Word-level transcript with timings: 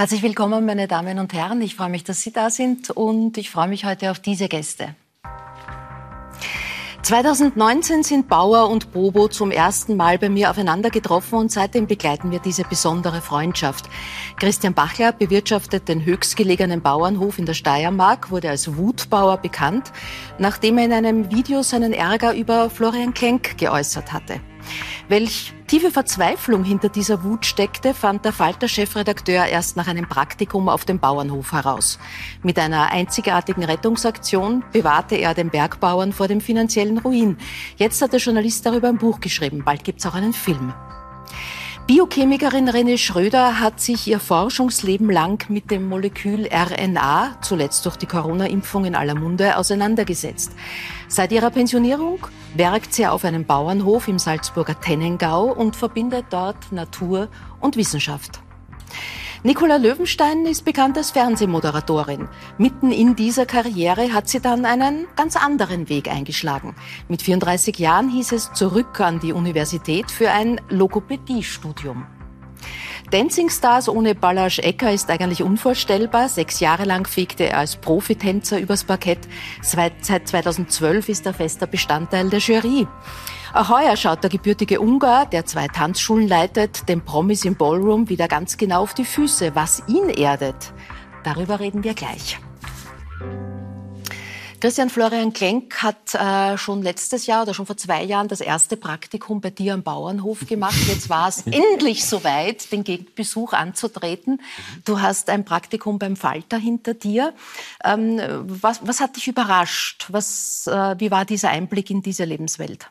Herzlich 0.00 0.22
willkommen, 0.22 0.64
meine 0.64 0.88
Damen 0.88 1.18
und 1.18 1.34
Herren. 1.34 1.60
Ich 1.60 1.76
freue 1.76 1.90
mich, 1.90 2.04
dass 2.04 2.22
Sie 2.22 2.32
da 2.32 2.48
sind 2.48 2.88
und 2.88 3.36
ich 3.36 3.50
freue 3.50 3.68
mich 3.68 3.84
heute 3.84 4.10
auf 4.10 4.18
diese 4.18 4.48
Gäste. 4.48 4.94
2019 7.02 8.02
sind 8.02 8.26
Bauer 8.26 8.70
und 8.70 8.92
Bobo 8.92 9.28
zum 9.28 9.50
ersten 9.50 9.98
Mal 9.98 10.16
bei 10.16 10.30
mir 10.30 10.48
aufeinander 10.48 10.88
getroffen 10.88 11.34
und 11.34 11.52
seitdem 11.52 11.86
begleiten 11.86 12.30
wir 12.30 12.38
diese 12.38 12.62
besondere 12.64 13.20
Freundschaft. 13.20 13.90
Christian 14.38 14.72
Bachler 14.72 15.12
bewirtschaftet 15.12 15.86
den 15.86 16.02
höchstgelegenen 16.02 16.80
Bauernhof 16.80 17.38
in 17.38 17.44
der 17.44 17.52
Steiermark, 17.52 18.30
wurde 18.30 18.48
als 18.48 18.78
Wutbauer 18.78 19.36
bekannt, 19.36 19.92
nachdem 20.38 20.78
er 20.78 20.86
in 20.86 20.92
einem 20.94 21.30
Video 21.30 21.62
seinen 21.62 21.92
Ärger 21.92 22.34
über 22.34 22.70
Florian 22.70 23.12
Klenk 23.12 23.58
geäußert 23.58 24.14
hatte. 24.14 24.40
Welch 25.08 25.52
tiefe 25.66 25.90
Verzweiflung 25.90 26.64
hinter 26.64 26.88
dieser 26.88 27.24
Wut 27.24 27.44
steckte, 27.46 27.94
fand 27.94 28.24
der 28.24 28.32
Falter-Chefredakteur 28.32 29.46
erst 29.46 29.76
nach 29.76 29.88
einem 29.88 30.08
Praktikum 30.08 30.68
auf 30.68 30.84
dem 30.84 30.98
Bauernhof 30.98 31.52
heraus. 31.52 31.98
Mit 32.42 32.58
einer 32.58 32.92
einzigartigen 32.92 33.64
Rettungsaktion 33.64 34.62
bewahrte 34.72 35.16
er 35.16 35.34
den 35.34 35.50
Bergbauern 35.50 36.12
vor 36.12 36.28
dem 36.28 36.40
finanziellen 36.40 36.98
Ruin. 36.98 37.38
Jetzt 37.76 38.02
hat 38.02 38.12
der 38.12 38.20
Journalist 38.20 38.64
darüber 38.66 38.88
ein 38.88 38.98
Buch 38.98 39.20
geschrieben. 39.20 39.62
Bald 39.64 39.84
gibt's 39.84 40.06
auch 40.06 40.14
einen 40.14 40.32
Film. 40.32 40.72
Biochemikerin 41.90 42.68
René 42.68 42.98
Schröder 42.98 43.58
hat 43.58 43.80
sich 43.80 44.06
ihr 44.06 44.20
Forschungsleben 44.20 45.10
lang 45.10 45.44
mit 45.48 45.72
dem 45.72 45.88
Molekül 45.88 46.46
RNA, 46.46 47.38
zuletzt 47.42 47.84
durch 47.84 47.96
die 47.96 48.06
Corona-Impfung 48.06 48.84
in 48.84 48.94
aller 48.94 49.16
Munde, 49.16 49.56
auseinandergesetzt. 49.56 50.52
Seit 51.12 51.32
ihrer 51.32 51.50
Pensionierung 51.50 52.20
werkt 52.54 52.94
sie 52.94 53.04
auf 53.04 53.24
einem 53.24 53.44
Bauernhof 53.44 54.06
im 54.06 54.20
Salzburger 54.20 54.80
Tennengau 54.80 55.52
und 55.52 55.74
verbindet 55.74 56.26
dort 56.30 56.70
Natur 56.70 57.26
und 57.58 57.76
Wissenschaft. 57.76 58.40
Nicola 59.42 59.74
Löwenstein 59.74 60.46
ist 60.46 60.64
bekannt 60.64 60.96
als 60.96 61.10
Fernsehmoderatorin. 61.10 62.28
Mitten 62.58 62.92
in 62.92 63.16
dieser 63.16 63.44
Karriere 63.44 64.12
hat 64.12 64.28
sie 64.28 64.38
dann 64.38 64.64
einen 64.64 65.08
ganz 65.16 65.34
anderen 65.34 65.88
Weg 65.88 66.08
eingeschlagen. 66.08 66.76
Mit 67.08 67.22
34 67.22 67.76
Jahren 67.80 68.08
hieß 68.08 68.30
es 68.30 68.52
zurück 68.52 69.00
an 69.00 69.18
die 69.18 69.32
Universität 69.32 70.12
für 70.12 70.30
ein 70.30 70.60
Logopädiestudium. 70.68 72.06
Dancing 73.10 73.50
Stars 73.50 73.88
ohne 73.88 74.14
Balasch 74.14 74.60
Ecker 74.60 74.92
ist 74.92 75.10
eigentlich 75.10 75.42
unvorstellbar. 75.42 76.28
Sechs 76.28 76.60
Jahre 76.60 76.84
lang 76.84 77.08
fegte 77.08 77.42
er 77.42 77.58
als 77.58 77.74
Profitänzer 77.74 78.60
übers 78.60 78.84
Parkett. 78.84 79.18
Seit 79.62 80.04
2012 80.04 81.08
ist 81.08 81.26
er 81.26 81.34
fester 81.34 81.66
Bestandteil 81.66 82.30
der 82.30 82.38
Jury. 82.38 82.86
Auch 83.52 83.68
heuer 83.68 83.96
schaut 83.96 84.22
der 84.22 84.30
gebürtige 84.30 84.80
Ungar, 84.80 85.26
der 85.26 85.44
zwei 85.44 85.66
Tanzschulen 85.66 86.28
leitet, 86.28 86.88
dem 86.88 87.00
Promis 87.00 87.44
im 87.44 87.56
Ballroom 87.56 88.08
wieder 88.08 88.28
ganz 88.28 88.56
genau 88.56 88.82
auf 88.82 88.94
die 88.94 89.04
Füße. 89.04 89.56
Was 89.56 89.82
ihn 89.88 90.08
erdet, 90.08 90.72
darüber 91.24 91.58
reden 91.58 91.82
wir 91.82 91.94
gleich. 91.94 92.38
Christian 94.60 94.90
Florian 94.90 95.32
Klenk 95.32 95.82
hat 95.82 96.14
äh, 96.14 96.58
schon 96.58 96.82
letztes 96.82 97.26
Jahr 97.26 97.44
oder 97.44 97.54
schon 97.54 97.64
vor 97.64 97.78
zwei 97.78 98.02
Jahren 98.04 98.28
das 98.28 98.42
erste 98.42 98.76
Praktikum 98.76 99.40
bei 99.40 99.48
dir 99.48 99.72
am 99.72 99.82
Bauernhof 99.82 100.46
gemacht. 100.46 100.76
Jetzt 100.86 101.08
war 101.08 101.28
es 101.28 101.46
endlich 101.50 102.04
soweit, 102.04 102.70
den 102.70 103.06
Besuch 103.14 103.54
anzutreten. 103.54 104.42
Du 104.84 105.00
hast 105.00 105.30
ein 105.30 105.46
Praktikum 105.46 105.98
beim 105.98 106.14
Falter 106.14 106.58
hinter 106.58 106.92
dir. 106.92 107.32
Ähm, 107.82 108.20
was, 108.42 108.86
was, 108.86 109.00
hat 109.00 109.16
dich 109.16 109.28
überrascht? 109.28 110.06
Was, 110.10 110.66
äh, 110.66 110.94
wie 110.98 111.10
war 111.10 111.24
dieser 111.24 111.48
Einblick 111.48 111.88
in 111.88 112.02
diese 112.02 112.24
Lebenswelt? 112.24 112.90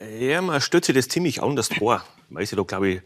Ja, 0.00 0.40
man 0.40 0.62
stellt 0.62 0.86
sich 0.86 0.94
das 0.94 1.08
ziemlich 1.08 1.42
anders 1.42 1.68
vor. 1.68 2.02
Man 2.30 2.42
ist 2.42 2.50
ja 2.50 2.56
da, 2.56 2.62
glaube 2.62 2.88
ich, 2.88 3.02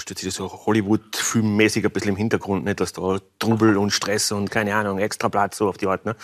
stellt 0.00 0.18
sich 0.18 0.28
das 0.28 0.36
so 0.36 0.50
Hollywood-filmmäßig 0.66 1.84
ein 1.84 1.90
bisschen 1.90 2.10
im 2.10 2.16
Hintergrund, 2.16 2.64
nicht, 2.64 2.80
dass 2.80 2.92
da 2.92 3.18
Trubel 3.38 3.76
und 3.76 3.90
Stress 3.90 4.32
und 4.32 4.50
keine 4.50 4.74
Ahnung, 4.74 4.98
extra 4.98 5.28
Platz 5.28 5.56
so 5.58 5.68
auf 5.68 5.76
die 5.76 5.86
Art. 5.86 6.04
Ne? 6.04 6.16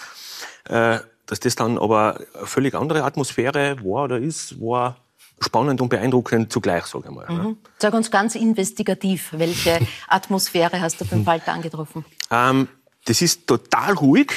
Äh, 0.69 0.99
dass 1.27 1.41
das 1.41 1.55
dann 1.55 1.79
aber 1.79 2.21
eine 2.35 2.47
völlig 2.47 2.75
andere 2.75 3.05
Atmosphäre 3.05 3.77
war 3.85 4.05
oder 4.05 4.19
ist, 4.19 4.61
war 4.61 4.97
spannend 5.41 5.81
und 5.81 5.89
beeindruckend 5.89 6.53
zugleich, 6.53 6.85
sage 6.87 7.09
ich 7.09 7.15
mal. 7.15 7.27
Ne? 7.29 7.43
Mhm. 7.43 7.57
Sag 7.79 7.95
uns 7.95 8.11
ganz 8.11 8.35
investigativ, 8.35 9.33
welche 9.33 9.79
Atmosphäre 10.09 10.81
hast 10.81 11.01
du 11.01 11.05
beim 11.05 11.25
Falter 11.25 11.53
angetroffen? 11.53 12.05
Ähm, 12.31 12.69
das 13.05 13.23
ist 13.23 13.47
total 13.47 13.95
ruhig 13.95 14.33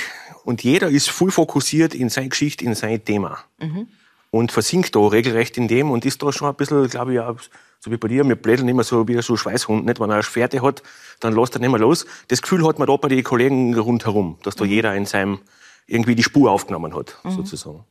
und 0.46 0.64
jeder 0.64 0.90
ist 0.90 1.10
voll 1.10 1.32
fokussiert 1.32 1.94
in 1.94 2.10
seine 2.10 2.30
Geschichte, 2.30 2.64
in 2.64 2.76
sein 2.76 3.04
Thema. 3.04 3.40
Mhm 3.60 3.88
und 4.34 4.52
versinkt 4.52 4.96
da 4.96 5.00
regelrecht 5.00 5.58
in 5.58 5.68
dem 5.68 5.92
und 5.92 6.06
ist 6.06 6.24
da 6.24 6.32
schon 6.32 6.48
ein 6.48 6.56
bisschen, 6.56 6.90
glaube 6.90 7.12
ich, 7.12 7.18
ja, 7.18 7.36
so 7.80 7.92
wie 7.92 7.98
bei 7.98 8.08
dir, 8.08 8.28
wir 8.28 8.36
blädeln 8.36 8.68
immer 8.68 8.84
so 8.84 9.08
wie 9.08 9.22
so 9.22 9.38
Schweißhund, 9.38 9.86
nicht? 9.86 10.00
Wenn 10.00 10.10
er 10.10 10.16
eine 10.16 10.24
Schwerte 10.24 10.64
hat, 10.64 10.82
dann 11.20 11.36
lässt 11.36 11.56
er 11.56 11.60
nicht 11.60 11.70
mehr 11.70 11.80
los. 11.80 12.08
Das 12.30 12.42
Gefühl 12.42 12.68
hat 12.68 12.80
man 12.80 12.88
da 12.88 12.98
bei 12.98 13.10
den 13.10 13.24
Kollegen 13.24 13.78
rundherum, 13.78 14.40
dass 14.42 14.56
da 14.56 14.64
mhm. 14.64 14.72
jeder 14.72 14.96
in 14.96 15.06
seinem, 15.06 15.38
irgendwie 15.86 16.16
die 16.16 16.24
Spur 16.24 16.50
aufgenommen 16.50 16.96
hat, 16.96 17.16
mhm. 17.24 17.30
sozusagen. 17.30 17.86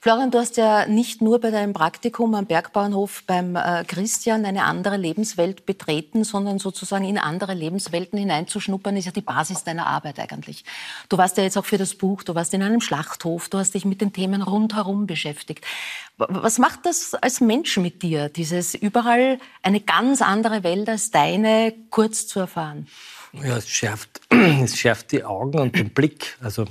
Florian, 0.00 0.30
du 0.30 0.38
hast 0.38 0.56
ja 0.56 0.86
nicht 0.86 1.22
nur 1.22 1.40
bei 1.40 1.50
deinem 1.50 1.72
Praktikum 1.72 2.34
am 2.34 2.46
Bergbauernhof 2.46 3.24
beim 3.26 3.56
äh, 3.56 3.84
Christian 3.84 4.44
eine 4.44 4.64
andere 4.64 4.96
Lebenswelt 4.96 5.66
betreten, 5.66 6.24
sondern 6.24 6.58
sozusagen 6.58 7.04
in 7.04 7.18
andere 7.18 7.54
Lebenswelten 7.54 8.18
hineinzuschnuppern, 8.18 8.96
ist 8.96 9.06
ja 9.06 9.12
die 9.12 9.20
Basis 9.20 9.64
deiner 9.64 9.86
Arbeit 9.86 10.18
eigentlich. 10.18 10.64
Du 11.08 11.18
warst 11.18 11.36
ja 11.36 11.42
jetzt 11.42 11.56
auch 11.56 11.64
für 11.64 11.78
das 11.78 11.94
Buch, 11.94 12.22
du 12.22 12.34
warst 12.34 12.54
in 12.54 12.62
einem 12.62 12.80
Schlachthof, 12.80 13.48
du 13.48 13.58
hast 13.58 13.74
dich 13.74 13.84
mit 13.84 14.00
den 14.00 14.12
Themen 14.12 14.42
rundherum 14.42 15.06
beschäftigt. 15.06 15.64
Was 16.16 16.58
macht 16.58 16.86
das 16.86 17.14
als 17.14 17.40
Mensch 17.40 17.76
mit 17.76 18.02
dir, 18.02 18.28
dieses 18.28 18.74
überall 18.74 19.38
eine 19.62 19.80
ganz 19.80 20.22
andere 20.22 20.62
Welt 20.62 20.88
als 20.88 21.10
deine 21.10 21.74
kurz 21.90 22.26
zu 22.26 22.40
erfahren? 22.40 22.86
Ja, 23.32 23.56
es 23.56 23.68
schärft, 23.68 24.20
es 24.30 24.78
schärft 24.78 25.12
die 25.12 25.24
Augen 25.24 25.58
und 25.58 25.76
den 25.76 25.90
Blick. 25.90 26.36
Also 26.40 26.64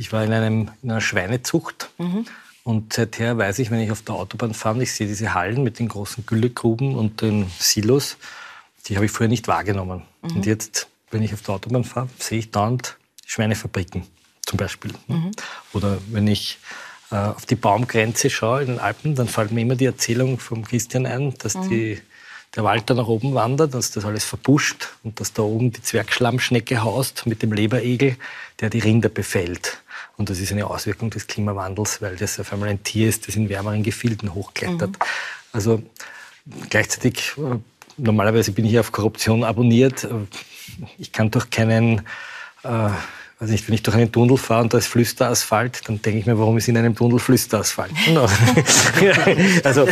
ich 0.00 0.12
war 0.12 0.24
in, 0.24 0.32
einem, 0.32 0.70
in 0.82 0.90
einer 0.90 1.02
Schweinezucht 1.02 1.90
mhm. 1.98 2.24
und 2.64 2.94
seither 2.94 3.36
weiß 3.36 3.58
ich, 3.58 3.70
wenn 3.70 3.80
ich 3.80 3.90
auf 3.90 4.00
der 4.00 4.14
Autobahn 4.14 4.54
fahre, 4.54 4.82
ich 4.82 4.94
sehe 4.94 5.06
diese 5.06 5.34
Hallen 5.34 5.62
mit 5.62 5.78
den 5.78 5.88
großen 5.88 6.24
Güllegruben 6.24 6.96
und 6.96 7.20
den 7.20 7.50
Silos, 7.58 8.16
die 8.86 8.96
habe 8.96 9.04
ich 9.04 9.12
früher 9.12 9.28
nicht 9.28 9.46
wahrgenommen. 9.46 10.02
Mhm. 10.22 10.36
Und 10.36 10.46
jetzt, 10.46 10.88
wenn 11.10 11.22
ich 11.22 11.34
auf 11.34 11.42
der 11.42 11.56
Autobahn 11.56 11.84
fahre, 11.84 12.08
sehe 12.18 12.38
ich 12.38 12.50
dauernd 12.50 12.96
Schweinefabriken 13.26 14.06
zum 14.46 14.56
Beispiel. 14.56 14.92
Mhm. 15.06 15.32
Oder 15.74 15.98
wenn 16.08 16.26
ich 16.26 16.58
äh, 17.10 17.16
auf 17.16 17.44
die 17.44 17.56
Baumgrenze 17.56 18.30
schaue 18.30 18.62
in 18.62 18.68
den 18.68 18.78
Alpen, 18.78 19.14
dann 19.14 19.28
fällt 19.28 19.52
mir 19.52 19.60
immer 19.60 19.76
die 19.76 19.84
Erzählung 19.84 20.38
vom 20.38 20.64
Christian 20.64 21.04
ein, 21.04 21.34
dass 21.36 21.56
mhm. 21.56 21.68
die 21.68 22.00
der 22.56 22.64
Wald 22.64 22.90
da 22.90 22.94
nach 22.94 23.06
oben 23.06 23.34
wandert, 23.34 23.74
dass 23.74 23.92
das 23.92 24.04
alles 24.04 24.24
verbuscht 24.24 24.88
und 25.04 25.20
dass 25.20 25.32
da 25.32 25.42
oben 25.42 25.72
die 25.72 25.82
Zwergschlammschnecke 25.82 26.82
haust 26.82 27.26
mit 27.26 27.42
dem 27.42 27.52
Leberegel, 27.52 28.16
der 28.58 28.70
die 28.70 28.80
Rinder 28.80 29.08
befällt. 29.08 29.78
Und 30.20 30.28
das 30.28 30.38
ist 30.38 30.52
eine 30.52 30.66
Auswirkung 30.66 31.08
des 31.08 31.26
Klimawandels, 31.26 32.02
weil 32.02 32.14
das 32.14 32.38
auf 32.38 32.52
einmal 32.52 32.68
ein 32.68 32.82
Tier 32.82 33.08
ist, 33.08 33.26
das 33.26 33.36
in 33.36 33.48
wärmeren 33.48 33.82
Gefilden 33.82 34.34
hochklettert. 34.34 34.90
Mhm. 34.90 35.04
Also 35.50 35.82
gleichzeitig, 36.68 37.32
äh, 37.38 37.56
normalerweise 37.96 38.52
bin 38.52 38.66
ich 38.66 38.78
auf 38.78 38.92
Korruption 38.92 39.44
abonniert. 39.44 40.04
Äh, 40.04 40.10
ich 40.98 41.10
kann 41.12 41.30
durch 41.30 41.48
keinen 41.48 42.02
äh, 42.64 42.90
also 43.38 43.52
nicht, 43.52 43.66
wenn 43.66 43.74
ich 43.74 43.82
durch 43.82 43.96
einen 43.96 44.12
Tunnel 44.12 44.36
fahre 44.36 44.64
und 44.64 44.74
da 44.74 44.76
ist 44.76 44.88
Flüsterasphalt, 44.88 45.88
dann 45.88 46.02
denke 46.02 46.18
ich 46.18 46.26
mir, 46.26 46.38
warum 46.38 46.58
ist 46.58 46.68
in 46.68 46.76
einem 46.76 46.94
Tunnel 46.94 47.18
Flüsterasphalt? 47.18 47.92
also, 49.64 49.88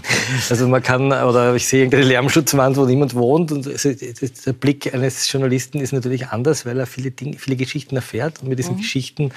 also 0.50 0.68
man 0.68 0.82
kann, 0.82 1.12
oder 1.12 1.54
ich 1.54 1.66
sehe 1.66 1.80
irgendeine 1.80 2.04
Lärmschutzwand, 2.04 2.76
wo 2.76 2.84
niemand 2.84 3.14
wohnt 3.14 3.52
und 3.52 3.66
der 3.66 4.52
Blick 4.52 4.92
eines 4.94 5.30
Journalisten 5.30 5.80
ist 5.80 5.92
natürlich 5.92 6.28
anders, 6.28 6.66
weil 6.66 6.78
er 6.78 6.86
viele 6.86 7.10
Dinge, 7.10 7.38
viele 7.38 7.56
Geschichten 7.56 7.96
erfährt 7.96 8.42
und 8.42 8.48
mit 8.48 8.58
diesen 8.58 8.74
mhm. 8.74 8.78
Geschichten 8.78 9.32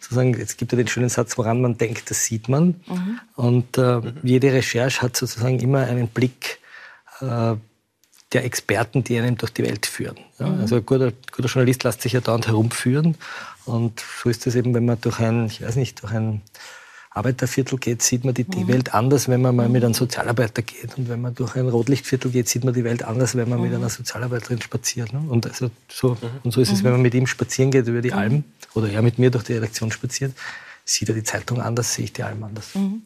sozusagen, 0.00 0.34
es 0.34 0.56
gibt 0.56 0.72
ja 0.72 0.76
den 0.76 0.88
schönen 0.88 1.08
Satz, 1.08 1.36
woran 1.38 1.60
man 1.60 1.76
denkt, 1.76 2.10
das 2.10 2.24
sieht 2.24 2.48
man. 2.48 2.80
Mhm. 2.86 3.20
Und 3.36 3.78
äh, 3.78 4.00
jede 4.22 4.52
Recherche 4.52 5.02
hat 5.02 5.16
sozusagen 5.16 5.60
immer 5.60 5.80
einen 5.80 6.08
Blick, 6.08 6.58
äh, 7.20 7.54
der 8.32 8.44
Experten, 8.44 9.02
die 9.02 9.18
einen 9.18 9.36
durch 9.36 9.52
die 9.52 9.64
Welt 9.64 9.86
führen. 9.86 10.16
Ja, 10.38 10.46
mhm. 10.46 10.60
Also 10.60 10.76
ein 10.76 10.86
guter, 10.86 11.12
guter 11.32 11.48
Journalist 11.48 11.84
lässt 11.84 12.02
sich 12.02 12.12
ja 12.12 12.20
dauernd 12.20 12.46
herumführen. 12.46 13.16
Und 13.66 14.02
so 14.22 14.30
ist 14.30 14.46
es 14.46 14.54
eben, 14.54 14.72
wenn 14.74 14.84
man 14.84 15.00
durch 15.00 15.18
ein, 15.18 15.46
ich 15.46 15.62
weiß 15.62 15.76
nicht, 15.76 16.02
durch 16.02 16.12
ein 16.12 16.42
Arbeiterviertel 17.12 17.78
geht, 17.78 18.02
sieht 18.02 18.24
man 18.24 18.34
die, 18.34 18.44
die 18.44 18.64
mhm. 18.64 18.68
Welt 18.68 18.94
anders, 18.94 19.28
wenn 19.28 19.42
man 19.42 19.56
mal 19.56 19.68
mit 19.68 19.82
einem 19.82 19.94
Sozialarbeiter 19.94 20.62
geht. 20.62 20.96
Und 20.96 21.08
wenn 21.08 21.20
man 21.20 21.34
durch 21.34 21.56
ein 21.56 21.68
Rotlichtviertel 21.68 22.30
geht, 22.30 22.48
sieht 22.48 22.62
man 22.62 22.72
die 22.72 22.84
Welt 22.84 23.02
anders, 23.02 23.34
wenn 23.34 23.48
man 23.48 23.58
mhm. 23.58 23.64
mit 23.64 23.74
einer 23.74 23.88
Sozialarbeiterin 23.88 24.62
spaziert. 24.62 25.12
Ne? 25.12 25.20
Und, 25.28 25.46
also 25.46 25.70
so, 25.88 26.10
mhm. 26.10 26.16
und 26.44 26.52
so 26.52 26.60
ist 26.60 26.70
es, 26.70 26.84
wenn 26.84 26.92
man 26.92 27.02
mit 27.02 27.14
ihm 27.14 27.26
spazieren 27.26 27.72
geht 27.72 27.88
über 27.88 28.00
die 28.00 28.12
Alpen 28.12 28.44
oder 28.74 28.88
er 28.88 29.02
mit 29.02 29.18
mir 29.18 29.30
durch 29.30 29.44
die 29.44 29.54
Redaktion 29.54 29.90
spaziert 29.90 30.32
sieht 30.84 31.08
er 31.08 31.14
die 31.14 31.22
Zeitung 31.22 31.60
anders, 31.60 31.94
sehe 31.94 32.06
ich 32.06 32.12
die 32.12 32.22
Alben 32.22 32.42
anders. 32.42 32.74
Mhm. 32.74 33.02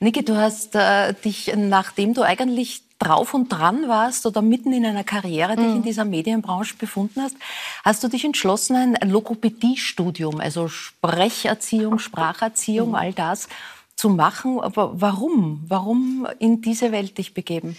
Niki, 0.00 0.24
du 0.24 0.36
hast 0.36 0.74
äh, 0.74 1.14
dich, 1.14 1.52
nachdem 1.56 2.14
du 2.14 2.22
eigentlich 2.22 2.83
drauf 3.04 3.34
und 3.34 3.48
dran 3.48 3.88
warst 3.88 4.26
oder 4.26 4.42
mitten 4.42 4.72
in 4.72 4.84
einer 4.84 5.04
Karriere 5.04 5.56
dich 5.56 5.66
mhm. 5.66 5.76
in 5.76 5.82
dieser 5.82 6.04
Medienbranche 6.04 6.74
befunden 6.76 7.22
hast, 7.22 7.36
hast 7.84 8.02
du 8.02 8.08
dich 8.08 8.24
entschlossen, 8.24 8.96
ein 8.96 9.10
Logopädiestudium, 9.10 10.40
also 10.40 10.68
Sprecherziehung, 10.68 11.98
Spracherziehung, 11.98 12.90
mhm. 12.90 12.94
all 12.94 13.12
das 13.12 13.48
zu 13.94 14.08
machen. 14.08 14.60
Aber 14.60 15.00
warum? 15.00 15.62
Warum 15.68 16.26
in 16.38 16.60
diese 16.62 16.90
Welt 16.90 17.18
dich 17.18 17.34
begeben? 17.34 17.76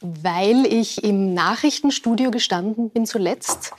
weil 0.00 0.66
ich 0.66 1.04
im 1.04 1.34
Nachrichtenstudio 1.34 2.30
gestanden 2.30 2.90
bin 2.90 3.06
zuletzt 3.06 3.72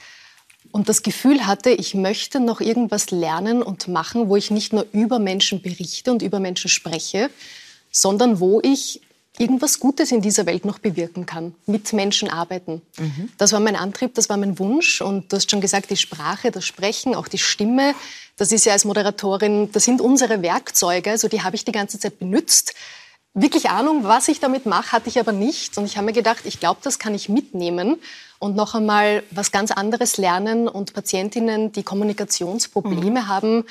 und 0.71 0.89
das 0.89 1.01
Gefühl 1.01 1.47
hatte, 1.47 1.69
ich 1.69 1.93
möchte 1.93 2.39
noch 2.39 2.61
irgendwas 2.61 3.11
lernen 3.11 3.63
und 3.63 3.87
machen, 3.87 4.29
wo 4.29 4.35
ich 4.35 4.51
nicht 4.51 4.73
nur 4.73 4.85
über 4.91 5.19
Menschen 5.19 5.61
berichte 5.61 6.11
und 6.11 6.21
über 6.21 6.39
Menschen 6.39 6.69
spreche, 6.69 7.29
sondern 7.91 8.39
wo 8.39 8.59
ich 8.61 9.01
irgendwas 9.39 9.79
Gutes 9.79 10.11
in 10.11 10.21
dieser 10.21 10.45
Welt 10.45 10.65
noch 10.65 10.79
bewirken 10.79 11.25
kann, 11.25 11.53
mit 11.65 11.93
Menschen 11.93 12.29
arbeiten. 12.29 12.81
Mhm. 12.97 13.29
Das 13.37 13.53
war 13.53 13.59
mein 13.59 13.75
Antrieb, 13.75 14.15
das 14.15 14.29
war 14.29 14.37
mein 14.37 14.59
Wunsch. 14.59 15.01
Und 15.01 15.31
du 15.31 15.37
hast 15.37 15.49
schon 15.49 15.61
gesagt, 15.61 15.89
die 15.89 15.97
Sprache, 15.97 16.51
das 16.51 16.65
Sprechen, 16.65 17.15
auch 17.15 17.27
die 17.27 17.37
Stimme, 17.37 17.93
das 18.37 18.51
ist 18.51 18.65
ja 18.65 18.73
als 18.73 18.85
Moderatorin, 18.85 19.71
das 19.71 19.83
sind 19.83 20.01
unsere 20.01 20.41
Werkzeuge, 20.41 21.11
also 21.11 21.27
die 21.27 21.41
habe 21.41 21.55
ich 21.55 21.65
die 21.65 21.71
ganze 21.71 21.99
Zeit 21.99 22.19
benutzt. 22.19 22.73
Wirklich 23.33 23.69
Ahnung, 23.69 24.03
was 24.03 24.27
ich 24.27 24.39
damit 24.39 24.65
mache, 24.65 24.91
hatte 24.93 25.09
ich 25.09 25.19
aber 25.19 25.31
nicht. 25.31 25.77
Und 25.77 25.85
ich 25.85 25.97
habe 25.97 26.05
mir 26.05 26.13
gedacht, 26.13 26.45
ich 26.45 26.59
glaube, 26.59 26.79
das 26.83 26.97
kann 26.97 27.13
ich 27.13 27.29
mitnehmen 27.29 27.97
und 28.39 28.55
noch 28.55 28.73
einmal 28.73 29.23
was 29.31 29.51
ganz 29.51 29.71
anderes 29.71 30.17
lernen 30.17 30.67
und 30.67 30.93
Patientinnen, 30.93 31.71
die 31.71 31.83
Kommunikationsprobleme 31.83 33.21
mhm. 33.21 33.27
haben, 33.27 33.65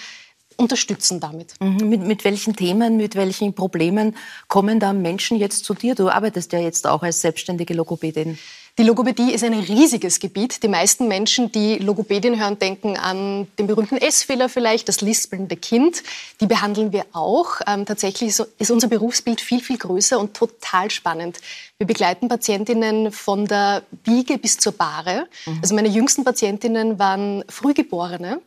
unterstützen 0.57 1.21
damit. 1.21 1.55
Mhm. 1.61 1.89
Mit, 1.89 2.01
mit 2.03 2.25
welchen 2.25 2.57
Themen, 2.57 2.97
mit 2.97 3.15
welchen 3.15 3.55
Problemen 3.55 4.17
kommen 4.49 4.81
da 4.81 4.93
Menschen 4.93 5.37
jetzt 5.39 5.65
zu 5.65 5.75
dir? 5.75 5.95
Du 5.95 6.09
arbeitest 6.09 6.53
ja 6.53 6.59
jetzt 6.59 6.87
auch 6.87 7.03
als 7.03 7.21
selbstständige 7.21 7.75
Logopädin. 7.75 8.39
Die 8.79 8.83
Logopädie 8.83 9.33
ist 9.33 9.43
ein 9.43 9.55
riesiges 9.55 10.21
Gebiet. 10.21 10.63
Die 10.63 10.69
meisten 10.69 11.09
Menschen, 11.09 11.51
die 11.51 11.77
Logopädin 11.77 12.39
hören, 12.39 12.59
denken 12.59 12.99
an 12.99 13.47
den 13.59 13.67
berühmten 13.67 13.97
S-Fehler 13.97 14.51
vielleicht, 14.51 14.91
das 14.91 15.01
lispelnde 15.01 15.57
Kind. 15.57 16.03
Die 16.43 16.47
behandeln 16.47 16.93
wir 16.93 17.07
auch. 17.13 17.63
Ähm, 17.67 17.87
tatsächlich 17.87 18.39
ist 18.59 18.71
unser 18.71 18.89
Berufsbild 18.89 19.41
viel, 19.41 19.63
viel 19.63 19.79
größer 19.79 20.19
und 20.19 20.35
total 20.35 20.91
spannend. 20.91 21.39
Wir 21.79 21.87
begleiten 21.87 22.29
Patientinnen 22.29 23.13
von 23.13 23.47
der 23.47 23.83
Wiege 24.05 24.37
bis 24.37 24.59
zur 24.59 24.73
Bahre. 24.73 25.27
Mhm. 25.47 25.59
Also 25.63 25.75
meine 25.75 25.89
jüngsten 25.89 26.25
Patientinnen 26.25 26.99
waren 26.99 27.45
Frühgeborene, 27.49 28.43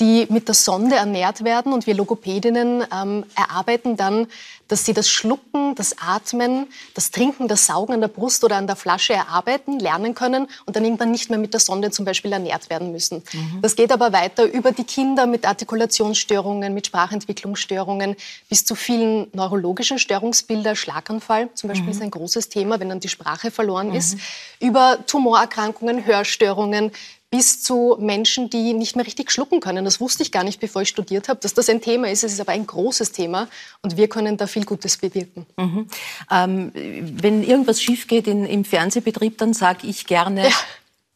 die 0.00 0.26
mit 0.28 0.48
der 0.48 0.56
Sonde 0.56 0.96
ernährt 0.96 1.44
werden 1.44 1.72
und 1.72 1.86
wir 1.86 1.94
Logopädinnen 1.94 2.84
ähm, 2.92 3.24
erarbeiten 3.36 3.96
dann 3.96 4.26
dass 4.68 4.84
sie 4.84 4.92
das 4.92 5.08
Schlucken, 5.08 5.74
das 5.74 5.96
Atmen, 5.98 6.66
das 6.94 7.10
Trinken, 7.10 7.48
das 7.48 7.66
Saugen 7.66 7.94
an 7.94 8.00
der 8.00 8.08
Brust 8.08 8.44
oder 8.44 8.56
an 8.56 8.66
der 8.66 8.76
Flasche 8.76 9.14
erarbeiten, 9.14 9.78
lernen 9.78 10.14
können 10.14 10.46
und 10.66 10.76
dann 10.76 10.84
irgendwann 10.84 11.10
nicht 11.10 11.30
mehr 11.30 11.38
mit 11.38 11.52
der 11.52 11.60
Sonde 11.60 11.90
zum 11.90 12.04
Beispiel 12.04 12.32
ernährt 12.32 12.70
werden 12.70 12.92
müssen. 12.92 13.22
Mhm. 13.32 13.60
Das 13.62 13.76
geht 13.76 13.92
aber 13.92 14.12
weiter 14.12 14.44
über 14.44 14.72
die 14.72 14.84
Kinder 14.84 15.26
mit 15.26 15.46
Artikulationsstörungen, 15.46 16.72
mit 16.74 16.86
Sprachentwicklungsstörungen 16.86 18.16
bis 18.48 18.64
zu 18.64 18.74
vielen 18.74 19.28
neurologischen 19.32 19.98
Störungsbildern. 19.98 20.76
Schlaganfall 20.76 21.48
zum 21.54 21.68
Beispiel 21.68 21.86
mhm. 21.86 21.92
ist 21.92 22.02
ein 22.02 22.10
großes 22.10 22.48
Thema, 22.48 22.78
wenn 22.78 22.88
dann 22.88 23.00
die 23.00 23.08
Sprache 23.08 23.50
verloren 23.50 23.88
mhm. 23.88 23.94
ist. 23.96 24.18
Über 24.60 24.98
Tumorerkrankungen, 25.06 26.04
Hörstörungen, 26.04 26.92
bis 27.30 27.62
zu 27.62 27.96
Menschen, 28.00 28.48
die 28.48 28.72
nicht 28.72 28.96
mehr 28.96 29.04
richtig 29.04 29.30
schlucken 29.30 29.60
können. 29.60 29.84
Das 29.84 30.00
wusste 30.00 30.22
ich 30.22 30.32
gar 30.32 30.44
nicht, 30.44 30.60
bevor 30.60 30.82
ich 30.82 30.88
studiert 30.88 31.28
habe, 31.28 31.40
dass 31.40 31.52
das 31.52 31.68
ein 31.68 31.82
Thema 31.82 32.08
ist. 32.08 32.24
Es 32.24 32.32
ist 32.32 32.40
aber 32.40 32.52
ein 32.52 32.66
großes 32.66 33.12
Thema 33.12 33.48
und 33.82 33.96
wir 33.96 34.08
können 34.08 34.36
da 34.38 34.46
viel 34.46 34.64
Gutes 34.64 34.96
bewirken. 34.96 35.44
Mhm. 35.56 35.86
Ähm, 36.30 36.72
wenn 36.74 37.42
irgendwas 37.42 37.82
schief 37.82 38.06
geht 38.06 38.26
in, 38.26 38.46
im 38.46 38.64
Fernsehbetrieb, 38.64 39.36
dann 39.38 39.52
sage 39.52 39.86
ich 39.86 40.06
gerne, 40.06 40.44
ja. 40.44 40.54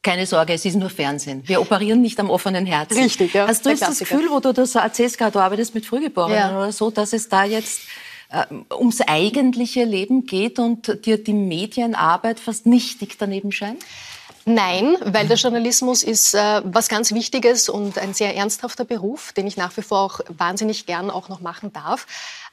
Keine 0.05 0.27
Sorge, 0.27 0.53
es 0.53 0.65
ist 0.65 0.75
nur 0.75 0.91
Fernsehen. 0.91 1.45
Wir 1.47 1.61
operieren 1.61 2.01
nicht 2.03 2.19
am 2.19 2.29
offenen 2.29 2.67
Herzen. 2.67 3.01
Richtig, 3.01 3.35
ja. 3.35 3.47
Hast 3.47 3.65
du 3.65 3.71
jetzt 3.71 3.83
das 3.83 4.01
Gefühl, 4.01 4.29
wo 4.31 4.41
du 4.41 4.53
das 4.53 4.75
erzählst, 4.75 5.21
du 5.21 5.39
arbeitest 5.39 5.77
mit 5.77 5.87
Frühgeborenen 5.87 6.39
ja. 6.39 6.59
oder 6.59 6.73
so, 6.73 6.91
dass 6.91 7.13
es 7.13 7.29
da 7.29 7.45
jetzt 7.45 7.83
äh, 8.31 8.45
ums 8.75 9.01
eigentliche 9.01 9.85
Leben 9.85 10.27
geht 10.27 10.59
und 10.59 11.07
dir 11.07 11.23
die 11.23 11.33
Medienarbeit 11.33 12.41
fast 12.41 12.67
nichtig 12.67 13.17
daneben 13.17 13.53
scheint? 13.53 13.85
Nein, 14.45 14.97
weil 15.05 15.29
der 15.29 15.37
Journalismus 15.37 16.03
ist 16.03 16.35
äh, 16.35 16.63
was 16.65 16.89
ganz 16.89 17.13
Wichtiges 17.13 17.69
und 17.69 17.99
ein 17.99 18.15
sehr 18.15 18.35
ernsthafter 18.37 18.85
Beruf, 18.85 19.33
den 19.33 19.47
ich 19.47 19.57
nach 19.57 19.77
wie 19.77 19.83
vor 19.83 20.01
auch 20.01 20.21
wahnsinnig 20.29 20.87
gern 20.87 21.11
auch 21.11 21.29
noch 21.29 21.41
machen 21.41 21.73
darf. 21.73 22.07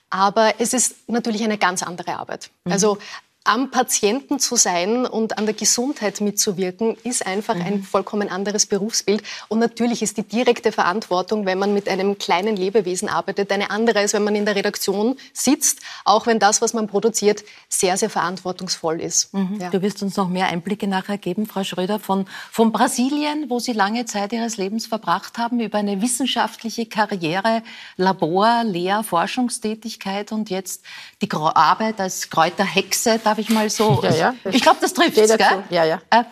Aber 0.10 0.56
es 0.60 0.74
ist 0.74 0.96
natürlich 1.08 1.44
eine 1.44 1.58
ganz 1.58 1.84
andere 1.84 2.16
Arbeit. 2.18 2.52
Mhm. 2.66 2.72
Also 2.72 2.98
am 3.46 3.72
Patienten 3.72 4.40
zu 4.40 4.56
sein 4.58 5.06
und 5.06 5.38
an 5.38 5.46
der 5.46 5.56
Gesundheit 5.56 6.20
mitzuwirken, 6.22 6.98
ist 7.04 7.26
einfach 7.26 7.56
mhm. 7.56 7.62
ein 7.62 7.84
vollkommen 7.84 8.30
anderes 8.30 8.66
Berufsbild. 8.66 9.24
Und 9.48 9.60
natürlich 9.60 10.02
ist 10.02 10.18
die 10.18 10.24
direkte 10.24 10.72
Verantwortung, 10.72 11.46
wenn 11.46 11.58
man 11.58 11.74
mit 11.74 11.88
einem 11.88 12.18
kleinen 12.18 12.56
Lebewesen 12.56 13.08
arbeitet, 13.08 13.52
eine 13.52 13.72
andere, 13.72 14.00
als 14.00 14.14
wenn 14.14 14.24
man 14.24 14.36
in 14.36 14.46
der 14.46 14.56
Redaktion 14.56 15.16
sitzt, 15.34 15.80
auch 16.04 16.28
wenn 16.28 16.40
das, 16.40 16.62
was 16.62 16.74
man 16.74 16.88
produziert, 16.88 17.44
sehr, 17.70 17.98
sehr 17.98 18.10
verantwortungsvoll 18.10 19.00
ist. 19.00 19.34
Mhm. 19.34 19.58
Ja. 19.60 19.70
Du 19.70 19.82
wirst 19.82 20.04
uns 20.04 20.18
noch 20.18 20.28
mehr 20.28 20.48
Einblicke 20.48 20.88
nachher 20.88 21.18
geben, 21.18 21.46
Frau 21.46 21.64
Schröder, 21.64 22.00
von, 22.00 22.26
von 22.52 22.72
Brasilien, 22.72 23.50
wo 23.50 23.60
Sie 23.60 23.74
lange 23.74 24.06
Zeit 24.06 24.34
Ihres 24.34 24.58
Lebens 24.58 24.86
verbracht 24.86 25.38
haben, 25.38 25.60
über 25.60 25.78
eine 25.78 26.02
wissenschaftliche 26.02 26.86
Karriere, 26.88 27.64
Labor, 27.96 28.64
Lehr-, 28.66 29.04
Forschungstätigkeit 29.04 30.32
und 30.32 30.50
jetzt 30.50 30.84
die 31.22 31.30
Arbeit 31.32 32.00
als 32.00 32.30
Kräuterhexe 32.30 33.18
darf 33.30 33.38
ich 33.38 33.50
mal 33.50 33.70
so. 33.70 34.02
Ja, 34.04 34.16
ja. 34.16 34.34
Ich 34.52 34.62
glaube, 34.62 34.80
das 34.81 34.94
trifft 34.94 35.18
es? 35.18 35.36
Ja, 35.70 35.84
ja. 35.84 36.02
Äh, 36.10 36.24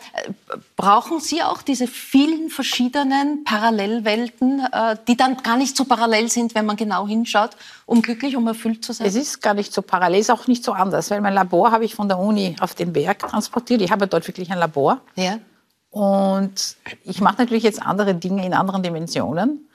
brauchen 0.75 1.19
Sie 1.19 1.43
auch 1.43 1.61
diese 1.61 1.87
vielen 1.87 2.49
verschiedenen 2.49 3.43
Parallelwelten, 3.43 4.61
äh, 4.71 4.97
die 5.07 5.15
dann 5.15 5.37
gar 5.37 5.57
nicht 5.57 5.77
so 5.77 5.85
parallel 5.85 6.29
sind, 6.29 6.55
wenn 6.55 6.65
man 6.65 6.75
genau 6.75 7.07
hinschaut, 7.07 7.51
um 7.85 8.01
glücklich, 8.01 8.35
um 8.35 8.47
erfüllt 8.47 8.83
zu 8.83 8.93
sein? 8.93 9.07
Es 9.07 9.15
ist 9.15 9.41
gar 9.41 9.53
nicht 9.53 9.73
so 9.73 9.81
parallel, 9.81 10.21
es 10.21 10.27
ist 10.27 10.31
auch 10.31 10.47
nicht 10.47 10.63
so 10.63 10.71
anders, 10.73 11.11
weil 11.11 11.21
mein 11.21 11.33
Labor 11.33 11.71
habe 11.71 11.85
ich 11.85 11.93
von 11.93 12.07
der 12.07 12.17
Uni 12.17 12.55
auf 12.59 12.73
den 12.73 12.93
Berg 12.93 13.19
transportiert. 13.19 13.81
Ich 13.81 13.91
habe 13.91 14.07
dort 14.07 14.27
wirklich 14.27 14.51
ein 14.51 14.57
Labor. 14.57 15.01
Ja. 15.15 15.37
Und 15.91 16.77
ich 17.03 17.21
mache 17.21 17.37
natürlich 17.37 17.63
jetzt 17.63 17.81
andere 17.81 18.15
Dinge 18.15 18.45
in 18.45 18.53
anderen 18.53 18.81
Dimensionen. 18.81 19.69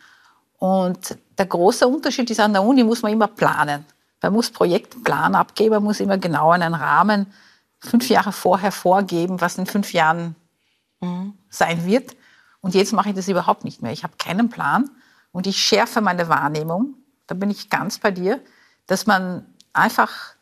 Und 0.58 1.16
der 1.38 1.46
große 1.46 1.86
Unterschied 1.86 2.30
ist, 2.30 2.40
an 2.40 2.52
der 2.52 2.62
Uni 2.62 2.84
muss 2.84 3.02
man 3.02 3.12
immer 3.12 3.28
planen. 3.28 3.84
Man 4.22 4.32
muss 4.32 4.50
Projektplan 4.50 5.34
abgeben, 5.34 5.74
man 5.74 5.84
muss 5.84 6.00
immer 6.00 6.19
genau 6.19 6.50
einen 6.50 6.74
Rahmen 6.74 7.26
fünf 7.80 8.08
Jahre 8.08 8.32
vorher 8.32 8.72
vorgeben, 8.72 9.40
was 9.40 9.58
in 9.58 9.66
fünf 9.66 9.92
Jahren 9.92 10.36
mhm. 11.00 11.34
sein 11.50 11.84
wird. 11.84 12.16
Und 12.60 12.74
jetzt 12.74 12.92
mache 12.92 13.10
ich 13.10 13.16
das 13.16 13.28
überhaupt 13.28 13.64
nicht 13.64 13.82
mehr. 13.82 13.92
Ich 13.92 14.04
habe 14.04 14.14
keinen 14.19 14.48
Plan 14.48 14.88
und 15.32 15.46
ich 15.46 15.58
schärfe 15.58 16.00
meine 16.00 16.29
Wahrnehmung. 16.29 16.94
Da 17.26 17.34
bin 17.34 17.50
ich 17.50 17.70
ganz 17.70 17.98
bei 17.98 18.12
dir, 18.12 18.41
dass 18.86 19.06
man 19.06 19.44
einfach 19.72 20.34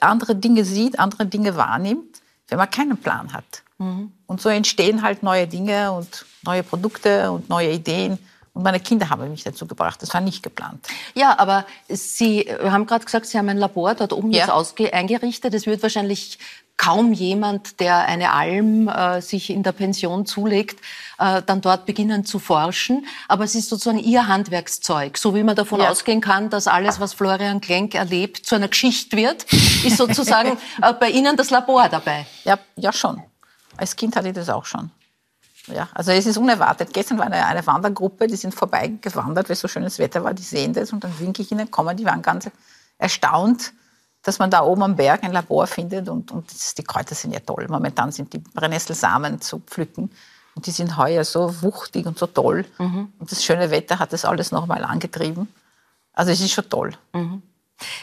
andere 0.00 0.34
Dinge 0.34 0.64
sieht, 0.64 0.98
andere 0.98 1.26
Dinge 1.26 1.56
wahrnimmt, 1.56 2.20
wenn 2.48 2.58
man 2.58 2.70
keinen 2.70 2.96
Plan 2.96 3.32
hat. 3.32 3.62
Mhm. 3.78 4.12
Und 4.26 4.40
so 4.40 4.48
entstehen 4.48 5.02
halt 5.02 5.22
neue 5.22 5.46
Dinge 5.46 5.92
und 5.92 6.26
neue 6.42 6.62
Produkte 6.62 7.30
und 7.30 7.48
neue 7.48 7.70
Ideen. 7.70 8.18
Und 8.54 8.62
meine 8.62 8.78
Kinder 8.78 9.10
haben 9.10 9.28
mich 9.30 9.42
dazu 9.42 9.66
gebracht. 9.66 10.00
Das 10.00 10.14
war 10.14 10.20
nicht 10.20 10.42
geplant. 10.44 10.86
Ja, 11.14 11.38
aber 11.38 11.66
Sie 11.88 12.48
haben 12.62 12.86
gerade 12.86 13.04
gesagt, 13.04 13.26
Sie 13.26 13.36
haben 13.36 13.48
ein 13.48 13.58
Labor 13.58 13.94
dort 13.96 14.12
oben 14.12 14.30
ja. 14.30 14.46
jetzt 14.46 14.94
eingerichtet. 14.94 15.52
Es 15.54 15.66
wird 15.66 15.82
wahrscheinlich 15.82 16.38
kaum 16.76 17.12
jemand, 17.12 17.80
der 17.80 18.06
eine 18.06 18.30
Alm 18.32 18.88
äh, 18.88 19.20
sich 19.20 19.50
in 19.50 19.62
der 19.62 19.72
Pension 19.72 20.24
zulegt, 20.26 20.80
äh, 21.18 21.42
dann 21.44 21.60
dort 21.60 21.86
beginnen 21.86 22.24
zu 22.24 22.38
forschen. 22.38 23.06
Aber 23.28 23.44
es 23.44 23.56
ist 23.56 23.68
sozusagen 23.68 23.98
Ihr 23.98 24.28
Handwerkszeug. 24.28 25.18
So 25.18 25.34
wie 25.34 25.42
man 25.42 25.56
davon 25.56 25.80
ja. 25.80 25.90
ausgehen 25.90 26.20
kann, 26.20 26.50
dass 26.50 26.66
alles, 26.66 27.00
was 27.00 27.12
Florian 27.12 27.60
Klenk 27.60 27.94
erlebt, 27.94 28.46
zu 28.46 28.54
einer 28.54 28.68
Geschichte 28.68 29.16
wird, 29.16 29.44
ist 29.52 29.96
sozusagen 29.96 30.58
äh, 30.82 30.92
bei 30.92 31.10
Ihnen 31.10 31.36
das 31.36 31.50
Labor 31.50 31.88
dabei. 31.88 32.26
Ja, 32.44 32.58
ja 32.76 32.92
schon. 32.92 33.22
Als 33.76 33.96
Kind 33.96 34.14
hatte 34.14 34.28
ich 34.28 34.34
das 34.34 34.48
auch 34.48 34.64
schon. 34.64 34.90
Ja, 35.66 35.88
also 35.94 36.12
es 36.12 36.26
ist 36.26 36.36
unerwartet. 36.36 36.92
Gestern 36.92 37.18
war 37.18 37.26
eine, 37.26 37.46
eine 37.46 37.66
Wandergruppe, 37.66 38.26
die 38.26 38.36
sind 38.36 38.54
vorbeigewandert, 38.54 39.48
weil 39.48 39.56
so 39.56 39.68
schönes 39.68 39.98
Wetter 39.98 40.22
war, 40.22 40.34
die 40.34 40.42
sehen 40.42 40.74
das 40.74 40.92
und 40.92 41.04
dann 41.04 41.18
winke 41.18 41.42
ich 41.42 41.50
ihnen, 41.50 41.70
kommen, 41.70 41.96
die 41.96 42.04
waren 42.04 42.22
ganz 42.22 42.50
erstaunt, 42.98 43.72
dass 44.22 44.38
man 44.38 44.50
da 44.50 44.62
oben 44.62 44.82
am 44.82 44.96
Berg 44.96 45.24
ein 45.24 45.32
Labor 45.32 45.66
findet 45.66 46.08
und, 46.08 46.30
und 46.32 46.50
das, 46.52 46.74
die 46.74 46.82
Kräuter 46.82 47.14
sind 47.14 47.32
ja 47.32 47.40
toll. 47.40 47.66
Momentan 47.68 48.12
sind 48.12 48.32
die 48.32 48.38
Brennnesselsamen 48.38 49.40
zu 49.40 49.60
pflücken 49.60 50.10
und 50.54 50.66
die 50.66 50.70
sind 50.70 50.96
heuer 50.96 51.24
so 51.24 51.62
wuchtig 51.62 52.06
und 52.06 52.18
so 52.18 52.26
toll. 52.26 52.64
Mhm. 52.78 53.12
Und 53.18 53.32
das 53.32 53.42
schöne 53.42 53.70
Wetter 53.70 53.98
hat 53.98 54.12
das 54.12 54.24
alles 54.24 54.52
nochmal 54.52 54.84
angetrieben. 54.84 55.48
Also 56.12 56.30
es 56.30 56.40
ist 56.40 56.52
schon 56.52 56.68
toll. 56.68 56.92
Mhm. 57.12 57.42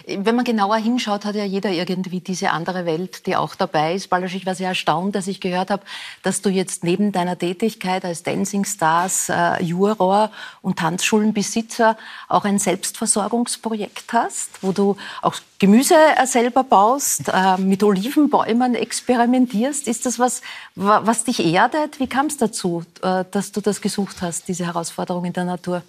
Wenn 0.05 0.35
man 0.35 0.43
genauer 0.43 0.77
hinschaut, 0.77 1.25
hat 1.25 1.35
ja 1.35 1.45
jeder 1.45 1.71
irgendwie 1.71 2.19
diese 2.19 2.51
andere 2.51 2.85
Welt, 2.85 3.25
die 3.25 3.35
auch 3.35 3.55
dabei 3.55 3.95
ist. 3.95 4.09
Balasch, 4.09 4.35
ich 4.35 4.45
war 4.45 4.53
sehr 4.53 4.69
erstaunt, 4.69 5.15
dass 5.15 5.27
ich 5.27 5.39
gehört 5.39 5.69
habe, 5.69 5.83
dass 6.23 6.41
du 6.41 6.49
jetzt 6.49 6.83
neben 6.83 7.11
deiner 7.11 7.37
Tätigkeit 7.37 8.03
als 8.03 8.23
Dancing 8.23 8.65
Stars 8.65 9.29
äh, 9.29 9.63
Juror 9.63 10.31
und 10.61 10.79
Tanzschulenbesitzer 10.79 11.97
auch 12.27 12.43
ein 12.43 12.59
Selbstversorgungsprojekt 12.59 14.11
hast, 14.11 14.61
wo 14.61 14.71
du 14.71 14.97
auch 15.21 15.35
Gemüse 15.57 15.95
äh, 15.95 16.25
selber 16.25 16.63
baust, 16.63 17.29
äh, 17.29 17.57
mit 17.57 17.83
Olivenbäumen 17.83 18.75
experimentierst. 18.75 19.87
Ist 19.87 20.05
das 20.05 20.19
was, 20.19 20.41
was 20.75 21.23
dich 21.23 21.45
erdet? 21.45 21.99
Wie 21.99 22.07
kam 22.07 22.25
es 22.25 22.37
dazu, 22.37 22.83
äh, 23.01 23.23
dass 23.31 23.51
du 23.51 23.61
das 23.61 23.81
gesucht 23.81 24.21
hast, 24.21 24.47
diese 24.47 24.65
Herausforderung 24.65 25.25
in 25.25 25.33
der 25.33 25.45
Natur? 25.45 25.83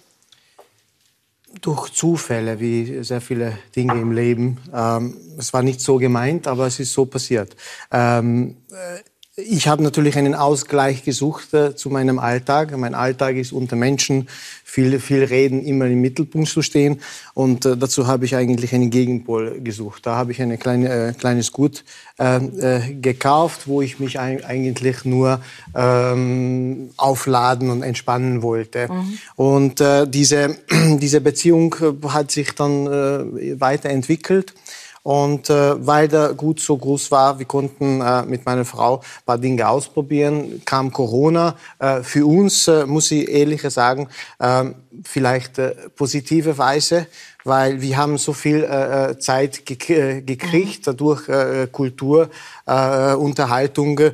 Durch 1.61 1.93
Zufälle, 1.93 2.59
wie 2.59 3.03
sehr 3.03 3.21
viele 3.21 3.57
Dinge 3.75 3.93
im 3.93 4.11
Leben. 4.11 4.59
Ähm, 4.73 5.17
es 5.37 5.53
war 5.53 5.61
nicht 5.61 5.81
so 5.81 5.97
gemeint, 5.97 6.47
aber 6.47 6.67
es 6.67 6.79
ist 6.79 6.93
so 6.93 7.05
passiert. 7.05 7.55
Ähm, 7.91 8.57
äh, 8.71 8.99
ich 9.35 9.67
habe 9.67 9.81
natürlich 9.81 10.15
einen 10.15 10.35
Ausgleich 10.35 11.03
gesucht 11.03 11.55
äh, 11.55 11.75
zu 11.75 11.89
meinem 11.89 12.19
Alltag. 12.19 12.77
Mein 12.77 12.93
Alltag 12.93 13.35
ist 13.35 13.51
unter 13.51 13.75
Menschen, 13.75 14.27
viel, 14.63 14.99
viel 14.99 15.23
reden, 15.23 15.65
immer 15.65 15.87
im 15.87 16.01
Mittelpunkt 16.01 16.49
zu 16.49 16.61
stehen. 16.61 17.01
Und 17.33 17.65
äh, 17.65 17.75
dazu 17.75 18.05
habe 18.05 18.25
ich 18.25 18.35
eigentlich 18.35 18.75
einen 18.75 18.91
Gegenpol 18.91 19.59
gesucht. 19.61 20.05
Da 20.05 20.15
habe 20.17 20.33
ich 20.33 20.41
ein 20.41 20.59
kleine, 20.59 21.09
äh, 21.09 21.13
kleines 21.13 21.51
Gut 21.51 21.83
äh, 22.19 22.35
äh, 22.35 22.93
gekauft, 22.93 23.67
wo 23.67 23.81
ich 23.81 23.99
mich 23.99 24.19
ein, 24.19 24.45
eigentlich 24.45 25.03
nur 25.03 25.41
ähm, 25.73 26.91
aufladen 26.97 27.71
und 27.71 27.81
entspannen 27.81 28.43
wollte. 28.43 28.87
Mhm. 28.87 29.17
Und 29.35 29.81
äh, 29.81 30.07
diese, 30.07 30.57
diese 30.99 31.21
Beziehung 31.21 31.75
hat 32.09 32.29
sich 32.29 32.51
dann 32.53 32.85
weiterentwickelt. 32.85 34.53
Und 35.03 35.49
äh, 35.49 35.85
weil 35.85 36.07
der 36.07 36.33
Gut 36.33 36.61
so 36.61 36.77
groß 36.77 37.11
war, 37.11 37.37
wir 37.37 37.45
konnten 37.45 37.99
äh, 37.99 38.23
mit 38.23 38.45
meiner 38.45 38.63
Frau 38.63 38.99
ein 38.99 39.25
paar 39.25 39.37
Dinge 39.37 39.67
ausprobieren, 39.67 40.61
kam 40.63 40.93
Corona. 40.93 41.55
Äh, 41.79 42.03
für 42.03 42.25
uns, 42.25 42.69
äh, 42.69 42.85
muss 42.85 43.11
ich 43.11 43.27
ehrlich 43.27 43.61
sagen, 43.63 44.07
äh, 44.39 44.65
vielleicht 45.03 45.59
äh, 45.59 45.75
positive 45.95 46.57
Weise, 46.57 47.07
weil 47.43 47.81
wir 47.81 47.97
haben 47.97 48.17
so 48.17 48.33
viel 48.33 48.63
äh, 48.63 49.11
äh 49.11 49.19
Zeit 49.19 49.65
gek 49.65 49.89
äh, 49.89 50.21
gekriegt 50.21 50.79
mhm. 50.79 50.83
dadurch 50.85 51.29
äh, 51.29 51.67
Kultur, 51.71 52.29
äh, 52.65 53.13
Unterhaltung 53.13 53.99
äh, 53.99 54.11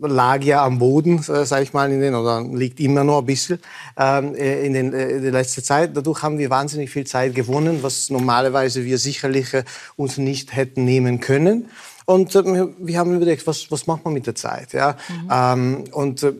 lag 0.00 0.42
ja 0.42 0.64
am 0.64 0.78
Boden, 0.78 1.18
äh, 1.18 1.44
sage 1.44 1.62
ich 1.62 1.72
mal, 1.72 1.90
in 1.90 2.00
den 2.00 2.14
oder 2.14 2.42
liegt 2.42 2.80
immer 2.80 3.04
noch 3.04 3.18
ein 3.18 3.26
bisschen 3.26 3.58
ähm, 3.96 4.34
äh, 4.34 4.66
in, 4.66 4.72
den, 4.74 4.92
äh, 4.92 5.20
der 5.20 5.32
letzten 5.32 5.62
Zeit. 5.62 5.96
Dadurch 5.96 6.22
haben 6.22 6.38
wir 6.38 6.50
wahnsinnig 6.50 6.90
viel 6.90 7.06
Zeit 7.06 7.34
gewonnen, 7.34 7.78
was 7.82 8.10
normalerweise 8.10 8.84
wir 8.84 8.98
sicherlich 8.98 9.54
äh, 9.54 9.64
uns 9.96 10.18
nicht 10.18 10.54
hätten 10.54 10.84
nehmen 10.84 11.20
können. 11.20 11.68
Und 12.06 12.34
äh, 12.34 12.66
wir 12.78 12.98
haben 12.98 13.14
überlegt, 13.14 13.46
was, 13.46 13.70
was 13.70 13.86
macht 13.86 14.04
man 14.04 14.14
mit 14.14 14.26
der 14.26 14.34
Zeit? 14.34 14.72
Ja? 14.72 14.96
Mhm. 15.08 15.28
Ähm, 15.30 15.84
und 15.92 16.22
äh, 16.22 16.32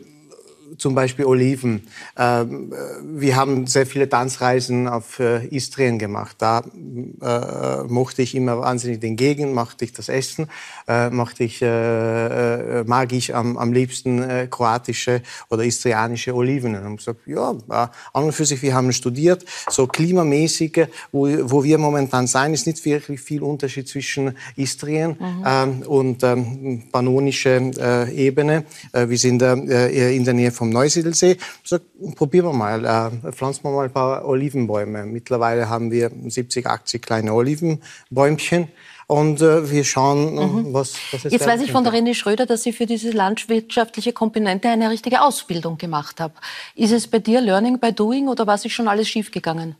zum 0.77 0.95
Beispiel 0.95 1.25
Oliven. 1.25 1.87
Ähm, 2.17 2.73
wir 3.03 3.35
haben 3.35 3.67
sehr 3.67 3.85
viele 3.85 4.09
Tanzreisen 4.09 4.87
auf 4.87 5.19
äh, 5.19 5.45
Istrien 5.47 5.99
gemacht. 5.99 6.37
Da 6.39 6.63
äh, 7.21 7.83
mochte 7.87 8.21
ich 8.21 8.35
immer 8.35 8.59
wahnsinnig 8.59 8.99
den 8.99 9.15
Gegend, 9.15 9.53
mochte 9.53 9.85
ich 9.85 9.93
das 9.93 10.09
Essen, 10.09 10.47
äh, 10.87 11.09
mochte 11.09 11.43
ich, 11.43 11.61
äh, 11.61 12.79
äh 12.79 12.83
mag 12.85 13.11
ich 13.13 13.35
am, 13.35 13.57
am 13.57 13.73
liebsten 13.73 14.21
äh, 14.21 14.47
kroatische 14.49 15.21
oder 15.49 15.63
istrianische 15.63 16.33
Oliven. 16.35 16.75
Und 16.75 16.83
haben 16.83 16.97
gesagt, 16.97 17.21
ja, 17.25 17.55
an 18.13 18.23
und 18.23 18.31
für 18.33 18.45
sich, 18.45 18.61
wir 18.61 18.73
haben 18.73 18.91
studiert, 18.91 19.45
so 19.69 19.87
klimamäßige, 19.87 20.87
wo, 21.11 21.27
wo 21.49 21.63
wir 21.63 21.77
momentan 21.77 22.27
sein, 22.27 22.53
ist 22.53 22.67
nicht 22.67 22.83
wirklich 22.85 23.21
viel 23.21 23.43
Unterschied 23.43 23.87
zwischen 23.87 24.35
Istrien 24.55 25.17
mhm. 25.19 25.43
ähm, 25.45 25.81
und 25.83 26.23
ähm, 26.23 26.83
pannonische 26.91 27.71
Ebene. 28.13 28.65
wir 28.93 29.17
sind 29.17 29.41
in 29.41 30.23
der 30.23 30.33
Nähe 30.33 30.51
vom 30.55 30.69
Neusiedlsee. 30.69 31.37
So, 31.63 31.77
probieren 32.15 32.47
wir 32.47 32.53
mal, 32.53 32.85
äh, 32.85 33.31
pflanzen 33.31 33.63
wir 33.63 33.71
mal 33.71 33.85
ein 33.85 33.93
paar 33.93 34.25
Olivenbäume. 34.25 35.05
Mittlerweile 35.05 35.69
haben 35.69 35.91
wir 35.91 36.11
70, 36.27 36.65
80 36.65 37.01
kleine 37.01 37.33
Olivenbäumchen. 37.33 38.69
Und 39.07 39.41
äh, 39.41 39.69
wir 39.69 39.83
schauen, 39.83 40.33
mhm. 40.33 40.73
was, 40.73 40.95
was 41.11 41.25
es 41.25 41.31
Jetzt 41.31 41.45
weiß 41.45 41.61
ich 41.61 41.71
von 41.71 41.83
der 41.83 41.93
René 41.93 42.15
Schröder, 42.15 42.47
dass 42.47 42.63
Sie 42.63 42.73
für 42.73 42.87
diese 42.87 43.11
landwirtschaftliche 43.11 44.13
Komponente 44.13 44.67
eine 44.67 44.89
richtige 44.89 45.21
Ausbildung 45.21 45.77
gemacht 45.77 46.19
haben. 46.19 46.33
Ist 46.73 46.91
es 46.91 47.07
bei 47.07 47.19
dir 47.19 47.39
Learning 47.39 47.79
by 47.79 47.93
Doing 47.93 48.27
oder 48.27 48.47
war 48.47 48.55
es 48.55 48.71
schon 48.71 48.87
alles 48.87 49.07
schiefgegangen? 49.07 49.75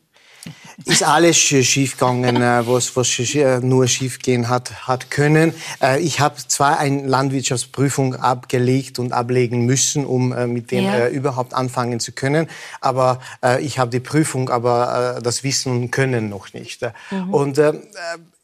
Ist 0.84 1.04
alles 1.04 1.38
schiefgegangen, 1.38 2.38
äh, 2.38 2.68
was, 2.68 2.96
was 2.96 3.18
äh, 3.20 3.60
nur 3.60 3.88
schiefgehen 3.88 4.50
hat, 4.50 4.88
hat 4.88 5.10
können. 5.10 5.54
Äh, 5.82 6.02
ich 6.02 6.20
habe 6.20 6.36
zwar 6.48 6.80
eine 6.80 7.08
Landwirtschaftsprüfung 7.08 8.16
abgelegt 8.16 9.00
und 9.00 9.14
ablegen 9.14 9.66
müssen, 9.66 10.06
um 10.06 10.30
mit 10.52 10.72
dem 10.72 10.86
ja. 10.86 11.08
überhaupt 11.08 11.54
anfangen 11.54 12.00
zu 12.00 12.12
können, 12.12 12.48
aber 12.82 13.20
ich 13.62 13.80
habe 13.80 13.92
die 13.92 14.00
Prüfung, 14.00 14.50
aber 14.50 15.20
das 15.22 15.44
Wissen 15.44 15.72
und 15.72 15.92
Können 15.92 16.30
noch 16.30 16.54
nicht. 16.54 16.82
Mhm. 17.12 17.34
Und 17.34 17.62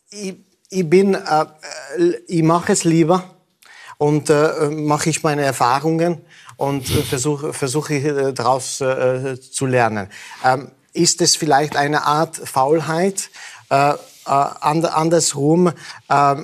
ich, 0.09 0.35
ich 0.69 0.89
bin, 0.89 1.17
ich 2.27 2.43
mache 2.43 2.73
es 2.73 2.83
lieber 2.83 3.23
und 3.97 4.31
mache 4.71 5.09
ich 5.09 5.23
meine 5.23 5.43
Erfahrungen 5.43 6.19
und 6.57 6.87
versuche 6.87 7.53
versuche 7.53 8.33
daraus 8.33 8.77
zu 8.77 9.65
lernen. 9.65 10.07
Ähm, 10.43 10.71
ist 10.93 11.21
es 11.21 11.35
vielleicht 11.35 11.75
eine 11.75 12.03
Art 12.03 12.35
Faulheit. 12.35 13.29
Äh, 13.69 13.93
äh, 13.93 13.97
andersrum, 14.25 15.71
äh, 16.09 16.35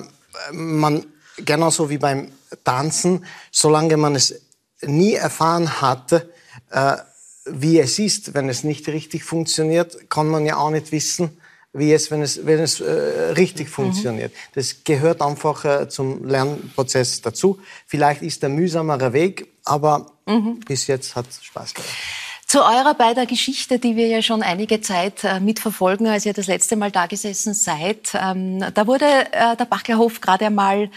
man, 0.52 1.06
genauso 1.36 1.90
wie 1.90 1.98
beim 1.98 2.32
Tanzen, 2.64 3.24
solange 3.50 3.96
man 3.96 4.14
es 4.14 4.34
nie 4.82 5.14
erfahren 5.14 5.80
hat, 5.80 6.12
äh, 6.70 6.96
wie 7.46 7.78
es 7.78 7.98
ist, 7.98 8.34
wenn 8.34 8.48
es 8.48 8.64
nicht 8.64 8.88
richtig 8.88 9.24
funktioniert, 9.24 10.10
kann 10.10 10.28
man 10.28 10.44
ja 10.44 10.56
auch 10.56 10.70
nicht 10.70 10.92
wissen, 10.92 11.38
wie 11.72 11.92
es, 11.92 12.10
wenn 12.10 12.22
es, 12.22 12.44
wenn 12.46 12.60
es 12.60 12.80
äh, 12.80 12.90
richtig 13.36 13.68
mhm. 13.68 13.72
funktioniert. 13.72 14.32
Das 14.54 14.84
gehört 14.84 15.22
einfach 15.22 15.64
äh, 15.64 15.88
zum 15.88 16.24
Lernprozess 16.26 17.22
dazu. 17.22 17.58
Vielleicht 17.86 18.22
ist 18.22 18.42
der 18.42 18.48
mühsamere 18.48 19.12
Weg, 19.12 19.48
aber 19.64 20.12
mhm. 20.26 20.60
bis 20.60 20.86
jetzt 20.86 21.14
hat 21.14 21.28
es 21.28 21.44
Spaß 21.44 21.74
gemacht. 21.74 21.90
Zu 22.48 22.64
eurer 22.64 22.94
beider 22.94 23.26
Geschichte, 23.26 23.78
die 23.78 23.94
wir 23.94 24.06
ja 24.06 24.22
schon 24.22 24.42
einige 24.42 24.80
Zeit 24.80 25.22
äh, 25.22 25.38
mitverfolgen, 25.38 26.06
als 26.06 26.24
ihr 26.24 26.32
das 26.32 26.46
letzte 26.46 26.76
Mal 26.76 26.90
da 26.90 27.04
gesessen 27.04 27.52
seid. 27.52 28.12
Ähm, 28.14 28.64
da 28.72 28.86
wurde 28.86 29.04
äh, 29.04 29.54
der 29.54 29.66
Bachlerhof 29.66 30.22
gerade 30.22 30.46
einmal 30.46 30.88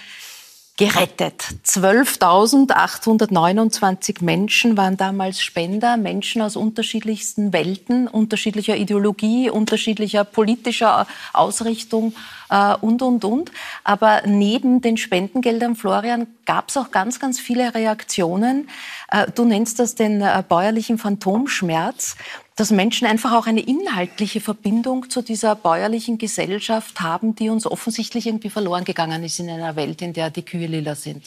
gerettet. 0.78 1.44
12.829 1.66 4.24
Menschen 4.24 4.78
waren 4.78 4.96
damals 4.96 5.42
Spender, 5.42 5.98
Menschen 5.98 6.42
aus 6.42 6.56
unterschiedlichsten 6.56 7.52
Welten, 7.52 8.08
unterschiedlicher 8.08 8.78
Ideologie, 8.78 9.50
unterschiedlicher 9.50 10.24
politischer 10.24 11.06
Ausrichtung 11.34 12.14
äh, 12.52 12.76
und, 12.76 13.02
und, 13.02 13.26
und. 13.26 13.52
Aber 13.84 14.22
neben 14.26 14.82
den 14.82 14.98
Spendengeldern, 14.98 15.76
Florian, 15.76 16.28
gab 16.46 16.70
es 16.70 16.78
auch 16.78 16.92
ganz, 16.92 17.20
ganz 17.20 17.40
viele 17.40 17.74
Reaktionen. 17.74 18.70
Äh, 19.10 19.32
du 19.34 19.46
nennst 19.46 19.80
das 19.80 19.96
den 19.96 20.22
äh, 20.22 20.44
bäuerlichen 20.48 20.98
Phantomschmerz, 20.98 22.18
dass 22.56 22.70
Menschen 22.70 23.08
einfach 23.08 23.32
auch 23.32 23.48
eine 23.48 23.62
inhaltliche 23.62 24.42
Verbindung 24.42 25.10
zu 25.10 25.22
dieser 25.22 25.56
bäuerlichen 25.56 26.18
Gesellschaft 26.18 27.00
haben, 27.00 27.34
die 27.34 27.50
uns 27.50 27.66
offensichtlich 27.66 28.28
irgendwie 28.28 28.50
verloren 28.50 28.84
gegangen 28.84 29.24
ist 29.24 29.40
in 29.40 29.50
einer 29.50 29.76
Welt, 29.76 30.02
in 30.02 30.14
der 30.14 30.30
die 30.30 30.44
Kühe 30.44 30.68
lila 30.68 30.96
sind. 30.96 31.26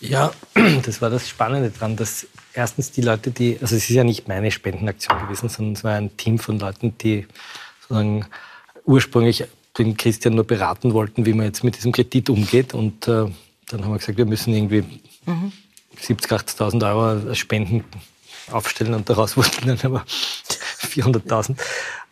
Ja, 0.00 0.32
das 0.84 1.00
war 1.00 1.10
das 1.10 1.28
Spannende 1.28 1.70
dran, 1.70 1.96
dass 1.96 2.26
erstens 2.52 2.90
die 2.90 3.02
Leute, 3.02 3.30
die, 3.30 3.58
also 3.60 3.76
es 3.76 3.88
ist 3.88 3.90
ja 3.90 4.02
nicht 4.02 4.26
meine 4.26 4.50
Spendenaktion 4.50 5.18
gewesen, 5.20 5.48
sondern 5.48 5.74
es 5.74 5.84
war 5.84 5.94
ein 5.94 6.16
Team 6.16 6.38
von 6.38 6.58
Leuten, 6.58 6.96
die 6.98 7.26
sozusagen 7.80 8.26
ursprünglich 8.84 9.44
den 9.78 9.96
Christian 9.96 10.34
nur 10.34 10.44
beraten 10.44 10.92
wollten, 10.94 11.26
wie 11.26 11.32
man 11.32 11.46
jetzt 11.46 11.64
mit 11.64 11.76
diesem 11.76 11.92
Kredit 11.92 12.30
umgeht. 12.30 12.74
Und 12.74 13.06
äh, 13.08 13.26
dann 13.68 13.84
haben 13.84 13.92
wir 13.92 13.98
gesagt, 13.98 14.18
wir 14.18 14.26
müssen 14.26 14.54
irgendwie 14.54 14.82
mhm. 15.26 15.52
70.000, 16.00 16.56
80.000 16.56 16.94
Euro 16.94 17.34
Spenden 17.34 17.84
aufstellen 18.50 18.94
und 18.94 19.08
daraus 19.08 19.36
wurden 19.36 19.66
dann 19.66 19.78
aber 19.82 20.04
400.000. 20.06 21.56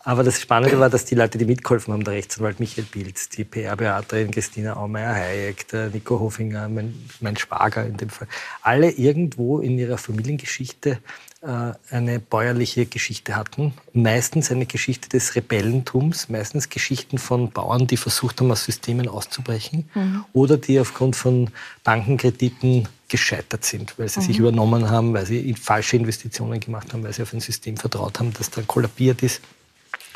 Aber 0.01 0.25
das 0.25 0.41
Spannende 0.41 0.79
war, 0.79 0.89
dass 0.89 1.05
die 1.05 1.17
Leute, 1.17 1.37
die 1.37 1.45
mitgeholfen 1.45 1.93
haben, 1.93 2.05
der 2.05 2.15
Rechtsanwalt 2.15 2.61
Michael 2.61 2.85
Pilz, 2.85 3.29
die 3.29 3.45
PR-Beraterin 3.45 4.31
Christina 4.31 4.75
Aumeier-Hayek, 4.75 5.69
der 5.69 5.91
Nico 5.91 6.19
Hofinger, 6.19 6.69
mein, 6.69 6.95
mein 7.21 7.37
Schwager 7.37 7.85
in 7.85 7.97
dem 7.97 8.09
Fall, 8.09 8.29
alle 8.63 8.91
irgendwo 8.91 9.59
in 9.59 9.77
ihrer 9.77 9.99
Familiengeschichte 9.99 10.99
eine 11.41 12.19
bäuerliche 12.19 12.87
Geschichte 12.87 13.37
hatten. 13.37 13.73
Meistens 13.93 14.51
eine 14.51 14.67
Geschichte 14.67 15.09
des 15.09 15.37
Rebellentums, 15.37 16.29
meistens 16.29 16.69
Geschichten 16.69 17.19
von 17.19 17.53
Bauern, 17.53 17.87
die 17.87 17.97
versucht 17.97 18.41
haben, 18.41 18.51
aus 18.51 18.65
Systemen 18.65 19.09
auszubrechen 19.09 19.89
mhm. 19.95 20.25
oder 20.33 20.57
die 20.57 20.81
aufgrund 20.81 21.15
von 21.15 21.51
Bankenkrediten 21.85 22.89
gescheitert 23.09 23.65
sind, 23.65 23.99
weil 23.99 24.09
sie 24.09 24.21
mhm. 24.21 24.25
sich 24.25 24.39
übernommen 24.39 24.91
haben, 24.91 25.15
weil 25.15 25.27
sie 25.27 25.55
falsche 25.55 25.97
Investitionen 25.97 26.59
gemacht 26.59 26.93
haben, 26.93 27.05
weil 27.05 27.13
sie 27.13 27.23
auf 27.23 27.33
ein 27.33 27.41
System 27.41 27.77
vertraut 27.77 28.19
haben, 28.19 28.33
das 28.33 28.51
dann 28.51 28.67
kollabiert 28.67 29.23
ist. 29.23 29.41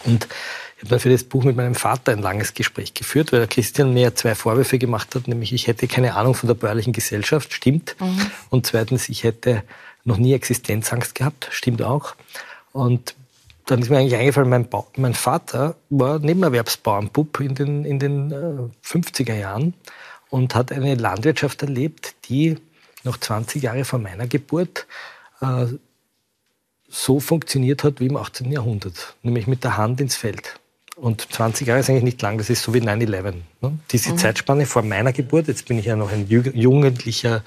Und 0.05 0.27
ich 0.77 0.83
habe 0.83 0.91
dann 0.91 0.99
für 0.99 1.11
das 1.11 1.23
Buch 1.23 1.45
mit 1.45 1.55
meinem 1.55 1.77
Vater 1.77 2.11
ein 2.11 2.19
langes 2.19 2.55
Gespräch 2.55 2.95
geführt, 2.95 3.33
weil 3.33 3.39
der 3.39 3.49
Christian 3.49 3.95
mir 3.95 4.17
zwei 4.17 4.35
Vorwürfe 4.35 4.79
gemacht 4.79 5.15
hat, 5.15 5.29
nämlich 5.29 5.53
ich 5.53 5.69
hätte 5.69 5.87
keine 5.87 6.15
Ahnung 6.15 6.35
von 6.35 6.49
der 6.49 6.55
bäuerlichen 6.55 6.93
Gesellschaft, 6.93 7.53
stimmt. 7.53 7.95
Mhm. 8.01 8.27
Und 8.51 8.67
zweitens, 8.67 9.09
ich 9.09 9.23
hätte 9.23 9.63
noch 10.05 10.17
nie 10.17 10.33
Existenzangst 10.35 11.15
gehabt, 11.15 11.49
stimmt 11.51 11.83
auch. 11.83 12.15
Und 12.73 13.15
dann 13.67 13.81
ist 13.81 13.91
mir 13.91 13.99
eigentlich 13.99 14.17
eingefallen, 14.17 14.49
mein, 14.49 14.69
ba 14.69 14.85
mein 14.97 15.15
Vater 15.15 15.77
war 15.91 16.19
Nebenerwerbsbauernbub 16.19 17.41
in 17.41 17.55
den, 17.55 17.85
in 17.85 17.99
den 17.99 18.33
äh, 18.33 18.87
50er 18.87 19.35
Jahren 19.35 19.75
und 20.31 20.55
hat 20.55 20.73
eine 20.73 20.95
Landwirtschaft 20.95 21.63
erlebt, 21.63 22.15
die 22.25 22.59
noch 23.05 23.19
20 23.19 23.63
Jahre 23.63 23.85
vor 23.85 23.99
meiner 23.99 24.27
Geburt 24.27 24.87
äh, 25.41 25.67
so 26.89 27.21
funktioniert 27.21 27.85
hat 27.85 28.01
wie 28.01 28.07
im 28.07 28.17
18. 28.17 28.51
Jahrhundert, 28.51 29.15
nämlich 29.23 29.47
mit 29.47 29.65
der 29.65 29.77
Hand 29.77 30.01
ins 30.01 30.17
Feld. 30.17 30.61
Und 30.95 31.33
20 31.33 31.67
Jahre 31.67 31.81
ist 31.81 31.89
eigentlich 31.89 32.03
nicht 32.03 32.23
lang, 32.23 32.37
das 32.37 32.51
ist 32.51 32.63
so 32.63 32.75
wie 32.75 32.81
9-11. 32.81 33.35
Ne? 33.63 33.79
Diese 33.91 34.13
mhm. 34.13 34.19
Zeitspanne 34.19 34.67
vor 34.67 34.83
meiner 34.83 35.13
Geburt, 35.15 35.49
jetzt 35.49 35.67
bin 35.67 35.79
ich 35.79 35.87
ja 35.87 35.97
noch 35.97 36.13
ein 36.13 36.29
jugendlicher 36.29 37.43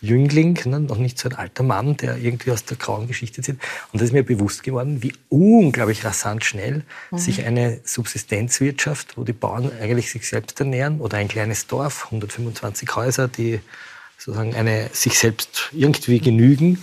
Jüngling, 0.00 0.58
ne? 0.64 0.80
noch 0.80 0.98
nicht 0.98 1.16
so 1.16 1.28
ein 1.28 1.36
alter 1.36 1.62
Mann, 1.62 1.96
der 1.96 2.16
irgendwie 2.16 2.50
aus 2.50 2.64
der 2.64 2.76
grauen 2.76 3.06
Geschichte 3.06 3.40
zieht. 3.40 3.58
Und 3.92 4.00
da 4.00 4.04
ist 4.04 4.12
mir 4.12 4.24
bewusst 4.24 4.64
geworden, 4.64 5.00
wie 5.02 5.12
unglaublich 5.28 6.04
rasant 6.04 6.44
schnell 6.44 6.82
mhm. 7.12 7.18
sich 7.18 7.46
eine 7.46 7.80
Subsistenzwirtschaft, 7.84 9.16
wo 9.16 9.22
die 9.22 9.32
Bauern 9.32 9.70
eigentlich 9.80 10.10
sich 10.10 10.28
selbst 10.28 10.58
ernähren, 10.58 11.00
oder 11.00 11.18
ein 11.18 11.28
kleines 11.28 11.68
Dorf, 11.68 12.06
125 12.06 12.96
Häuser, 12.96 13.28
die 13.28 13.60
sozusagen 14.18 14.56
eine, 14.56 14.90
sich 14.92 15.16
selbst 15.16 15.70
irgendwie 15.72 16.18
genügen, 16.18 16.82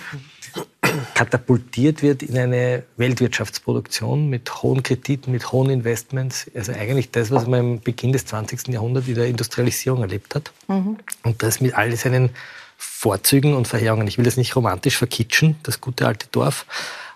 katapultiert 1.14 2.02
wird 2.02 2.24
in 2.24 2.38
eine 2.38 2.84
Weltwirtschaftsproduktion 2.98 4.30
mit 4.30 4.64
hohen 4.64 4.84
Krediten, 4.84 5.32
mit 5.32 5.52
hohen 5.52 5.70
Investments. 5.70 6.50
Also 6.56 6.72
eigentlich 6.74 7.12
das, 7.12 7.32
was 7.32 7.48
man 7.48 7.60
im 7.60 7.82
Beginn 7.82 8.12
des 8.12 8.26
20. 8.26 8.68
Jahrhunderts 8.70 9.08
in 9.08 9.16
der 9.16 9.28
Industrialisierung 9.28 10.02
erlebt 10.02 10.36
hat. 10.36 10.52
Mhm. 10.68 10.98
Und 11.24 11.44
das 11.44 11.62
mit 11.62 11.76
all 11.76 11.96
seinen 11.96 12.30
Vorzügen 12.78 13.54
und 13.54 13.68
Verheerungen. 13.68 14.08
Ich 14.08 14.18
will 14.18 14.26
das 14.26 14.38
nicht 14.38 14.56
romantisch 14.56 14.98
verkitschen, 14.98 15.56
das 15.64 15.82
gute 15.82 16.08
alte 16.08 16.28
Dorf, 16.32 16.66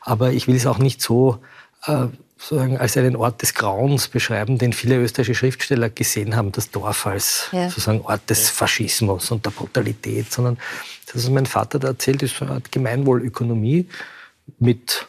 aber 0.01 0.31
ich 0.31 0.48
will 0.48 0.55
es 0.55 0.65
auch 0.65 0.77
nicht 0.77 1.01
so 1.01 1.39
äh, 1.86 2.07
sozusagen 2.39 2.77
als 2.77 2.96
einen 2.96 3.17
Ort 3.17 3.41
des 3.41 3.53
Grauens 3.53 4.08
beschreiben, 4.08 4.58
den 4.58 4.72
viele 4.72 4.96
österreichische 4.96 5.36
Schriftsteller 5.36 5.89
gesehen 5.89 6.38
haben, 6.38 6.53
das 6.53 6.72
Dorf 6.72 7.05
als 7.05 7.50
ja. 7.51 7.67
sozusagen 7.67 8.01
Ort 8.01 8.29
des 8.29 8.50
Faschismus 8.50 9.29
und 9.31 9.46
der 9.46 9.51
Brutalität, 9.51 10.31
sondern 10.31 10.58
das, 11.05 11.24
was 11.24 11.29
mein 11.29 11.46
Vater 11.46 11.79
da 11.79 11.89
erzählt, 11.89 12.24
ist 12.24 12.38
so 12.38 12.46
eine 12.46 12.55
Art 12.55 12.72
Gemeinwohlökonomie 12.72 13.88
mit 14.58 15.08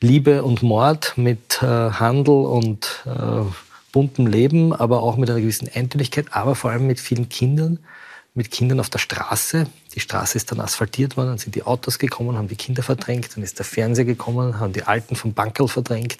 Liebe 0.00 0.44
und 0.44 0.62
Mord, 0.62 1.14
mit 1.16 1.62
äh, 1.62 1.66
Handel 1.66 2.46
und 2.46 3.04
äh, 3.06 3.44
buntem 3.90 4.28
Leben, 4.28 4.72
aber 4.72 5.02
auch 5.02 5.16
mit 5.16 5.30
einer 5.30 5.40
gewissen 5.40 5.68
Eintönigkeit, 5.74 6.26
aber 6.30 6.54
vor 6.54 6.70
allem 6.70 6.86
mit 6.86 7.00
vielen 7.00 7.28
Kindern, 7.28 7.80
mit 8.34 8.50
Kindern 8.50 8.80
auf 8.80 8.88
der 8.88 8.98
Straße. 8.98 9.66
Die 9.94 10.00
Straße 10.00 10.36
ist 10.36 10.50
dann 10.50 10.60
asphaltiert 10.60 11.16
worden, 11.16 11.28
dann 11.28 11.38
sind 11.38 11.54
die 11.54 11.64
Autos 11.64 11.98
gekommen, 11.98 12.36
haben 12.36 12.48
die 12.48 12.56
Kinder 12.56 12.82
verdrängt, 12.82 13.36
dann 13.36 13.44
ist 13.44 13.58
der 13.58 13.66
Fernseher 13.66 14.04
gekommen, 14.04 14.58
haben 14.58 14.72
die 14.72 14.84
Alten 14.84 15.16
vom 15.16 15.34
Bankerl 15.34 15.68
verdrängt. 15.68 16.18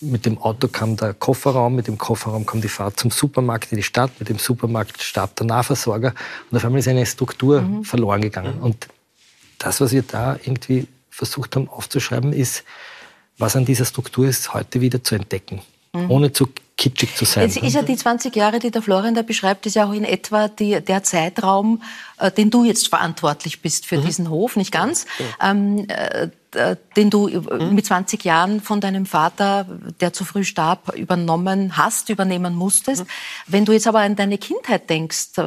Mit 0.00 0.24
dem 0.24 0.38
Auto 0.38 0.68
kam 0.68 0.96
der 0.96 1.12
Kofferraum, 1.12 1.74
mit 1.74 1.86
dem 1.86 1.98
Kofferraum 1.98 2.46
kam 2.46 2.60
die 2.60 2.68
Fahrt 2.68 2.98
zum 2.98 3.10
Supermarkt 3.10 3.72
in 3.72 3.76
die 3.76 3.82
Stadt, 3.82 4.12
mit 4.18 4.28
dem 4.28 4.38
Supermarkt 4.38 5.02
starb 5.02 5.36
der 5.36 5.46
Nahversorger 5.46 6.14
und 6.50 6.56
auf 6.56 6.64
einmal 6.64 6.78
ist 6.78 6.88
eine 6.88 7.04
Struktur 7.04 7.60
mhm. 7.60 7.84
verloren 7.84 8.22
gegangen. 8.22 8.60
Und 8.60 8.88
das, 9.58 9.80
was 9.80 9.92
wir 9.92 10.02
da 10.02 10.38
irgendwie 10.42 10.86
versucht 11.10 11.56
haben 11.56 11.68
aufzuschreiben, 11.68 12.32
ist, 12.32 12.64
was 13.36 13.56
an 13.56 13.64
dieser 13.64 13.84
Struktur 13.84 14.26
ist, 14.26 14.54
heute 14.54 14.80
wieder 14.80 15.02
zu 15.02 15.16
entdecken, 15.16 15.60
mhm. 15.92 16.10
ohne 16.10 16.32
zu 16.32 16.48
kitschig 16.80 17.14
zu 17.14 17.26
sein. 17.26 17.44
Jetzt 17.44 17.58
ist 17.58 17.74
ja 17.74 17.82
die 17.82 17.94
20 17.94 18.34
Jahre, 18.34 18.58
die 18.58 18.70
der 18.70 18.80
Florian 18.80 19.14
da 19.14 19.22
beschreibt, 19.22 19.66
ist 19.66 19.76
ja 19.76 19.84
auch 19.86 19.92
in 19.92 20.04
etwa 20.04 20.48
die, 20.48 20.80
der 20.80 21.02
Zeitraum, 21.02 21.82
äh, 22.18 22.32
den 22.32 22.50
du 22.50 22.64
jetzt 22.64 22.88
verantwortlich 22.88 23.60
bist 23.60 23.84
für 23.84 23.98
mhm. 23.98 24.06
diesen 24.06 24.30
Hof, 24.30 24.56
nicht 24.56 24.72
ganz, 24.72 25.06
ähm, 25.42 25.86
äh, 25.88 26.76
den 26.96 27.10
du 27.10 27.28
mhm. 27.28 27.74
mit 27.74 27.84
20 27.86 28.24
Jahren 28.24 28.60
von 28.60 28.80
deinem 28.80 29.04
Vater, 29.04 29.66
der 30.00 30.12
zu 30.14 30.24
früh 30.24 30.42
starb, 30.42 30.96
übernommen 30.96 31.76
hast, 31.76 32.08
übernehmen 32.08 32.54
musstest. 32.54 33.04
Mhm. 33.04 33.08
Wenn 33.46 33.64
du 33.66 33.72
jetzt 33.72 33.86
aber 33.86 34.00
an 34.00 34.16
deine 34.16 34.38
Kindheit 34.38 34.88
denkst, 34.88 35.36
äh, 35.36 35.42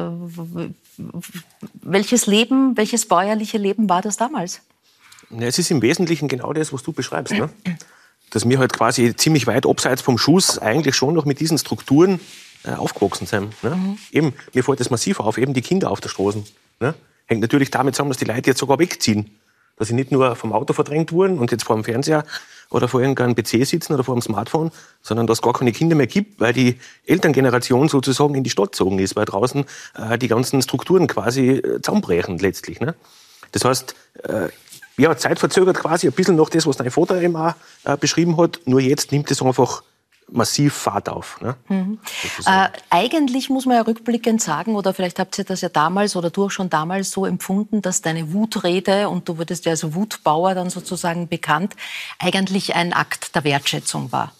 welches 1.82 2.26
Leben, 2.26 2.76
welches 2.76 3.06
bäuerliche 3.06 3.58
Leben 3.58 3.88
war 3.88 4.02
das 4.02 4.16
damals? 4.16 4.60
Ja, 5.30 5.48
es 5.48 5.58
ist 5.58 5.72
im 5.72 5.82
Wesentlichen 5.82 6.28
genau 6.28 6.52
das, 6.52 6.72
was 6.72 6.84
du 6.84 6.92
beschreibst. 6.92 7.34
Ne? 7.34 7.50
dass 8.34 8.48
wir 8.48 8.58
halt 8.58 8.72
quasi 8.72 9.14
ziemlich 9.14 9.46
weit 9.46 9.64
abseits 9.64 10.02
vom 10.02 10.18
Schuss 10.18 10.58
eigentlich 10.58 10.96
schon 10.96 11.14
noch 11.14 11.24
mit 11.24 11.38
diesen 11.38 11.56
Strukturen 11.56 12.18
äh, 12.64 12.72
aufgewachsen 12.72 13.26
sind. 13.26 13.62
Ne? 13.62 13.70
Mhm. 13.70 13.98
Eben, 14.10 14.32
mir 14.52 14.64
fällt 14.64 14.80
das 14.80 14.90
massiv 14.90 15.20
auf, 15.20 15.38
eben 15.38 15.54
die 15.54 15.62
Kinder 15.62 15.90
auf 15.90 16.00
der 16.00 16.08
Straße. 16.08 16.42
Ne? 16.80 16.94
Hängt 17.26 17.42
natürlich 17.42 17.70
damit 17.70 17.94
zusammen, 17.94 18.10
dass 18.10 18.18
die 18.18 18.24
Leute 18.24 18.50
jetzt 18.50 18.58
sogar 18.58 18.80
wegziehen. 18.80 19.30
Dass 19.76 19.88
sie 19.88 19.94
nicht 19.94 20.10
nur 20.10 20.34
vom 20.36 20.52
Auto 20.52 20.72
verdrängt 20.72 21.12
wurden 21.12 21.38
und 21.38 21.52
jetzt 21.52 21.64
vor 21.64 21.76
dem 21.76 21.84
Fernseher 21.84 22.24
oder 22.70 22.88
vor 22.88 23.00
irgendeinem 23.00 23.36
PC 23.36 23.66
sitzen 23.66 23.94
oder 23.94 24.02
vor 24.02 24.16
dem 24.16 24.22
Smartphone, 24.22 24.72
sondern 25.00 25.26
dass 25.26 25.38
es 25.38 25.42
gar 25.42 25.52
keine 25.52 25.72
Kinder 25.72 25.94
mehr 25.94 26.06
gibt, 26.06 26.40
weil 26.40 26.52
die 26.52 26.78
Elterngeneration 27.06 27.88
sozusagen 27.88 28.34
in 28.34 28.42
die 28.42 28.50
Stadt 28.50 28.72
gezogen 28.72 28.98
ist, 28.98 29.14
weil 29.14 29.26
draußen 29.26 29.64
äh, 29.96 30.18
die 30.18 30.28
ganzen 30.28 30.60
Strukturen 30.62 31.06
quasi 31.06 31.50
äh, 31.50 31.80
zusammenbrechen 31.80 32.38
letztlich. 32.38 32.80
Ne? 32.80 32.94
Das 33.52 33.64
heißt, 33.64 33.94
äh, 34.24 34.48
ja, 34.96 35.16
zeitverzögert 35.16 35.76
quasi 35.76 36.06
ein 36.06 36.12
bisschen 36.12 36.36
noch 36.36 36.48
das, 36.48 36.66
was 36.66 36.76
dein 36.76 36.90
Vater 36.90 37.20
eben 37.20 37.36
auch 37.36 37.54
äh, 37.84 37.96
beschrieben 37.96 38.36
hat. 38.36 38.60
Nur 38.64 38.80
jetzt 38.80 39.12
nimmt 39.12 39.30
es 39.30 39.42
einfach 39.42 39.82
massiv 40.30 40.74
Fahrt 40.74 41.08
auf. 41.08 41.40
Ne? 41.40 41.54
Mhm. 41.68 41.98
Äh, 42.46 42.68
eigentlich 42.90 43.50
muss 43.50 43.66
man 43.66 43.76
ja 43.76 43.82
rückblickend 43.82 44.40
sagen, 44.40 44.74
oder 44.74 44.94
vielleicht 44.94 45.18
habt 45.18 45.38
ihr 45.38 45.44
das 45.44 45.60
ja 45.60 45.68
damals 45.68 46.16
oder 46.16 46.30
du 46.30 46.46
auch 46.46 46.50
schon 46.50 46.70
damals 46.70 47.10
so 47.10 47.26
empfunden, 47.26 47.82
dass 47.82 48.02
deine 48.02 48.32
Wutrede, 48.32 49.08
und 49.08 49.28
du 49.28 49.38
wurdest 49.38 49.66
ja 49.66 49.72
als 49.72 49.94
Wutbauer 49.94 50.54
dann 50.54 50.70
sozusagen 50.70 51.28
bekannt, 51.28 51.74
eigentlich 52.18 52.74
ein 52.74 52.92
Akt 52.92 53.34
der 53.34 53.44
Wertschätzung 53.44 54.12
war. 54.12 54.32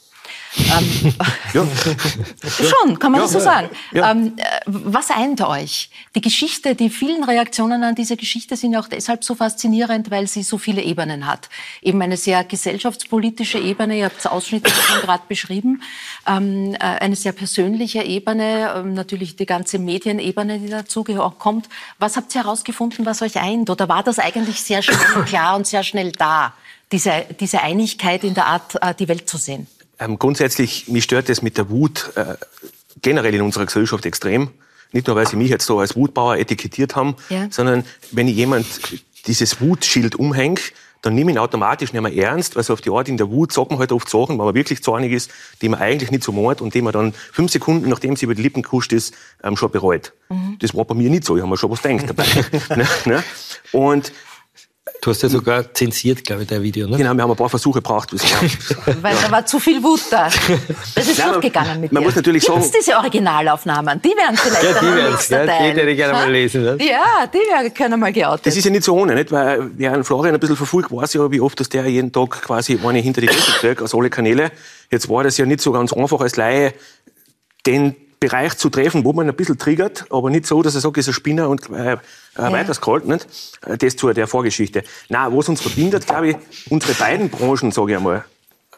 Ähm, 0.57 1.15
ja. 1.53 1.67
Schon, 2.85 2.99
kann 2.99 3.13
man 3.13 3.21
ja, 3.21 3.25
das 3.25 3.33
so 3.33 3.41
sagen. 3.41 3.69
Ja. 3.93 4.11
Ähm, 4.11 4.35
äh, 4.37 4.43
was 4.67 5.11
eint 5.11 5.41
euch? 5.41 5.91
Die 6.15 6.21
Geschichte, 6.21 6.75
die 6.75 6.91
vielen 6.91 7.25
Reaktionen 7.25 7.83
an 7.83 7.95
diese 7.95 8.17
Geschichte 8.17 8.57
sind 8.57 8.73
ja 8.73 8.81
auch 8.81 8.89
deshalb 8.89 9.25
so 9.25 9.35
faszinierend, 9.35 10.11
weil 10.11 10.27
sie 10.27 10.43
so 10.43 10.59
viele 10.59 10.83
Ebenen 10.83 11.27
hat. 11.27 11.49
Eben 11.83 12.01
eine 12.03 12.17
sehr 12.17 12.45
gesellschaftspolitische 12.45 13.59
Ebene, 13.59 13.99
ihr 13.99 14.05
habt 14.05 14.19
es 14.19 14.27
ausschnittlich 14.27 14.75
schon 14.75 15.01
gerade 15.01 15.25
beschrieben, 15.29 15.83
ähm, 16.27 16.75
äh, 16.75 16.79
eine 16.79 17.17
sehr 17.17 17.33
persönliche 17.33 18.03
Ebene, 18.03 18.73
ähm, 18.77 18.95
natürlich 18.95 19.37
die 19.37 19.47
ganze 19.47 19.79
Medienebene, 19.79 20.59
die 20.59 20.69
dazu 20.69 21.05
kommt. 21.39 21.69
Was 21.99 22.17
habt 22.17 22.35
ihr 22.35 22.45
herausgefunden, 22.45 23.07
was 23.07 23.23
euch 23.23 23.41
eint? 23.41 23.71
Oder 23.71 23.89
war 23.89 24.03
das 24.03 24.19
eigentlich 24.19 24.61
sehr 24.63 24.83
schnell 24.83 25.25
klar 25.27 25.57
und 25.57 25.67
sehr 25.67 25.83
schnell 25.83 26.13
da? 26.13 26.55
Diese, 26.93 27.25
diese 27.41 27.61
Einigkeit 27.61 28.23
in 28.23 28.35
der 28.35 28.47
Art, 28.47 28.81
äh, 28.81 28.95
die 28.95 29.09
Welt 29.09 29.29
zu 29.29 29.37
sehen? 29.37 29.67
Ähm, 29.99 30.19
grundsätzlich, 30.19 30.89
mich 30.89 31.05
stört 31.05 31.29
das 31.29 31.43
mit 31.43 31.57
der 31.57 31.71
Wut 31.71 32.13
äh, 32.17 32.35
generell 33.03 33.35
in 33.35 33.43
unserer 33.43 33.67
Gesellschaft 33.67 34.07
extrem. 34.07 34.51
Nicht 34.93 35.07
nur, 35.07 35.17
weil 35.17 35.27
sie 35.27 35.37
mich 35.37 35.51
jetzt 35.51 35.67
so 35.67 35.81
als 35.81 35.97
Wutbauer 35.97 36.37
etikettiert 36.37 36.95
haben, 36.95 37.17
ja. 37.29 37.49
sondern 37.51 37.85
wenn 38.13 38.29
ich 38.29 38.37
jemand 38.37 38.67
dieses 39.27 39.61
Wutschild 39.61 40.15
umhängt, 40.15 40.73
dann 41.05 41.15
nehme 41.15 41.31
ich 41.31 41.37
ihn 41.37 41.39
automatisch 41.39 41.93
nicht 41.93 42.01
mehr 42.01 42.15
ernst, 42.15 42.57
weil 42.57 42.63
so 42.63 42.73
auf 42.73 42.81
die 42.81 42.91
Art 42.91 43.09
in 43.09 43.19
der 43.19 43.31
Wut 43.31 43.53
sagt 43.53 43.71
man 43.71 43.79
halt 43.79 43.93
oft 43.93 44.09
Sachen, 44.09 44.39
wenn 44.39 44.45
man 44.47 44.55
wirklich 44.55 44.83
zornig 44.83 45.13
ist, 45.13 45.31
die 45.61 45.69
man 45.69 45.81
eigentlich 45.81 46.11
nicht 46.11 46.25
so 46.25 46.33
meint 46.33 46.63
und 46.63 46.75
die 46.75 46.81
man 46.81 46.93
dann 46.93 47.13
fünf 47.13 47.53
Sekunden, 47.53 47.91
nachdem 47.91 48.17
sie 48.17 48.25
über 48.25 48.35
die 48.35 48.41
Lippen 48.41 48.63
kuscht 48.63 48.93
ist, 48.93 49.15
ähm, 49.43 49.57
schon 49.57 49.71
bereut. 49.71 50.13
Mhm. 50.31 50.57
Das 50.61 50.75
war 50.75 50.85
bei 50.85 50.95
mir 50.95 51.11
nicht 51.11 51.25
so, 51.25 51.37
ich 51.37 51.43
habe 51.43 51.51
mir 51.51 51.59
schon 51.59 51.71
was 51.71 51.83
gedacht 51.83 52.09
dabei. 52.09 52.25
ne? 52.77 52.87
Ne? 53.05 53.25
Und 53.73 54.13
Du 55.01 55.11
hast 55.11 55.23
ja 55.23 55.31
sogar 55.31 55.73
zensiert, 55.73 56.25
glaube 56.25 56.43
ich, 56.43 56.49
dein 56.49 56.63
Video, 56.63 56.87
ne? 56.87 56.99
Genau, 56.99 57.15
wir 57.15 57.23
haben 57.23 57.31
ein 57.31 57.37
paar 57.37 57.49
Versuche 57.49 57.79
gebraucht. 57.79 58.13
Weil 59.03 59.17
da 59.17 59.31
war 59.31 59.47
zu 59.47 59.59
viel 59.59 59.83
Wut 59.83 60.03
da. 60.11 60.29
Das 60.95 61.09
ist 61.09 61.25
durchgegangen 61.25 61.81
mit 61.81 61.91
man 61.91 62.03
dir. 62.03 62.07
Muss 62.07 62.17
natürlich 62.17 62.45
Gibt's 62.45 62.67
sagen, 62.67 62.77
diese 62.79 62.97
Originalaufnahmen? 62.99 64.03
Die 64.03 64.11
werden 64.11 64.37
vielleicht 64.37 64.63
ja, 64.63 64.81
die 64.81 64.87
werden 64.87 65.49
ja, 65.49 65.73
die 65.73 65.81
hätte 65.81 65.91
ich 65.91 65.97
gerne 65.97 66.13
mal 66.13 66.31
lesen. 66.31 66.63
Ne? 66.65 66.77
Ja, 66.81 67.27
die 67.27 67.39
werden, 67.39 67.73
können 67.73 67.99
mal 67.99 68.13
geoutet. 68.13 68.45
Das 68.45 68.57
ist 68.57 68.65
ja 68.65 68.71
nicht 68.71 68.85
so 68.85 68.95
ohne, 68.95 69.15
nicht? 69.15 69.33
weil 69.33 69.71
wer 69.75 69.95
an 69.95 70.05
Florian 70.05 70.35
ein 70.35 70.41
bisschen 70.41 70.57
verfolgt, 70.57 70.93
weiß 70.93 71.15
ja, 71.15 71.31
wie 71.31 71.41
oft 71.41 71.59
dass 71.59 71.71
der 71.71 71.87
jeden 71.87 72.13
Tag 72.13 72.43
quasi 72.43 72.79
eine 72.85 72.99
hinter 72.99 73.23
die 73.23 73.29
Fresse 73.29 73.53
kriegt, 73.53 73.81
aus 73.81 73.95
alle 73.95 74.11
Kanäle. 74.11 74.53
Jetzt 74.91 75.09
war 75.09 75.25
das 75.25 75.39
ja 75.39 75.47
nicht 75.47 75.63
so 75.63 75.73
ganz 75.73 75.95
einfach 75.95 76.21
als 76.21 76.37
Laie, 76.37 76.75
den 77.67 77.97
Bereich 78.25 78.57
zu 78.57 78.71
treffen, 78.71 79.05
wo 79.05 79.13
man 79.13 79.29
ein 79.29 79.37
bisschen 79.37 79.59
triggert, 79.59 80.07
aber 80.11 80.31
nicht 80.31 80.47
so, 80.47 80.63
dass 80.63 80.75
er 80.75 80.81
sagt, 80.81 80.97
ist 80.97 81.09
ein 81.09 81.13
Spinner 81.13 81.51
und 81.51 81.69
äh, 81.69 81.93
äh 81.93 81.97
ja. 82.39 82.53
weiterscrollt, 82.53 83.07
nicht? 83.07 83.27
Äh, 83.67 83.77
das 83.77 83.97
zu 83.97 84.11
der 84.15 84.27
Vorgeschichte. 84.27 84.83
Na, 85.11 85.31
was 85.31 85.51
uns 85.51 85.61
verbindet, 85.61 86.07
glaube 86.07 86.31
ich, 86.31 86.37
unsere 86.71 86.95
beiden 86.95 87.29
Branchen, 87.29 87.71
sage 87.71 87.93
ich 87.93 87.99
einmal, 87.99 88.25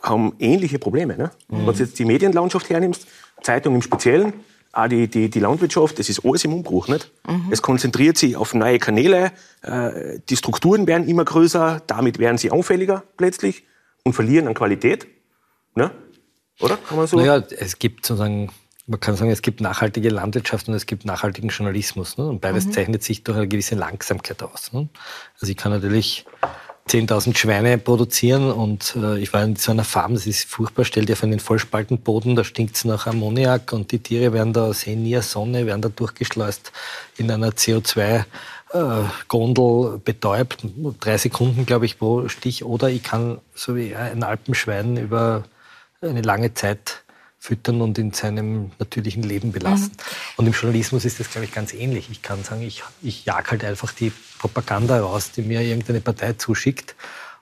haben 0.03 0.35
ähnliche 0.41 0.81
Probleme. 0.81 1.17
Ne? 1.17 1.31
Mhm. 1.49 1.59
Wenn 1.59 1.67
du 1.67 1.83
jetzt 1.85 1.97
die 1.97 2.05
Medienlandschaft 2.05 2.69
hernimmst, 2.71 3.07
Zeitung 3.41 3.77
im 3.77 3.83
Speziellen, 3.83 4.33
auch 4.73 4.89
die, 4.89 5.07
die, 5.07 5.31
die 5.31 5.41
Landwirtschaft, 5.41 5.99
das 6.01 6.09
ist 6.09 6.25
alles 6.25 6.45
im 6.45 6.53
Umbruch. 6.53 6.89
Nicht? 6.89 7.13
Mhm. 7.29 7.47
Es 7.51 7.63
konzentriert 7.63 8.19
sich 8.19 8.35
auf 8.35 8.53
neue 8.53 8.81
Kanäle, 8.81 9.31
äh, 9.63 10.19
die 10.29 10.37
Strukturen 10.37 10.89
werden 10.89 11.07
immer 11.07 11.25
größer, 11.25 11.83
damit 11.87 12.19
werden 12.19 12.37
sie 12.37 12.51
auffälliger 12.51 13.05
plötzlich 13.17 13.63
und 14.03 14.13
verlieren 14.13 14.49
an 14.49 14.55
Qualität. 14.55 15.07
Ne? 15.77 15.93
Oder? 16.59 16.79
Kann 16.79 16.97
man 16.97 17.07
so? 17.07 17.17
Naja, 17.17 17.37
es 17.37 17.79
gibt 17.79 18.07
sozusagen 18.07 18.51
man 18.87 19.01
kann 19.01 19.17
sagen, 19.17 19.31
es 19.31 19.43
gibt 19.43 19.61
nachhaltige 19.61 20.11
Landwirtschaft 20.11 20.69
und 20.69 20.75
es 20.75 20.87
gibt 20.87 21.05
nachhaltigen 21.05 21.51
Journalismus. 21.51 22.19
Ne? 22.19 22.27
Und 22.27 22.41
beides 22.41 22.67
mhm. 22.67 22.73
zeichnet 22.73 23.03
sich 23.03 23.25
durch 23.25 23.37
eine 23.37 23.49
gewisse 23.49 23.75
Langsamkeit 23.75 24.43
aus. 24.43 24.73
Ne? 24.73 24.89
Also 25.41 25.51
ich 25.51 25.57
kann 25.57 25.73
natürlich 25.73 26.25
10.000 26.89 27.37
Schweine 27.37 27.79
produzieren 27.79 28.53
und 28.53 28.95
äh, 28.95 29.19
ich 29.19 29.33
war 29.33 29.43
in 29.43 29.57
so 29.57 29.73
einer 29.73 29.83
Farm, 29.83 30.15
das 30.15 30.27
ist 30.27 30.49
furchtbar, 30.49 30.85
stell 30.85 31.05
dir 31.05 31.15
auf 31.15 31.21
den 31.21 31.41
Vollspaltenboden, 31.41 32.37
da 32.37 32.45
stinkt 32.45 32.77
es 32.77 32.85
nach 32.85 33.09
Ammoniak 33.09 33.73
und 33.73 33.91
die 33.91 33.99
Tiere 33.99 34.33
werden 34.33 34.53
da, 34.53 34.73
sehen 34.73 35.03
nie 35.03 35.21
Sonne, 35.21 35.67
werden 35.67 35.83
da 35.83 35.89
durchgeschleust 35.89 36.71
in 37.17 37.29
einer 37.29 37.51
CO2 37.51 38.25
äh, 38.73 39.03
Gondel 39.27 39.99
betäubt, 39.99 40.65
drei 41.01 41.19
Sekunden, 41.19 41.67
glaube 41.67 41.87
ich, 41.87 41.99
pro 41.99 42.29
Stich. 42.29 42.65
Oder 42.65 42.89
ich 42.89 43.03
kann, 43.03 43.39
so 43.53 43.75
wie 43.75 43.97
ein 43.97 44.23
Alpenschwein, 44.23 44.97
über 44.97 45.43
eine 46.01 46.23
lange 46.23 46.55
Zeit 46.55 47.03
füttern 47.47 47.81
und 47.81 47.97
in 47.97 48.13
seinem 48.13 48.73
natürlichen 48.81 49.23
Leben 49.23 49.53
belassen. 49.53 49.93
Mhm. 49.93 50.35
Und 50.37 50.47
im 50.47 50.53
Journalismus 50.53 51.05
ist 51.05 51.21
das, 51.21 51.31
glaube 51.31 51.45
ich, 51.45 51.53
ganz 51.53 51.73
ähnlich. 51.73 52.09
Ich 52.11 52.21
kann 52.21 52.43
sagen, 52.43 52.63
ich, 52.63 52.83
ich 53.03 53.25
jag 53.25 53.51
halt 53.51 53.65
einfach 53.65 53.93
die 53.93 54.13
Propaganda 54.39 54.99
raus, 54.99 55.31
die 55.31 55.43
mir 55.43 55.63
irgendeine 55.63 56.01
Partei 56.01 56.33
zuschickt 56.33 56.97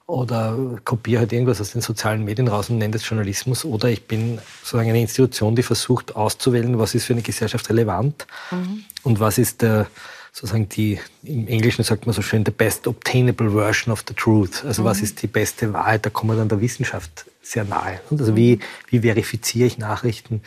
oder 0.07 0.79
kopiere 0.85 1.21
halt 1.21 1.33
irgendwas 1.33 1.63
aus 1.63 1.73
den 1.73 1.81
sozialen 1.81 2.23
Medien 2.23 2.49
raus 2.49 2.69
und 2.69 2.77
nenne 2.77 2.93
das 2.93 3.09
Journalismus. 3.09 3.65
Oder 3.65 3.89
ich 3.89 4.07
bin 4.07 4.39
sozusagen 4.63 4.91
eine 4.91 5.01
Institution, 5.01 5.57
die 5.57 5.63
versucht 5.63 6.15
auszuwählen, 6.15 6.79
was 6.79 6.95
ist 6.95 7.07
für 7.07 7.15
eine 7.15 7.23
Gesellschaft 7.23 7.71
relevant 7.71 8.27
mhm. 8.51 8.85
und 9.05 9.21
was 9.21 9.39
ist 9.39 9.63
der, 9.63 9.87
sozusagen 10.33 10.69
die, 10.69 11.01
im 11.23 11.49
Englischen 11.49 11.83
sagt 11.83 12.05
man 12.05 12.15
so 12.15 12.21
schön, 12.21 12.45
the 12.45 12.53
best 12.53 12.87
obtainable 12.87 13.51
version 13.51 13.91
of 13.91 14.05
the 14.07 14.13
truth. 14.13 14.63
Also 14.67 14.83
mhm. 14.83 14.87
was 14.87 15.01
ist 15.01 15.23
die 15.23 15.29
beste 15.29 15.73
Wahrheit? 15.73 16.05
Da 16.05 16.11
kommen 16.11 16.33
wir 16.33 16.37
dann 16.37 16.51
der 16.51 16.61
Wissenschaft 16.61 17.25
sehr 17.45 17.65
nahe. 17.65 18.01
Also 18.11 18.37
wie, 18.37 18.59
wie 18.89 19.01
verifiziere 19.01 19.67
ich 19.67 19.79
Nachrichten? 19.79 20.43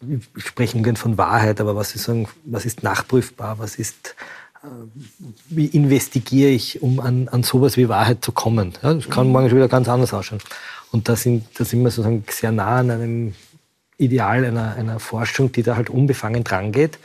Wir 0.00 0.20
sprechen 0.36 0.82
gern 0.82 0.96
von 0.96 1.16
Wahrheit, 1.16 1.60
aber 1.60 1.76
was 1.76 1.94
ist, 1.94 2.10
was 2.44 2.64
ist 2.64 2.82
nachprüfbar? 2.82 3.58
Was 3.58 3.76
ist 3.76 4.16
äh, 4.62 4.66
wie 5.48 5.66
investigiere 5.66 6.50
ich, 6.50 6.82
um 6.82 7.00
an, 7.00 7.28
an 7.28 7.42
sowas 7.42 7.76
wie 7.76 7.88
Wahrheit 7.88 8.24
zu 8.24 8.32
kommen. 8.32 8.72
Ja, 8.82 8.94
das 8.94 9.08
kann 9.08 9.28
morgen 9.28 9.48
schon 9.48 9.58
wieder 9.58 9.68
ganz 9.68 9.88
anders 9.88 10.12
ausschauen. 10.12 10.40
Und 10.90 11.08
da 11.08 11.16
sind, 11.16 11.46
da 11.58 11.64
sind 11.64 11.82
wir 11.82 11.90
sozusagen 11.90 12.24
sehr 12.28 12.52
nah 12.52 12.78
an 12.78 12.90
einem 12.90 13.34
Ideal 13.96 14.44
einer, 14.44 14.74
einer 14.74 14.98
Forschung, 14.98 15.52
die 15.52 15.62
da 15.62 15.76
halt 15.76 15.88
unbefangen 15.88 16.44
drangeht 16.44 16.98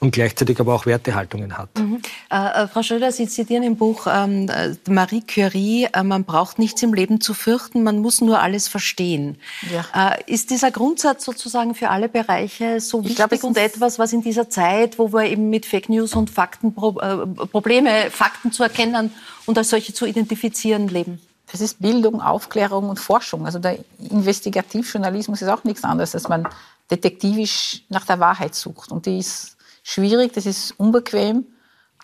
und 0.00 0.12
gleichzeitig 0.12 0.58
aber 0.58 0.74
auch 0.74 0.86
Wertehaltungen 0.86 1.56
hat. 1.56 1.78
Mhm. 1.78 2.00
Äh, 2.30 2.62
äh, 2.64 2.68
Frau 2.68 2.82
Schröder, 2.82 3.12
Sie 3.12 3.28
zitieren 3.28 3.62
im 3.62 3.76
Buch 3.76 4.06
ähm, 4.10 4.48
äh, 4.48 4.74
Marie 4.88 5.22
Curie, 5.22 5.88
äh, 5.92 6.02
man 6.02 6.24
braucht 6.24 6.58
nichts 6.58 6.82
im 6.82 6.94
Leben 6.94 7.20
zu 7.20 7.34
fürchten, 7.34 7.82
man 7.82 7.98
muss 7.98 8.22
nur 8.22 8.40
alles 8.40 8.66
verstehen. 8.66 9.36
Ja. 9.70 10.12
Äh, 10.12 10.32
ist 10.32 10.50
dieser 10.50 10.70
Grundsatz 10.70 11.24
sozusagen 11.24 11.74
für 11.74 11.90
alle 11.90 12.08
Bereiche 12.08 12.80
so 12.80 13.04
wichtig 13.04 13.16
glaub, 13.16 13.44
und 13.44 13.58
etwas, 13.58 13.98
was 13.98 14.14
in 14.14 14.22
dieser 14.22 14.48
Zeit, 14.48 14.98
wo 14.98 15.12
wir 15.12 15.24
eben 15.24 15.50
mit 15.50 15.66
Fake 15.66 15.90
News 15.90 16.14
und 16.14 16.30
Fakten, 16.30 16.68
äh, 16.68 17.46
Probleme, 17.46 18.10
Fakten 18.10 18.52
zu 18.52 18.62
erkennen 18.62 19.12
und 19.44 19.58
als 19.58 19.68
solche 19.68 19.92
zu 19.92 20.06
identifizieren 20.06 20.88
leben? 20.88 21.20
Das 21.52 21.60
ist 21.60 21.80
Bildung, 21.82 22.22
Aufklärung 22.22 22.88
und 22.88 22.98
Forschung. 22.98 23.44
Also 23.44 23.58
der 23.58 23.78
Investigativjournalismus 23.98 25.42
ist 25.42 25.48
auch 25.48 25.64
nichts 25.64 25.84
anderes, 25.84 26.14
als 26.14 26.28
man 26.28 26.48
detektivisch 26.90 27.82
nach 27.88 28.06
der 28.06 28.20
Wahrheit 28.20 28.54
sucht. 28.54 28.92
Und 28.92 29.06
die 29.06 29.18
ist 29.18 29.56
schwierig, 29.82 30.32
das 30.32 30.46
ist 30.46 30.72
unbequem, 30.78 31.46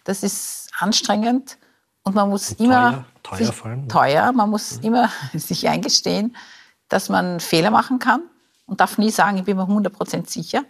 das 0.04 0.22
ist 0.22 0.70
anstrengend 0.78 1.58
und 2.02 2.14
man 2.14 2.28
muss 2.28 2.52
und 2.52 2.60
immer 2.60 3.04
teuer, 3.22 3.38
teuer, 3.38 3.46
sich, 3.46 3.88
teuer, 3.88 4.32
man 4.32 4.50
muss 4.50 4.76
mhm. 4.78 4.84
immer 4.84 5.10
sich 5.34 5.68
eingestehen, 5.68 6.36
dass 6.88 7.08
man 7.08 7.40
Fehler 7.40 7.70
machen 7.70 7.98
kann 7.98 8.22
und 8.66 8.80
darf 8.80 8.98
nie 8.98 9.10
sagen, 9.10 9.38
ich 9.38 9.44
bin 9.44 9.56
mir 9.56 9.64
100% 9.64 10.28
sicher. 10.28 10.64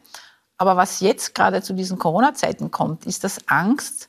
Aber 0.59 0.77
was 0.77 1.01
jetzt 1.01 1.35
gerade 1.35 1.63
zu 1.63 1.75
diesen 1.75 1.99
Corona-Zeiten 1.99 2.71
kommt, 2.71 3.05
ist 3.05 3.25
das 3.25 3.47
Angst, 3.49 4.09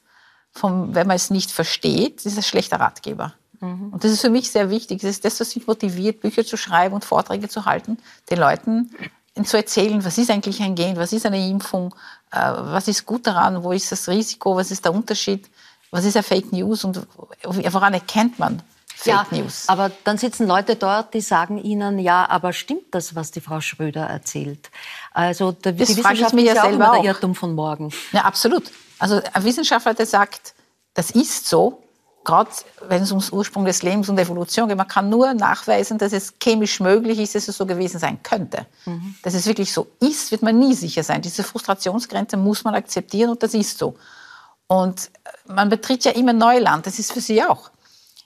vom, 0.51 0.95
wenn 0.95 1.07
man 1.07 1.15
es 1.15 1.29
nicht 1.29 1.51
versteht, 1.51 2.25
ist 2.25 2.37
ein 2.37 2.43
schlechter 2.43 2.79
Ratgeber. 2.79 3.33
Mhm. 3.59 3.89
Und 3.93 4.03
das 4.03 4.11
ist 4.11 4.21
für 4.21 4.29
mich 4.29 4.51
sehr 4.51 4.69
wichtig. 4.69 5.01
Das 5.01 5.11
ist 5.11 5.25
das, 5.25 5.39
was 5.39 5.55
mich 5.55 5.67
motiviert, 5.67 6.21
Bücher 6.21 6.45
zu 6.45 6.57
schreiben 6.57 6.95
und 6.95 7.05
Vorträge 7.05 7.49
zu 7.49 7.65
halten, 7.65 7.97
den 8.29 8.39
Leuten 8.39 8.91
zu 9.43 9.57
erzählen, 9.57 10.03
was 10.03 10.17
ist 10.17 10.31
eigentlich 10.31 10.61
ein 10.61 10.73
Gen, 10.73 10.97
was 10.97 11.13
ist 11.13 11.25
eine 11.25 11.47
Impfung, 11.47 11.93
was 12.31 12.87
ist 12.87 13.05
gut 13.05 13.25
daran, 13.27 13.63
wo 13.63 13.71
ist 13.71 13.91
das 13.91 14.07
Risiko, 14.07 14.55
was 14.55 14.71
ist 14.71 14.83
der 14.83 14.93
Unterschied, 14.93 15.49
was 15.91 16.05
ist 16.05 16.15
eine 16.15 16.23
Fake 16.23 16.51
News 16.51 16.83
und 16.83 17.07
woran 17.43 17.93
erkennt 17.93 18.37
man 18.39 18.61
Fake 18.85 19.13
ja, 19.13 19.25
News? 19.31 19.65
Aber 19.67 19.91
dann 20.03 20.17
sitzen 20.17 20.47
Leute 20.47 20.75
dort, 20.75 21.13
die 21.13 21.21
sagen 21.21 21.57
Ihnen, 21.57 21.99
ja, 21.99 22.27
aber 22.29 22.51
stimmt 22.51 22.85
das, 22.91 23.15
was 23.15 23.31
die 23.31 23.41
Frau 23.41 23.61
Schröder 23.61 24.05
erzählt? 24.05 24.69
Also 25.13 25.51
der, 25.51 25.73
das 25.73 25.89
die 25.89 25.97
Wissenschaft 25.97 26.33
ist 26.33 26.43
ja, 26.43 26.63
auch 26.63 26.69
immer 26.69 26.91
der 26.93 27.03
Irrtum 27.03 27.35
von 27.35 27.53
morgen. 27.53 27.91
Ja, 28.11 28.21
absolut. 28.21 28.71
Also 28.99 29.21
ein 29.33 29.43
Wissenschaftler, 29.43 29.93
der 29.93 30.07
sagt, 30.07 30.55
das 30.93 31.11
ist 31.11 31.47
so, 31.47 31.83
gerade 32.27 32.51
wenn 32.89 33.01
es 33.01 33.11
ums 33.11 33.29
Ursprung 33.31 33.63
des 33.63 33.83
Lebens 33.83 34.09
und 34.09 34.19
Evolution 34.19 34.67
geht, 34.67 34.77
man 34.77 34.87
kann 34.87 35.09
nur 35.09 35.33
nachweisen, 35.33 35.97
dass 35.97 36.11
es 36.11 36.33
chemisch 36.43 36.81
möglich 36.81 37.19
ist, 37.19 37.35
dass 37.35 37.47
es 37.47 37.55
so 37.55 37.65
gewesen 37.65 37.99
sein 37.99 38.21
könnte. 38.21 38.67
Mhm. 38.85 39.15
Dass 39.23 39.33
es 39.33 39.47
wirklich 39.47 39.71
so 39.71 39.87
ist, 40.01 40.29
wird 40.31 40.43
man 40.43 40.59
nie 40.59 40.73
sicher 40.73 41.03
sein. 41.03 41.21
Diese 41.21 41.41
Frustrationsgrenze 41.41 42.35
muss 42.35 42.65
man 42.65 42.75
akzeptieren 42.75 43.29
und 43.29 43.41
das 43.41 43.53
ist 43.53 43.77
so. 43.77 43.95
Und 44.67 45.09
man 45.47 45.69
betritt 45.69 46.03
ja 46.03 46.11
immer 46.11 46.33
Neuland, 46.33 46.85
das 46.85 46.99
ist 46.99 47.13
für 47.13 47.21
Sie 47.21 47.41
auch. 47.41 47.71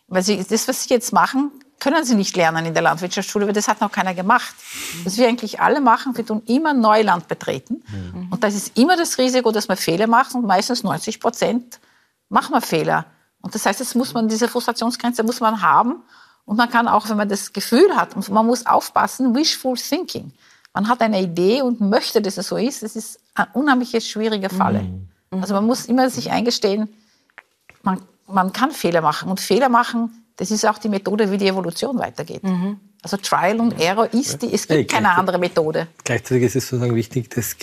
Weil 0.08 0.24
Sie, 0.24 0.44
das, 0.44 0.68
was 0.68 0.84
Sie 0.84 0.90
jetzt 0.90 1.14
machen, 1.14 1.52
können 1.80 2.04
Sie 2.04 2.16
nicht 2.16 2.36
lernen 2.36 2.66
in 2.66 2.74
der 2.74 2.82
Landwirtschaftsschule, 2.82 3.46
weil 3.46 3.54
das 3.54 3.68
hat 3.68 3.82
noch 3.82 3.92
keiner 3.92 4.16
gemacht. 4.16 4.56
Was 5.04 5.18
wir 5.18 5.28
eigentlich 5.28 5.60
alle 5.60 5.80
machen, 5.80 6.18
wir 6.18 6.26
tun 6.26 6.42
immer 6.48 6.74
Neuland 6.74 7.28
betreten. 7.28 7.84
Mhm. 7.88 8.32
Und 8.32 8.44
das 8.44 8.56
ist 8.56 8.76
immer 8.80 8.98
das 8.98 9.20
Risiko, 9.20 9.52
dass 9.52 9.68
man 9.68 9.78
Fehler 9.78 10.08
macht 10.08 10.34
und 10.34 10.44
meistens 10.44 10.82
90 10.82 11.20
Prozent 11.20 11.80
machen 12.30 12.52
wir 12.56 12.62
Fehler. 12.62 13.06
Und 13.42 13.56
das 13.56 13.66
heißt, 13.66 13.80
das 13.80 13.96
muss 13.96 14.14
man, 14.14 14.28
diese 14.28 14.48
Frustrationsgrenze 14.48 15.24
muss 15.24 15.40
man 15.40 15.62
haben. 15.62 16.04
Und 16.46 16.58
man 16.58 16.70
kann 16.70 16.88
auch, 16.88 17.10
wenn 17.10 17.18
man 17.18 17.30
das 17.30 17.54
Gefühl 17.54 17.96
hat, 17.96 18.16
und 18.16 18.28
man 18.30 18.46
muss 18.46 18.66
aufpassen, 18.66 19.36
wishful 19.36 19.76
thinking. 19.76 20.32
Man 20.74 20.88
hat 20.88 21.02
eine 21.02 21.22
Idee 21.22 21.62
und 21.62 21.82
möchte, 21.82 22.22
dass 22.22 22.38
es 22.38 22.48
so 22.48 22.58
ist. 22.58 22.84
Das 22.84 22.96
ist 22.96 23.20
ein 23.36 23.48
unheimlich 23.54 23.92
schwieriger 24.10 24.50
Falle. 24.50 24.84
Mhm. 24.84 25.08
Also 25.42 25.54
man 25.54 25.66
muss 25.66 25.86
immer 25.86 26.10
sich 26.10 26.32
eingestehen, 26.32 26.90
man, 27.84 28.02
man 28.28 28.54
kann 28.54 28.72
Fehler 28.72 29.02
machen. 29.02 29.30
Und 29.30 29.40
Fehler 29.40 29.70
machen, 29.70 30.24
das 30.38 30.52
ist 30.52 30.66
auch 30.66 30.78
die 30.78 30.90
Methode, 30.90 31.32
wie 31.32 31.38
die 31.38 31.48
Evolution 31.48 32.00
weitergeht. 32.00 32.44
Mhm. 32.44 32.80
Also 33.02 33.18
Trial 33.18 33.60
und 33.60 33.80
Error 33.80 34.14
ist 34.14 34.42
die, 34.42 34.54
es 34.54 34.68
gibt 34.68 34.92
keine 34.92 35.12
andere 35.12 35.40
Methode. 35.40 35.88
Gleichzeitig 36.04 36.44
ist 36.44 36.56
es 36.56 36.68
sozusagen 36.68 36.96
wichtig, 36.96 37.30
das 37.32 37.58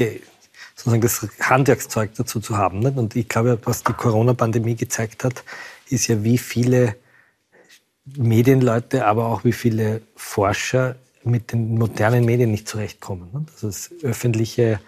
sozusagen 0.78 1.00
das 1.00 1.26
Handwerkszeug 1.40 2.14
dazu 2.14 2.38
zu 2.40 2.56
haben. 2.56 2.78
Nicht? 2.78 2.96
Und 2.96 3.16
ich 3.16 3.28
glaube, 3.28 3.58
was 3.64 3.82
die 3.82 3.92
Corona-Pandemie 3.92 4.76
gezeigt 4.76 5.24
hat, 5.24 5.42
ist 5.88 6.06
ja, 6.06 6.22
wie 6.22 6.38
viele 6.38 6.94
Medienleute, 8.16 9.04
aber 9.04 9.26
auch 9.26 9.44
wie 9.44 9.52
viele 9.52 10.02
Forscher 10.14 10.94
mit 11.24 11.52
den 11.52 11.74
modernen 11.74 12.24
Medien 12.24 12.52
nicht 12.52 12.68
zurechtkommen. 12.68 13.28
Nicht? 13.32 13.50
Also 13.54 13.66
das 13.66 13.90
öffentliche 14.02 14.80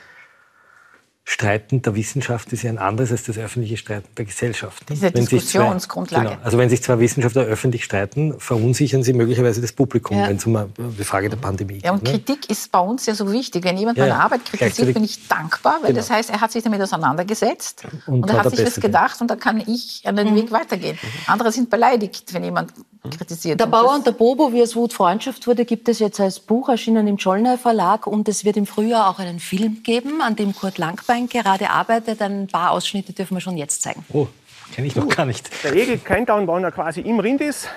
Streiten 1.32 1.80
der 1.80 1.94
Wissenschaft 1.94 2.52
ist 2.52 2.64
ja 2.64 2.70
ein 2.70 2.78
anderes 2.78 3.12
als 3.12 3.22
das 3.22 3.38
öffentliche 3.38 3.76
Streiten 3.76 4.08
der 4.18 4.24
Gesellschaft. 4.24 4.82
Diese 4.88 5.14
wenn 5.14 5.24
Diskussionsgrundlage. 5.24 6.26
Zwei, 6.26 6.34
genau, 6.34 6.44
also 6.44 6.58
wenn 6.58 6.68
sich 6.68 6.82
zwei 6.82 6.98
Wissenschaftler 6.98 7.42
öffentlich 7.42 7.84
streiten, 7.84 8.34
verunsichern 8.40 9.04
sie 9.04 9.12
möglicherweise 9.12 9.60
das 9.60 9.70
Publikum, 9.70 10.18
ja. 10.18 10.26
wenn 10.26 10.38
es 10.38 10.46
um 10.46 10.58
die 10.76 11.04
Frage 11.04 11.30
der 11.30 11.36
Pandemie 11.36 11.74
geht. 11.74 11.84
Ja, 11.84 11.92
und 11.92 12.02
ne? 12.02 12.10
Kritik 12.10 12.50
ist 12.50 12.72
bei 12.72 12.80
uns 12.80 13.06
ja 13.06 13.14
so 13.14 13.30
wichtig. 13.30 13.62
Wenn 13.62 13.78
jemand 13.78 13.96
ja, 13.96 14.06
meine 14.06 14.20
Arbeit 14.20 14.44
kritisiert, 14.44 14.92
bin 14.92 15.04
ich 15.04 15.28
dankbar, 15.28 15.76
weil 15.82 15.90
genau. 15.90 16.00
das 16.00 16.10
heißt, 16.10 16.30
er 16.30 16.40
hat 16.40 16.50
sich 16.50 16.64
damit 16.64 16.82
auseinandergesetzt 16.82 17.84
und, 18.08 18.24
und 18.24 18.30
er 18.30 18.42
hat 18.42 18.50
sich 18.50 18.66
was 18.66 18.80
gedacht 18.80 19.20
und 19.20 19.30
dann 19.30 19.38
kann 19.38 19.62
ich 19.64 20.02
an 20.06 20.16
den 20.16 20.32
mhm. 20.32 20.34
Weg 20.34 20.50
weitergehen. 20.50 20.98
Mhm. 21.00 21.08
Andere 21.28 21.52
sind 21.52 21.70
beleidigt, 21.70 22.34
wenn 22.34 22.42
jemand 22.42 22.72
mhm. 23.04 23.10
kritisiert. 23.10 23.60
Der 23.60 23.66
Bauer 23.66 23.94
und 23.94 24.04
der 24.04 24.12
Bobo, 24.12 24.52
wie 24.52 24.62
es 24.62 24.74
Wut 24.74 24.92
Freundschaft 24.92 25.46
wurde, 25.46 25.64
gibt 25.64 25.88
es 25.88 26.00
jetzt 26.00 26.18
als 26.18 26.40
Buch 26.40 26.68
erschienen 26.68 27.06
im 27.06 27.20
Schollner 27.20 27.56
Verlag 27.56 28.08
und 28.08 28.28
es 28.28 28.44
wird 28.44 28.56
im 28.56 28.66
Frühjahr 28.66 29.08
auch 29.08 29.20
einen 29.20 29.38
Film 29.38 29.84
geben, 29.84 30.22
an 30.22 30.34
dem 30.34 30.56
Kurt 30.56 30.78
Langbein 30.78 31.19
Wein 31.20 31.28
gerade 31.28 31.70
arbeitet. 31.70 32.22
Ein 32.22 32.46
paar 32.46 32.70
Ausschnitte 32.70 33.12
dürfen 33.12 33.36
wir 33.36 33.40
schon 33.40 33.56
jetzt 33.56 33.82
zeigen. 33.82 34.04
Oh, 34.12 34.26
kenne 34.74 34.86
ich 34.86 34.96
noch 34.96 35.08
gar 35.08 35.26
nicht. 35.26 35.50
Der 35.64 35.74
Egel 35.74 35.98
kennt 35.98 36.28
dann, 36.28 36.46
wann 36.46 36.64
er 36.64 36.72
quasi 36.72 37.00
im 37.00 37.20
Rind 37.20 37.40
ist 37.40 37.68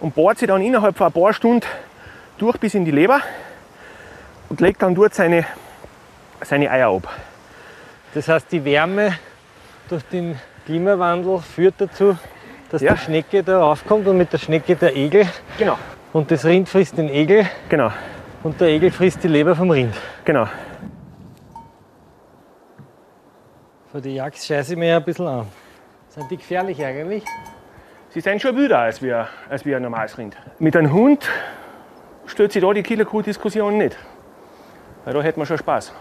und 0.00 0.14
bohrt 0.14 0.38
sich 0.38 0.48
dann 0.48 0.62
innerhalb 0.62 0.96
von 0.96 1.06
ein 1.06 1.12
paar 1.12 1.32
Stunden 1.32 1.66
durch 2.38 2.58
bis 2.58 2.74
in 2.74 2.84
die 2.84 2.90
Leber 2.90 3.20
und 4.48 4.60
legt 4.60 4.82
dann 4.82 4.94
dort 4.94 5.14
seine, 5.14 5.46
seine 6.42 6.70
Eier 6.70 6.88
ab. 6.88 7.08
Das 8.14 8.28
heißt, 8.28 8.50
die 8.50 8.64
Wärme 8.64 9.16
durch 9.88 10.02
den 10.04 10.38
Klimawandel 10.66 11.40
führt 11.40 11.74
dazu, 11.78 12.16
dass 12.70 12.82
ja. 12.82 12.94
die 12.94 13.00
Schnecke 13.00 13.42
da 13.42 13.60
raufkommt 13.60 14.06
und 14.06 14.16
mit 14.16 14.32
der 14.32 14.38
Schnecke 14.38 14.76
der 14.76 14.96
Egel. 14.96 15.26
Genau. 15.58 15.78
Und 16.12 16.30
das 16.30 16.44
Rind 16.44 16.68
frisst 16.68 16.98
den 16.98 17.08
Egel. 17.08 17.46
Genau. 17.68 17.90
Und 18.42 18.60
der 18.60 18.68
Egel 18.68 18.90
frisst 18.90 19.22
die 19.22 19.28
Leber 19.28 19.54
vom 19.54 19.70
Rind. 19.70 19.94
Genau. 20.24 20.46
Für 23.92 24.00
die 24.00 24.14
Jagd 24.14 24.38
scheiße 24.38 24.72
ich 24.72 24.78
mir 24.78 24.96
ein 24.96 25.04
bisschen 25.04 25.26
an. 25.26 25.46
Sind 26.08 26.30
die 26.30 26.38
gefährlich 26.38 26.82
eigentlich? 26.82 27.24
Sie 28.08 28.22
sind 28.22 28.40
schon 28.40 28.56
wilder 28.56 28.78
als 28.78 29.02
wir, 29.02 29.28
als 29.50 29.66
wir 29.66 29.76
ein 29.76 29.82
normales 29.82 30.16
Rind. 30.16 30.34
Mit 30.58 30.74
einem 30.74 30.94
Hund 30.94 31.28
stört 32.24 32.52
sich 32.52 32.62
da 32.62 32.72
die 32.72 32.82
Killerkuh-Diskussion 32.82 33.76
nicht. 33.76 33.98
Weil 35.04 35.12
da 35.12 35.20
hätten 35.20 35.40
wir 35.40 35.44
schon 35.44 35.58
Spaß. 35.58 35.92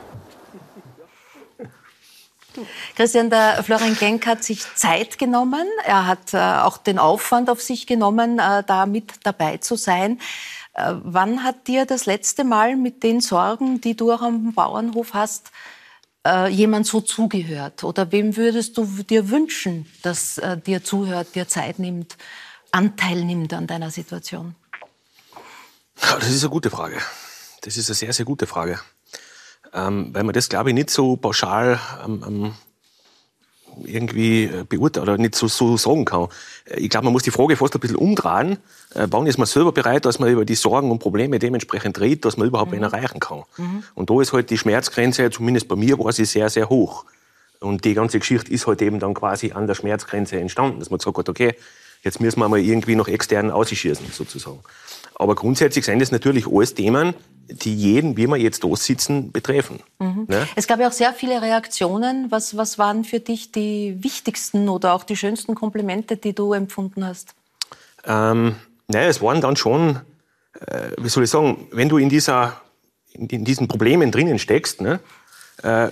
Christian, 2.96 3.30
der 3.30 3.62
Florian 3.62 3.98
Genk 3.98 4.26
hat 4.26 4.42
sich 4.46 4.64
Zeit 4.76 5.20
genommen. 5.20 5.68
Er 5.86 6.08
hat 6.08 6.34
äh, 6.34 6.38
auch 6.38 6.78
den 6.78 6.98
Aufwand 6.98 7.50
auf 7.50 7.62
sich 7.62 7.88
genommen, 7.88 8.40
äh, 8.40 8.64
da 8.66 8.86
mit 8.86 9.12
dabei 9.24 9.58
zu 9.58 9.76
sein. 9.76 10.22
Äh, 10.76 10.94
wann 11.04 11.44
hat 11.44 11.68
dir 11.68 11.86
das 11.86 12.06
letzte 12.06 12.46
Mal 12.46 12.78
mit 12.78 13.04
den 13.04 13.20
Sorgen, 13.20 13.82
die 13.82 13.98
du 13.98 14.14
auch 14.14 14.22
am 14.22 14.54
Bauernhof 14.54 15.14
hast, 15.14 15.52
äh, 16.26 16.50
jemand 16.50 16.88
so 16.88 17.02
zugehört? 17.02 17.84
Oder 17.84 18.12
wem 18.12 18.38
würdest 18.38 18.78
du 18.78 18.86
dir 19.04 19.30
wünschen, 19.30 19.86
dass 20.02 20.38
äh, 20.38 20.58
dir 20.58 20.84
zuhört, 20.84 21.36
dir 21.36 21.48
Zeit 21.48 21.80
nimmt, 21.80 22.18
Anteil 22.72 23.24
nimmt 23.26 23.54
an 23.54 23.68
deiner 23.68 23.92
Situation? 23.92 24.56
Das 25.96 26.30
ist 26.30 26.44
eine 26.44 26.52
gute 26.52 26.70
Frage. 26.70 26.98
Das 27.62 27.78
ist 27.78 27.90
eine 27.90 27.96
sehr, 27.96 28.14
sehr 28.14 28.26
gute 28.26 28.48
Frage. 28.48 28.80
Ähm, 29.74 30.14
weil 30.14 30.24
man 30.24 30.34
das, 30.34 30.50
glaube 30.50 30.70
ich, 30.70 30.76
nicht 30.76 30.90
so 30.90 31.16
pauschal 31.16 31.80
ähm, 32.06 32.24
ähm 32.28 32.54
irgendwie 33.86 34.46
äh, 34.46 34.66
beurteilen 34.68 35.08
oder 35.08 35.18
nicht 35.18 35.36
so, 35.36 35.48
so 35.48 35.78
sagen 35.78 36.06
kann. 36.06 36.28
Äh, 36.66 36.80
ich 36.80 36.90
glaube, 36.90 37.06
man 37.06 37.14
muss 37.14 37.24
die 37.24 37.32
Frage 37.32 37.56
fast 37.56 37.74
ein 37.74 37.80
bisschen 37.80 37.96
umdrehen. 37.96 38.58
Äh, 38.94 39.08
wann 39.10 39.28
ist 39.28 39.38
man 39.38 39.48
selber 39.48 39.72
bereit, 39.72 40.06
dass 40.06 40.20
man 40.20 40.30
über 40.30 40.46
die 40.46 40.56
Sorgen 40.56 40.92
und 40.92 41.00
Probleme 41.00 41.40
dementsprechend 41.40 42.00
redet, 42.00 42.26
dass 42.26 42.38
man 42.38 42.48
überhaupt 42.48 42.72
mhm. 42.72 42.84
einen 42.84 42.94
erreichen 42.94 43.20
kann? 43.20 43.44
Mhm. 43.58 43.84
Und 43.96 44.10
da 44.10 44.22
ist 44.22 44.34
halt 44.34 44.50
die 44.50 44.58
Schmerzgrenze, 44.58 45.30
zumindest 45.30 45.68
bei 45.68 45.76
mir 45.76 45.98
war 46.00 46.12
sie 46.12 46.26
sehr, 46.26 46.50
sehr 46.50 46.70
hoch. 46.70 47.06
Und 47.60 47.86
die 47.86 47.94
ganze 47.94 48.20
Geschichte 48.20 48.52
ist 48.52 48.66
halt 48.68 48.82
eben 48.82 49.00
dann 49.00 49.14
quasi 49.14 49.52
an 49.52 49.68
der 49.68 49.76
Schmerzgrenze 49.76 50.40
entstanden, 50.40 50.80
dass 50.80 50.90
man 50.90 50.98
gesagt 50.98 51.18
hat, 51.18 51.30
okay, 51.30 51.56
jetzt 52.04 52.20
müssen 52.20 52.40
wir 52.40 52.50
mal 52.50 52.60
irgendwie 52.60 52.96
noch 52.96 53.08
extern 53.08 53.52
ausschießen, 53.52 54.08
sozusagen. 54.12 54.60
Aber 55.16 55.36
grundsätzlich 55.36 55.86
sind 55.86 56.00
das 56.00 56.12
natürlich 56.12 56.48
alles 56.48 56.74
Themen, 56.74 57.14
die 57.48 57.76
jeden, 57.76 58.18
wie 58.18 58.28
wir 58.28 58.38
jetzt 58.38 58.64
da 58.64 58.76
sitzen, 58.76 59.32
betreffen. 59.32 59.82
Mhm. 60.00 60.26
Ne? 60.28 60.48
Es 60.56 60.66
gab 60.68 60.80
ja 60.80 60.88
auch 60.88 60.94
sehr 60.94 61.14
viele 61.14 61.42
Reaktionen. 61.42 62.32
Was, 62.32 62.58
was 62.58 62.80
waren 62.80 63.04
für 63.04 63.20
dich 63.20 63.52
die 63.52 63.98
wichtigsten 64.00 64.70
oder 64.70 64.94
auch 64.94 65.04
die 65.04 65.16
schönsten 65.16 65.54
Komplimente, 65.54 66.18
die 66.18 66.34
du 66.34 66.54
empfunden 66.54 67.06
hast? 67.06 67.36
Ähm, 68.06 68.56
naja, 68.92 69.08
es 69.08 69.22
waren 69.22 69.42
dann 69.42 69.56
schon, 69.56 70.02
äh, 70.68 70.92
wie 70.98 71.10
soll 71.10 71.24
ich 71.24 71.30
sagen, 71.30 71.68
wenn 71.72 71.90
du 71.90 71.98
in, 71.98 72.10
dieser, 72.10 72.62
in, 73.14 73.28
in 73.28 73.46
diesen 73.46 73.68
Problemen 73.68 74.12
drinnen 74.12 74.40
steckst, 74.40 74.82
ne, 74.82 75.00
äh, 75.64 75.90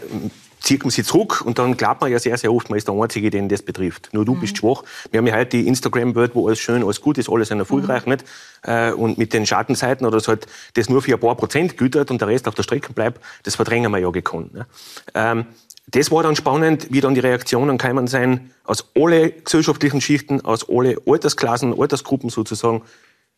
zieht 0.59 0.83
man 0.83 0.91
sie 0.91 1.03
zurück 1.03 1.41
und 1.45 1.57
dann 1.57 1.77
glaubt 1.77 2.01
man 2.01 2.11
ja 2.11 2.19
sehr, 2.19 2.37
sehr 2.37 2.51
oft, 2.51 2.69
man 2.69 2.77
ist 2.77 2.87
der 2.87 2.95
Einzige, 2.95 3.29
den 3.29 3.47
das 3.49 3.61
betrifft. 3.61 4.09
Nur 4.11 4.25
du 4.25 4.35
mhm. 4.35 4.41
bist 4.41 4.57
schwach. 4.57 4.83
Wir 5.11 5.19
haben 5.19 5.27
ja 5.27 5.35
heute 5.35 5.57
die 5.57 5.67
Instagram-Welt, 5.67 6.35
wo 6.35 6.47
alles 6.47 6.59
schön, 6.59 6.83
alles 6.83 7.01
gut 7.01 7.17
ist, 7.17 7.29
alles 7.29 7.51
ein 7.51 7.59
erfolgreich, 7.59 8.05
mhm. 8.05 8.13
nicht? 8.13 8.25
Äh, 8.63 8.91
und 8.91 9.17
mit 9.17 9.33
den 9.33 9.45
Schattenseiten 9.45 10.05
oder 10.05 10.19
so 10.19 10.29
halt, 10.29 10.47
das 10.73 10.89
nur 10.89 11.01
für 11.01 11.13
ein 11.13 11.19
paar 11.19 11.35
Prozent 11.35 11.77
gütert 11.77 12.11
und 12.11 12.19
der 12.19 12.27
Rest 12.27 12.47
auf 12.47 12.55
der 12.55 12.63
Strecke 12.63 12.93
bleibt, 12.93 13.21
das 13.43 13.55
verdrängen 13.55 13.91
wir 13.91 13.99
ja 13.99 14.09
gekonnt. 14.09 14.53
Ne? 14.53 14.67
Ähm, 15.13 15.45
das 15.91 16.11
war 16.11 16.23
dann 16.23 16.35
spannend, 16.35 16.87
wie 16.91 17.01
dann 17.01 17.15
die 17.15 17.19
Reaktionen 17.19 17.77
kamen 17.77 18.07
sein, 18.07 18.51
aus 18.63 18.91
alle 18.95 19.31
gesellschaftlichen 19.31 20.01
Schichten, 20.01 20.41
aus 20.41 20.67
alle 20.69 20.97
Altersklassen, 21.07 21.79
Altersgruppen 21.79 22.29
sozusagen. 22.29 22.83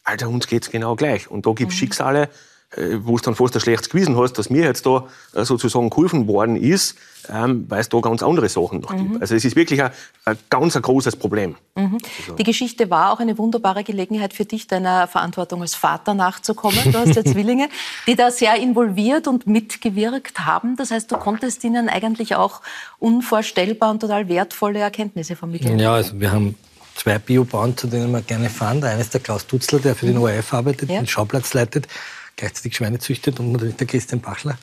Alter, 0.03 0.29
uns 0.29 0.47
geht's 0.47 0.69
genau 0.69 0.95
gleich. 0.95 1.29
Und 1.29 1.45
da 1.45 1.53
gibt's 1.53 1.75
mhm. 1.75 1.79
Schicksale, 1.79 2.29
wo 3.03 3.17
es 3.17 3.21
dann 3.21 3.35
fast 3.35 3.53
ein 3.55 3.59
schlechtes 3.59 3.89
Gewissen 3.89 4.17
hast, 4.17 4.33
dass 4.33 4.49
mir 4.49 4.63
jetzt 4.63 4.85
da 4.85 5.07
äh, 5.33 5.43
sozusagen 5.43 5.89
geholfen 5.89 6.27
worden 6.27 6.55
ist, 6.55 6.95
ähm, 7.29 7.65
weil 7.67 7.81
es 7.81 7.89
da 7.89 7.99
ganz 7.99 8.23
andere 8.23 8.47
Sachen 8.47 8.79
noch 8.79 8.93
mhm. 8.93 9.09
gibt. 9.09 9.21
Also 9.21 9.35
es 9.35 9.43
ist 9.43 9.57
wirklich 9.57 9.83
ein, 9.83 9.91
ein 10.23 10.37
ganz 10.49 10.77
ein 10.77 10.81
großes 10.81 11.17
Problem. 11.17 11.55
Mhm. 11.75 11.97
Die 12.37 12.43
Geschichte 12.43 12.89
war 12.89 13.11
auch 13.11 13.19
eine 13.19 13.37
wunderbare 13.37 13.83
Gelegenheit 13.83 14.33
für 14.33 14.45
dich, 14.45 14.67
deiner 14.67 15.07
Verantwortung 15.07 15.61
als 15.61 15.75
Vater 15.75 16.13
nachzukommen. 16.13 16.79
Du 16.85 16.97
hast 16.97 17.15
ja 17.15 17.25
Zwillinge, 17.25 17.67
die 18.07 18.15
da 18.15 18.31
sehr 18.31 18.55
involviert 18.55 19.27
und 19.27 19.47
mitgewirkt 19.47 20.39
haben. 20.45 20.77
Das 20.77 20.91
heißt, 20.91 21.11
du 21.11 21.17
konntest 21.17 21.63
ihnen 21.65 21.89
eigentlich 21.89 22.35
auch 22.35 22.61
unvorstellbar 22.99 23.91
und 23.91 23.99
total 23.99 24.29
wertvolle 24.29 24.79
Erkenntnisse 24.79 25.35
vermitteln. 25.35 25.77
Ja, 25.77 25.95
also 25.95 26.17
wir 26.19 26.31
haben 26.31 26.55
zwei 26.95 27.19
Biobauern, 27.19 27.75
zu 27.75 27.87
denen 27.87 28.11
wir 28.11 28.21
gerne 28.21 28.49
fahren. 28.49 28.79
Der 28.79 28.91
eine 28.91 29.01
ist 29.01 29.13
der 29.13 29.19
Klaus 29.21 29.45
Dutzler, 29.45 29.79
der 29.79 29.93
für 29.93 30.05
den 30.05 30.15
mhm. 30.15 30.23
ORF 30.23 30.53
arbeitet, 30.53 30.89
ja. 30.89 31.01
den 31.01 31.07
Schauplatz 31.07 31.53
leitet 31.53 31.87
gleichzeitig 32.41 32.75
Schweine 32.75 32.99
züchtet 32.99 33.39
und 33.39 33.51
natürlich 33.51 33.75
der 33.75 33.87
Christian 33.87 34.19
Bachler. 34.19 34.57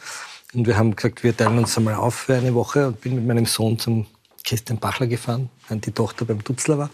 Und 0.52 0.66
wir 0.66 0.76
haben 0.76 0.96
gesagt, 0.96 1.22
wir 1.22 1.36
teilen 1.36 1.58
uns 1.58 1.76
einmal 1.78 1.94
auf 1.94 2.14
für 2.14 2.34
eine 2.34 2.54
Woche 2.54 2.88
und 2.88 3.00
bin 3.00 3.14
mit 3.14 3.26
meinem 3.26 3.46
Sohn 3.46 3.78
zum 3.78 4.06
Christian 4.44 4.78
Bachler 4.78 5.06
gefahren, 5.06 5.48
während 5.68 5.86
die 5.86 5.92
Tochter 5.92 6.24
beim 6.24 6.42
Dutzler 6.42 6.78
war. 6.78 6.90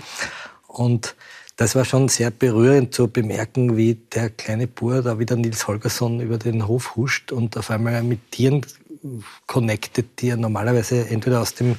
Und 0.67 1.15
das 1.57 1.75
war 1.75 1.85
schon 1.85 2.09
sehr 2.09 2.31
berührend 2.31 2.93
zu 2.93 3.09
bemerken, 3.09 3.77
wie 3.77 3.95
der 3.95 4.29
kleine 4.29 4.67
Bur 4.67 5.03
da 5.03 5.19
wieder 5.19 5.37
Nils 5.37 5.67
Holgersson 5.67 6.21
über 6.21 6.37
den 6.37 6.67
Hof 6.67 6.97
huscht 6.97 7.33
und 7.33 7.57
auf 7.57 7.71
einmal 7.71 8.03
mit 8.03 8.33
Tieren 8.33 8.67
connected, 9.47 10.21
die 10.21 10.29
er 10.31 10.37
normalerweise 10.37 11.09
entweder 11.09 11.41
aus 11.41 11.55
dem 11.55 11.77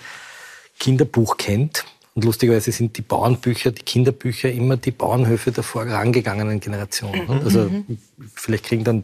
Kinderbuch 0.80 1.38
kennt 1.38 1.86
und 2.16 2.24
lustigerweise 2.24 2.72
sind 2.72 2.98
die 2.98 3.02
Bauernbücher, 3.02 3.72
die 3.72 3.84
Kinderbücher 3.84 4.50
immer 4.50 4.78
die 4.78 4.92
Bauernhöfe 4.92 5.52
der 5.52 5.64
vorangegangenen 5.64 6.62
Generationen. 6.62 7.26
Mhm. 7.26 7.42
Also 7.44 7.60
mhm. 7.64 7.98
vielleicht 8.34 8.64
kriegen 8.64 8.86
dann 8.86 9.04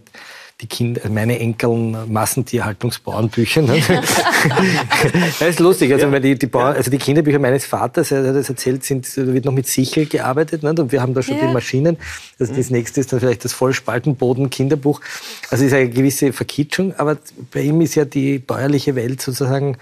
die 0.61 0.67
Kinder, 0.67 1.01
meine 1.09 1.37
Enkeln 1.39 1.97
Massentierhaltungsbauernbücher. 2.11 3.63
Ne? 3.63 3.81
das 5.39 5.49
ist 5.49 5.59
lustig. 5.59 5.91
Also, 5.91 6.07
ja. 6.07 6.19
die, 6.19 6.37
die 6.37 6.47
Bauern, 6.47 6.75
also 6.75 6.89
die 6.89 6.99
Kinderbücher 6.99 7.39
meines 7.39 7.65
Vaters, 7.65 8.11
er 8.11 8.27
hat 8.27 8.35
das 8.35 8.47
erzählt, 8.47 8.85
sind, 8.85 9.17
wird 9.17 9.43
noch 9.43 9.53
mit 9.53 9.67
Sichel 9.67 10.05
gearbeitet. 10.05 10.63
Ne? 10.63 10.69
Und 10.69 10.91
wir 10.91 11.01
haben 11.01 11.13
da 11.13 11.21
schon 11.21 11.35
ja. 11.35 11.47
die 11.47 11.53
Maschinen. 11.53 11.97
Also 12.39 12.53
das 12.53 12.69
nächste 12.69 13.01
ist 13.01 13.11
dann 13.11 13.19
vielleicht 13.19 13.43
das 13.43 13.53
Vollspaltenboden-Kinderbuch. 13.53 15.01
Also 15.49 15.65
es 15.65 15.71
ist 15.71 15.77
eine 15.77 15.89
gewisse 15.89 16.31
Verkitschung. 16.31 16.93
Aber 16.95 17.17
bei 17.51 17.61
ihm 17.61 17.81
ist 17.81 17.95
ja 17.95 18.05
die 18.05 18.39
bäuerliche 18.39 18.95
Welt 18.95 19.21
sozusagen 19.21 19.77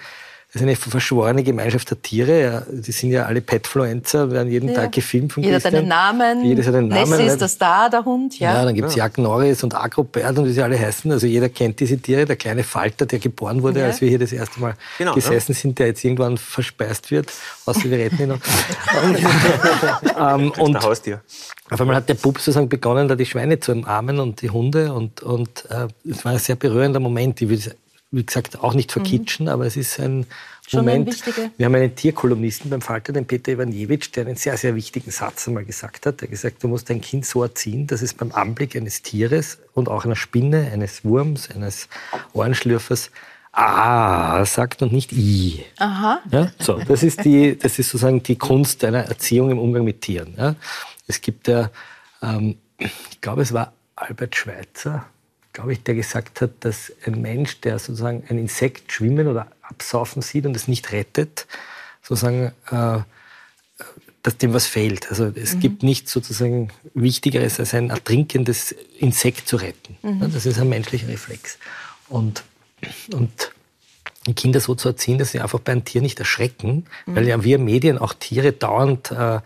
das 0.52 0.64
ist 0.64 0.68
eine 0.68 0.76
verschworene 0.76 1.44
Gemeinschaft 1.44 1.92
der 1.92 2.02
Tiere. 2.02 2.42
Ja, 2.42 2.64
die 2.68 2.92
sind 2.92 3.12
ja 3.12 3.26
alle 3.26 3.40
Petfluencer, 3.40 4.32
werden 4.32 4.52
jeden 4.52 4.70
ja. 4.70 4.76
Tag 4.76 4.94
gefilmt 4.94 5.32
von 5.32 5.44
Jeder 5.44 5.60
Christian. 5.60 5.74
hat 5.74 5.80
einen 5.80 5.88
Namen. 5.90 6.44
Jedes 6.44 6.66
hat 6.66 6.74
einen 6.74 6.88
Namen. 6.88 7.08
Nessie 7.08 7.26
ist 7.26 7.40
der 7.40 7.48
Star, 7.48 7.88
der 7.92 8.04
Hund. 8.04 8.40
Ja, 8.40 8.56
ja 8.56 8.66
dann 8.66 8.74
gibt's 8.74 8.96
ja. 8.96 9.04
Jack 9.04 9.20
Norris 9.20 9.64
und 9.64 9.76
Agrobert 9.76 10.40
und 10.40 10.48
wie 10.48 10.52
sie 10.52 10.64
alle 10.64 10.80
heißen. 10.80 11.12
Also 11.12 11.28
jeder 11.28 11.50
kennt 11.50 11.80
diese 11.80 12.00
Tiere. 12.00 12.26
Der 12.26 12.36
kleine 12.36 12.64
Falter, 12.64 13.06
der 13.06 13.20
geboren 13.20 13.62
wurde, 13.62 13.82
ja. 13.82 13.86
als 13.86 14.02
wir 14.02 14.10
hier 14.10 14.18
das 14.18 14.32
erste 14.32 14.60
Mal 14.60 14.74
genau, 14.98 15.14
gesessen 15.14 15.54
sind, 15.54 15.78
der 15.78 15.86
jetzt 15.86 16.04
irgendwann 16.04 16.36
verspeist 16.36 17.12
wird. 17.12 17.32
Außer 17.68 17.84
wir 17.84 18.00
retten 18.00 18.20
ihn 18.20 18.30
noch. 18.30 18.40
ähm, 20.20 20.52
und 20.58 20.74
der 20.74 20.82
Haustier. 20.82 21.22
Auf 21.70 21.80
einmal 21.80 21.98
hat 21.98 22.10
der 22.10 22.16
Bub 22.16 22.40
sozusagen 22.40 22.70
begonnen, 22.70 23.08
da 23.08 23.14
die 23.14 23.28
Schweine 23.28 23.60
zu 23.60 23.72
umarmen 23.72 24.20
und 24.20 24.42
die 24.42 24.50
Hunde. 24.50 24.94
Und, 24.94 25.22
und 25.22 25.66
äh, 25.70 25.90
es 26.10 26.26
war 26.26 26.32
ein 26.32 26.40
sehr 26.40 26.56
berührender 26.56 27.00
Moment. 27.00 27.40
Ich 27.40 27.50
würde 27.50 27.76
wie 28.12 28.24
gesagt, 28.24 28.60
auch 28.60 28.74
nicht 28.74 28.91
verkitschen, 28.91 29.45
mhm. 29.45 29.52
aber 29.52 29.65
es 29.65 29.78
ist 29.78 30.00
ein 30.00 30.26
Schon 30.67 30.86
Moment. 30.86 31.24
Ein 31.26 31.52
wir 31.58 31.65
haben 31.65 31.76
einen 31.76 31.95
Tierkolumnisten 31.95 32.69
beim 32.69 32.82
Falter, 32.82 33.12
den 33.12 33.26
Peter 33.26 33.52
Ivanjewitsch, 33.52 34.12
der 34.15 34.28
einen 34.28 34.36
sehr, 34.36 34.56
sehr 34.56 34.76
wichtigen 34.76 35.10
Satz 35.10 35.48
einmal 35.48 35.65
gesagt 35.65 36.06
hat. 36.06 36.22
Er 36.22 36.24
hat 36.24 36.30
gesagt, 36.30 36.63
du 36.63 36.67
musst 36.67 36.89
dein 36.89 37.02
Kind 37.02 37.26
so 37.26 37.41
erziehen, 37.41 37.88
dass 37.88 38.04
es 38.04 38.13
beim 38.13 38.32
Anblick 38.32 38.76
eines 38.76 39.02
Tieres 39.02 39.58
und 39.74 39.89
auch 39.89 40.06
einer 40.06 40.15
Spinne, 40.15 40.69
eines 40.72 41.04
Wurms, 41.04 41.50
eines 41.50 41.88
Ohrenschlürfers 42.34 43.10
Ah 43.52 44.45
sagt 44.45 44.84
und 44.84 44.93
nicht 44.93 45.12
I. 45.12 45.65
Aha. 45.80 46.22
Ja, 46.32 46.52
so, 46.60 46.80
das 46.88 47.02
ist 47.02 47.26
die, 47.26 47.58
das 47.58 47.80
ist 47.80 47.89
sozusagen 47.89 48.22
die 48.22 48.38
Kunst 48.38 48.84
einer 48.84 49.06
Erziehung 49.06 49.50
im 49.50 49.58
Umgang 49.58 49.84
mit 49.84 50.02
Tieren. 50.02 50.36
Ja. 50.38 50.56
Es 51.08 51.19
gibt 51.19 51.48
ja, 51.48 51.72
ähm, 52.22 52.60
ich 52.78 53.22
glaube, 53.22 53.41
es 53.41 53.52
war 53.52 53.74
Albert 53.95 54.36
Schweitzer, 54.36 55.08
glaube 55.60 55.74
ich, 55.74 55.84
der 55.84 55.95
gesagt 55.95 56.39
hat, 56.39 56.52
dass 56.62 56.93
ein 57.06 57.22
Mensch, 57.22 57.60
der 57.60 57.80
sozusagen 57.80 58.24
ein 58.30 58.38
Insekt 58.38 58.93
schwimmen 58.93 59.28
oder 59.28 59.52
absaufen 59.62 60.22
sieht 60.22 60.45
und 60.45 60.56
es 60.56 60.69
nicht 60.69 60.93
rettet, 60.93 61.48
sozusagen, 62.02 62.54
äh, 62.72 63.00
dass 64.24 64.38
dem 64.38 64.54
was 64.54 64.67
fehlt. 64.67 65.10
Also 65.10 65.26
es 65.36 65.56
mhm. 65.56 65.60
gibt 65.60 65.84
nichts 65.84 66.13
sozusagen 66.13 66.69
Wichtigeres, 66.93 67.60
als 67.60 67.74
ein 67.74 67.89
ertrinkendes 67.89 68.74
Insekt 69.00 69.50
zu 69.50 69.58
retten. 69.58 69.98
Mhm. 70.02 70.32
Das 70.32 70.45
ist 70.45 70.60
ein 70.60 70.69
menschlicher 70.69 71.10
Reflex. 71.10 71.58
Und, 72.08 72.43
und 73.12 73.52
die 74.28 74.36
Kinder 74.36 74.62
so 74.62 74.76
zu 74.76 74.88
erziehen, 74.88 75.17
dass 75.17 75.32
sie 75.32 75.41
einfach 75.41 75.60
bei 75.60 75.74
einem 75.74 75.84
Tier 75.84 76.02
nicht 76.02 76.19
erschrecken, 76.19 76.86
mhm. 77.06 77.15
weil 77.15 77.28
ja 77.28 77.43
wir 77.43 77.60
Medien 77.60 77.98
auch 77.98 78.13
Tiere 78.13 78.54
dauernd 78.54 79.12
äh, 79.12 79.41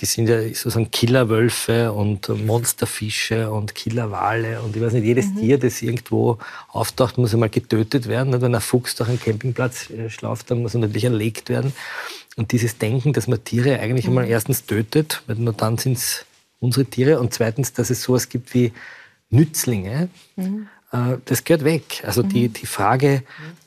es 0.00 0.12
sind 0.12 0.28
ja 0.28 0.40
sozusagen 0.42 0.90
Killerwölfe 0.90 1.92
und 1.92 2.28
Monsterfische 2.46 3.50
und 3.50 3.74
Killerwale 3.74 4.60
und 4.62 4.74
ich 4.76 4.82
weiß 4.82 4.92
nicht, 4.94 5.04
jedes 5.04 5.26
mhm. 5.26 5.36
Tier, 5.40 5.58
das 5.58 5.82
irgendwo 5.82 6.38
auftaucht, 6.68 7.18
muss 7.18 7.34
einmal 7.34 7.50
getötet 7.50 8.08
werden. 8.08 8.40
Wenn 8.40 8.54
ein 8.54 8.60
Fuchs 8.60 8.94
durch 8.94 9.08
einen 9.08 9.20
Campingplatz 9.20 9.90
äh, 9.90 10.08
schlaft, 10.08 10.50
dann 10.50 10.62
muss 10.62 10.74
er 10.74 10.80
natürlich 10.80 11.04
erlegt 11.04 11.48
werden. 11.48 11.72
Und 12.36 12.52
dieses 12.52 12.78
Denken, 12.78 13.12
dass 13.12 13.28
man 13.28 13.42
Tiere 13.44 13.80
eigentlich 13.80 14.06
mhm. 14.06 14.12
einmal 14.18 14.28
erstens 14.28 14.64
tötet, 14.64 15.22
weil 15.26 15.36
nur 15.36 15.52
dann 15.52 15.78
sind 15.78 15.98
es 15.98 16.24
unsere 16.60 16.86
Tiere 16.86 17.20
und 17.20 17.34
zweitens, 17.34 17.72
dass 17.72 17.90
es 17.90 18.02
sowas 18.02 18.28
gibt 18.28 18.54
wie 18.54 18.72
Nützlinge, 19.30 20.08
mhm. 20.36 20.68
Äh, 20.92 21.16
das 21.24 21.42
gehört 21.44 21.64
weg. 21.64 22.02
Also 22.04 22.22
die, 22.22 22.48
mhm. 22.48 22.52
die 22.52 22.66
Frage, 22.66 23.22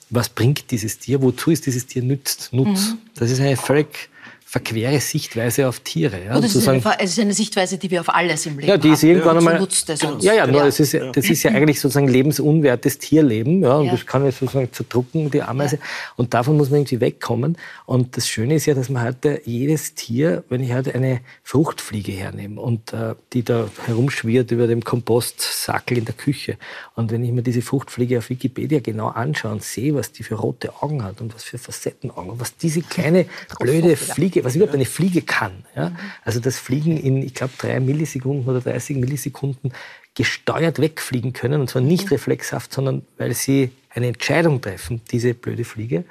was 0.09 0.29
bringt 0.29 0.71
dieses 0.71 0.99
Tier, 0.99 1.21
wozu 1.21 1.51
ist 1.51 1.65
dieses 1.65 1.87
Tier 1.87 2.03
nützt, 2.03 2.53
Nutz, 2.53 2.91
mhm. 2.91 2.97
das 3.15 3.31
ist 3.31 3.39
eine 3.39 3.57
völlig 3.57 4.09
verquere 4.55 5.01
Sichtweise 5.01 5.67
auf 5.67 5.81
Tiere. 5.81 6.23
Ja, 6.27 6.39
das 6.39 6.55
ist 6.55 6.69
eine, 6.69 6.81
es 6.99 7.11
ist 7.11 7.19
eine 7.19 7.33
Sichtweise, 7.33 7.77
die 7.77 7.91
wir 7.91 7.99
auf 7.99 8.07
alles 8.07 8.45
im 8.45 8.57
Leben 8.57 8.69
ja, 8.69 8.77
die 8.77 8.87
ist 8.87 9.03
irgendwann 9.03 9.35
haben. 9.35 9.39
einmal, 9.39 9.59
nutzt 9.59 9.89
es 9.89 10.01
uns. 10.01 10.23
Ja, 10.23 10.33
ja, 10.33 10.47
nur 10.47 10.59
ja. 10.59 10.65
Das, 10.65 10.79
ist, 10.79 10.93
das 10.93 11.29
ist 11.29 11.43
ja 11.43 11.51
eigentlich 11.51 11.81
sozusagen 11.81 12.07
lebensunwertes 12.07 12.97
Tierleben. 12.97 13.63
Ja, 13.63 13.75
und 13.75 13.87
ja. 13.87 13.91
das 13.91 14.05
kann 14.05 14.23
ja 14.23 14.31
sozusagen 14.31 14.71
zerdrucken, 14.71 15.29
die 15.29 15.41
Ameise. 15.41 15.75
Ja. 15.75 15.81
Und 16.15 16.33
davon 16.33 16.55
muss 16.55 16.69
man 16.69 16.79
irgendwie 16.79 17.01
wegkommen. 17.01 17.57
Und 17.85 18.15
das 18.15 18.29
Schöne 18.29 18.55
ist 18.55 18.65
ja, 18.65 18.75
dass 18.75 18.87
man 18.87 19.03
heute 19.03 19.41
jedes 19.43 19.93
Tier, 19.93 20.45
wenn 20.47 20.63
ich 20.63 20.71
heute 20.71 20.95
eine 20.95 21.19
Fruchtfliege 21.43 22.13
hernehme 22.13 22.61
und 22.61 22.93
äh, 22.93 23.15
die 23.33 23.43
da 23.43 23.67
herumschwirrt 23.87 24.51
über 24.51 24.67
dem 24.67 24.85
Kompostsackel 24.85 25.97
in 25.97 26.05
der 26.05 26.15
Küche 26.15 26.57
und 26.95 27.11
wenn 27.11 27.25
ich 27.25 27.31
mir 27.31 27.41
diese 27.41 27.61
Fruchtfliege 27.61 28.19
auf 28.19 28.29
Wikipedia 28.29 28.79
genau 28.79 29.09
anschaue 29.09 29.51
und 29.51 29.63
sehe, 29.63 29.93
was 29.95 30.13
die 30.13 30.23
für 30.23 30.35
rote 30.35 30.81
Augen 30.81 31.03
hat 31.03 31.19
und 31.19 31.35
was 31.35 31.43
für 31.43 31.57
Facettenaugen, 31.57 32.39
was 32.39 32.55
diese 32.55 32.81
kleine 32.81 33.25
blöde 33.59 33.97
Fliege, 33.97 34.44
was 34.45 34.55
überhaupt 34.55 34.75
eine 34.75 34.85
Fliege 34.85 35.21
kann. 35.21 35.65
Ja? 35.75 35.91
Also 36.23 36.39
das 36.39 36.57
Fliegen 36.57 36.97
in, 36.97 37.21
ich 37.23 37.33
glaube, 37.33 37.53
drei 37.57 37.79
Millisekunden 37.79 38.47
oder 38.47 38.61
30 38.61 38.97
Millisekunden 38.97 39.73
gesteuert 40.13 40.79
wegfliegen 40.79 41.33
können. 41.33 41.61
Und 41.61 41.69
zwar 41.69 41.81
nicht 41.81 42.05
mhm. 42.05 42.09
reflexhaft, 42.09 42.73
sondern 42.73 43.03
weil 43.17 43.33
sie 43.33 43.71
eine 43.89 44.07
Entscheidung 44.07 44.61
treffen, 44.61 45.01
diese 45.11 45.33
blöde 45.33 45.65
Fliege. 45.65 46.05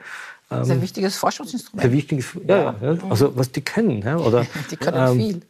Das 0.48 0.66
ist 0.66 0.70
ein 0.70 0.76
ähm, 0.78 0.82
wichtiges 0.82 1.16
Forschungsinstrument. 1.16 1.84
Ein 1.84 1.92
wichtiges, 1.92 2.26
ja, 2.46 2.74
ja, 2.80 2.98
also 3.08 3.36
was 3.36 3.50
die 3.50 3.62
können. 3.62 4.02
Ja, 4.02 4.18
oder, 4.18 4.46
die 4.70 4.76
können 4.76 4.96
ähm, 4.96 5.16
viel 5.18 5.40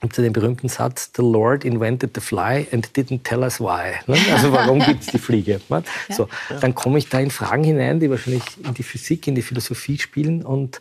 gibt 0.00 0.18
es 0.18 0.22
den 0.22 0.32
berühmten 0.32 0.68
Satz, 0.68 1.10
The 1.14 1.22
Lord 1.22 1.64
invented 1.64 2.12
the 2.14 2.20
fly 2.20 2.66
and 2.72 2.86
didn't 2.96 3.22
tell 3.22 3.40
us 3.40 3.60
why. 3.60 3.94
Ne? 4.06 4.18
Also 4.32 4.52
warum 4.52 4.78
gibt 4.86 5.02
es 5.02 5.08
die 5.08 5.18
Fliege? 5.18 5.60
Ne? 5.68 5.82
So, 6.10 6.28
dann 6.60 6.74
komme 6.74 6.98
ich 6.98 7.08
da 7.08 7.20
in 7.20 7.30
Fragen 7.30 7.64
hinein, 7.64 8.00
die 8.00 8.10
wahrscheinlich 8.10 8.42
in 8.64 8.74
die 8.74 8.82
Physik, 8.82 9.26
in 9.26 9.34
die 9.34 9.42
Philosophie 9.42 9.98
spielen. 9.98 10.42
Und, 10.44 10.80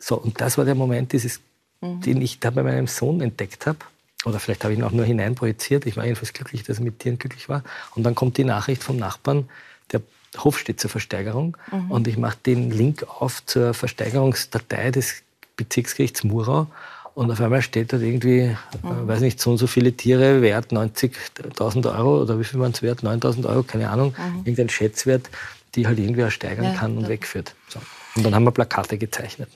so, 0.00 0.16
und 0.16 0.40
das 0.40 0.58
war 0.58 0.64
der 0.64 0.74
Moment, 0.74 1.12
dieses, 1.12 1.40
mhm. 1.80 2.00
den 2.00 2.22
ich 2.22 2.40
da 2.40 2.50
bei 2.50 2.62
meinem 2.62 2.86
Sohn 2.86 3.20
entdeckt 3.20 3.66
habe. 3.66 3.78
Oder 4.24 4.40
vielleicht 4.40 4.64
habe 4.64 4.72
ich 4.72 4.78
ihn 4.78 4.84
auch 4.84 4.90
nur 4.90 5.04
hineinprojiziert. 5.04 5.86
Ich 5.86 5.96
war 5.96 6.04
jedenfalls 6.04 6.32
glücklich, 6.32 6.62
dass 6.64 6.78
er 6.78 6.84
mit 6.84 6.98
Tieren 6.98 7.18
glücklich 7.18 7.48
war. 7.48 7.62
Und 7.94 8.02
dann 8.02 8.14
kommt 8.14 8.36
die 8.36 8.44
Nachricht 8.44 8.82
vom 8.82 8.96
Nachbarn, 8.96 9.48
der 9.92 10.02
Hof 10.38 10.58
steht 10.58 10.80
zur 10.80 10.90
Versteigerung. 10.90 11.56
Mhm. 11.70 11.90
Und 11.90 12.08
ich 12.08 12.18
mache 12.18 12.36
den 12.44 12.70
Link 12.70 13.06
auf 13.08 13.44
zur 13.46 13.72
Versteigerungsdatei 13.72 14.90
des 14.90 15.22
Bezirksgerichts 15.56 16.24
Murau. 16.24 16.66
Und 17.14 17.30
auf 17.30 17.40
einmal 17.40 17.62
steht 17.62 17.92
dort 17.92 18.02
irgendwie, 18.02 18.56
mhm. 18.82 19.08
weiß 19.08 19.20
nicht, 19.20 19.40
so 19.40 19.50
und 19.50 19.58
so 19.58 19.66
viele 19.66 19.92
Tiere 19.92 20.42
wert 20.42 20.72
90.000 20.72 21.96
Euro 21.96 22.22
oder 22.22 22.38
wie 22.38 22.44
viel 22.44 22.60
waren 22.60 22.72
es 22.72 22.82
wert? 22.82 23.02
9.000 23.02 23.46
Euro, 23.46 23.62
keine 23.62 23.90
Ahnung. 23.90 24.14
Mhm. 24.16 24.38
Irgendein 24.38 24.68
Schätzwert, 24.68 25.30
die 25.74 25.86
halt 25.86 25.98
irgendwie 25.98 26.20
ersteigern 26.20 26.64
ja, 26.64 26.74
kann 26.74 26.96
und 26.96 27.04
ja. 27.04 27.08
wegführt. 27.08 27.54
So. 27.68 27.80
Und 28.16 28.24
dann 28.24 28.34
haben 28.34 28.44
wir 28.44 28.50
Plakate 28.50 28.98
gezeichnet. 28.98 29.50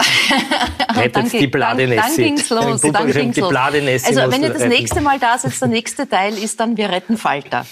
Rettet 0.97 1.33
die 1.33 1.47
Bladenessi. 1.49 1.97
Dann, 1.97 2.07
dann 2.07 2.17
ging's 2.17 2.51
los. 2.51 2.81
Dann 2.81 3.12
ging's 3.12 3.37
los. 3.37 3.55
Also 3.55 4.31
wenn 4.31 4.43
ihr 4.43 4.51
das 4.51 4.64
nächste 4.64 5.01
Mal 5.01 5.19
da 5.19 5.38
seid, 5.38 5.61
der 5.61 5.69
nächste 5.69 6.09
Teil 6.09 6.37
ist 6.38 6.61
dann 6.61 6.77
Wir 6.77 6.90
retten 6.90 7.17
Falter. 7.17 7.67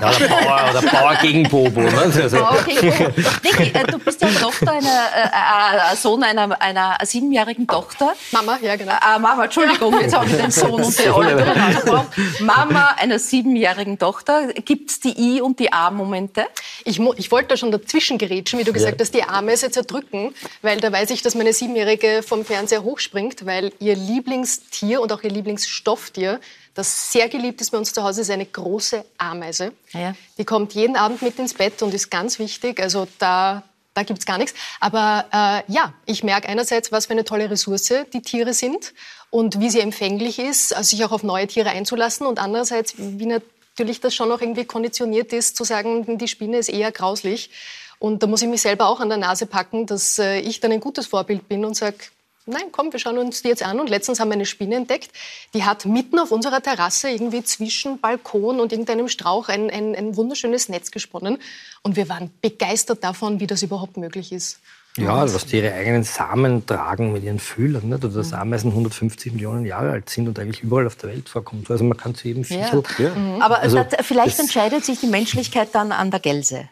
Ja, 0.00 0.08
oder 0.08 0.28
Bauer, 0.28 0.70
oder 0.70 0.90
Bauer 0.90 1.14
gegen 1.16 1.42
Bobo. 1.48 1.80
Ne? 1.80 2.12
Also. 2.22 2.38
Bauer 2.38 2.62
gegen 2.64 2.90
Bobo. 2.90 3.20
Niki, 3.44 3.70
äh, 3.72 3.84
du 3.84 3.98
bist 3.98 4.20
ja 4.20 4.28
Tochter 4.28 4.72
einer, 4.72 4.88
äh, 5.14 5.92
äh, 5.92 5.96
Sohn 5.96 6.22
einer, 6.22 6.60
einer 6.60 6.98
siebenjährigen 7.04 7.66
Tochter. 7.66 8.14
Mama, 8.32 8.58
ja 8.62 8.76
genau. 8.76 8.92
Äh, 8.92 9.18
Mama, 9.18 9.44
Entschuldigung, 9.44 10.00
jetzt 10.00 10.14
habe 10.14 10.26
ich 10.26 10.36
den 10.36 10.50
Sohn 10.50 10.82
und 10.82 10.98
die 10.98 11.08
Alte. 11.08 12.06
Mama 12.40 12.94
einer 12.98 13.18
siebenjährigen 13.18 13.98
Tochter. 13.98 14.48
Gibt 14.54 14.90
es 14.90 15.00
die 15.00 15.36
I- 15.36 15.40
und 15.40 15.58
die 15.58 15.72
A-Momente? 15.72 16.46
Ich, 16.84 16.98
ich 17.16 17.30
wollte 17.30 17.48
da 17.48 17.56
schon 17.56 17.70
dazwischen 17.70 18.18
gerätschen, 18.18 18.58
wie 18.58 18.64
du 18.64 18.72
gesagt 18.72 18.98
ja. 18.98 19.04
hast, 19.04 19.14
die 19.14 19.22
Ameise 19.22 19.70
zerdrücken, 19.70 20.34
weil 20.62 20.80
da 20.80 20.90
weiß 20.90 21.10
ich, 21.10 21.22
dass 21.22 21.34
meine 21.34 21.52
Siebenjährige 21.52 22.22
vom 22.26 22.44
Fernseher 22.44 22.82
hochspringt, 22.82 23.46
weil 23.46 23.72
ihr 23.78 23.94
Lieblingstier 23.94 25.00
und 25.00 25.12
auch 25.12 25.22
ihr 25.22 25.30
Lieblingsstofftier 25.30 26.40
das 26.74 27.12
sehr 27.12 27.28
geliebt 27.28 27.60
ist 27.60 27.70
bei 27.70 27.78
uns 27.78 27.92
zu 27.92 28.02
Hause, 28.02 28.22
ist 28.22 28.30
eine 28.30 28.46
große 28.46 29.04
Ameise. 29.18 29.72
Ja. 29.92 30.14
Die 30.38 30.44
kommt 30.44 30.74
jeden 30.74 30.96
Abend 30.96 31.22
mit 31.22 31.38
ins 31.38 31.54
Bett 31.54 31.82
und 31.82 31.92
ist 31.92 32.10
ganz 32.10 32.38
wichtig. 32.38 32.80
Also 32.80 33.06
da, 33.18 33.62
da 33.94 34.02
gibt 34.02 34.20
es 34.20 34.26
gar 34.26 34.38
nichts. 34.38 34.54
Aber 34.80 35.26
äh, 35.32 35.72
ja, 35.72 35.92
ich 36.06 36.24
merke 36.24 36.48
einerseits, 36.48 36.90
was 36.90 37.06
für 37.06 37.12
eine 37.12 37.24
tolle 37.24 37.50
Ressource 37.50 37.92
die 38.12 38.22
Tiere 38.22 38.54
sind 38.54 38.94
und 39.30 39.60
wie 39.60 39.70
sie 39.70 39.80
empfänglich 39.80 40.38
ist, 40.38 40.74
also 40.74 40.88
sich 40.88 41.04
auch 41.04 41.12
auf 41.12 41.22
neue 41.22 41.46
Tiere 41.46 41.70
einzulassen. 41.70 42.26
Und 42.26 42.38
andererseits, 42.38 42.94
wie 42.96 43.26
natürlich 43.26 44.00
das 44.00 44.14
schon 44.14 44.30
noch 44.30 44.40
irgendwie 44.40 44.64
konditioniert 44.64 45.32
ist, 45.32 45.56
zu 45.56 45.64
sagen, 45.64 46.18
die 46.18 46.28
Spinne 46.28 46.58
ist 46.58 46.70
eher 46.70 46.90
grauslich. 46.90 47.50
Und 47.98 48.22
da 48.22 48.26
muss 48.26 48.42
ich 48.42 48.48
mich 48.48 48.62
selber 48.62 48.88
auch 48.88 49.00
an 49.00 49.10
der 49.10 49.18
Nase 49.18 49.46
packen, 49.46 49.86
dass 49.86 50.18
äh, 50.18 50.40
ich 50.40 50.58
dann 50.60 50.72
ein 50.72 50.80
gutes 50.80 51.06
Vorbild 51.06 51.48
bin 51.48 51.64
und 51.64 51.76
sage, 51.76 51.98
nein, 52.46 52.64
komm, 52.72 52.92
wir 52.92 53.00
schauen 53.00 53.18
uns 53.18 53.42
die 53.42 53.48
jetzt 53.48 53.62
an. 53.62 53.80
Und 53.80 53.90
letztens 53.90 54.20
haben 54.20 54.28
wir 54.28 54.34
eine 54.34 54.46
Spinne 54.46 54.76
entdeckt, 54.76 55.10
die 55.54 55.64
hat 55.64 55.84
mitten 55.84 56.18
auf 56.18 56.30
unserer 56.30 56.62
Terrasse 56.62 57.10
irgendwie 57.10 57.42
zwischen 57.42 58.00
Balkon 58.00 58.60
und 58.60 58.72
irgendeinem 58.72 59.08
Strauch 59.08 59.48
ein, 59.48 59.70
ein, 59.70 59.94
ein 59.94 60.16
wunderschönes 60.16 60.68
Netz 60.68 60.90
gesponnen. 60.90 61.38
Und 61.82 61.96
wir 61.96 62.08
waren 62.08 62.30
begeistert 62.40 63.04
davon, 63.04 63.40
wie 63.40 63.46
das 63.46 63.62
überhaupt 63.62 63.96
möglich 63.96 64.32
ist. 64.32 64.60
Ja, 64.98 65.22
was 65.22 65.46
die 65.46 65.56
ihre 65.56 65.72
eigenen 65.72 66.04
Samen 66.04 66.66
tragen 66.66 67.14
mit 67.14 67.24
ihren 67.24 67.38
Fühlern, 67.38 67.88
nicht? 67.88 68.04
oder 68.04 68.12
dass 68.12 68.34
Ameisen 68.34 68.72
150 68.72 69.32
Millionen 69.32 69.64
Jahre 69.64 69.90
alt 69.90 70.10
sind 70.10 70.28
und 70.28 70.38
eigentlich 70.38 70.62
überall 70.62 70.86
auf 70.86 70.96
der 70.96 71.10
Welt 71.10 71.30
vorkommen. 71.30 71.64
Also 71.66 71.82
man 71.84 71.96
kann 71.96 72.14
zu 72.14 72.28
jedem 72.28 72.44
Fischl... 72.44 72.82
Ja. 72.98 73.04
Ja. 73.06 73.14
Mhm. 73.14 73.40
Aber 73.40 73.60
also, 73.60 73.82
vielleicht 74.02 74.38
entscheidet 74.38 74.84
sich 74.84 75.00
die 75.00 75.06
Menschlichkeit 75.06 75.70
dann 75.72 75.92
an 75.92 76.10
der 76.10 76.20
Gelse. 76.20 76.68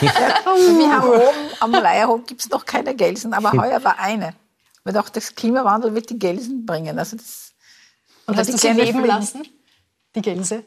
Wir 0.00 0.92
haben 0.92 1.08
oben 1.08 1.50
am 1.60 1.72
Leierhof 1.72 2.26
gibt 2.26 2.40
es 2.40 2.50
noch 2.50 2.64
keine 2.66 2.94
Gelsen, 2.94 3.32
aber 3.32 3.52
heuer 3.52 3.82
war 3.84 3.98
eine. 3.98 4.34
Weil 4.84 4.96
auch 4.96 5.08
das 5.08 5.34
Klimawandel 5.34 5.94
wird 5.94 6.10
die 6.10 6.18
Gelsen 6.18 6.66
bringen. 6.66 6.98
Also 6.98 7.16
das, 7.16 7.52
und 8.26 8.36
hast 8.36 8.52
du 8.52 8.56
sie 8.56 8.68
leben 8.72 9.04
lassen, 9.04 9.42
die 10.14 10.22
Gänse? 10.22 10.64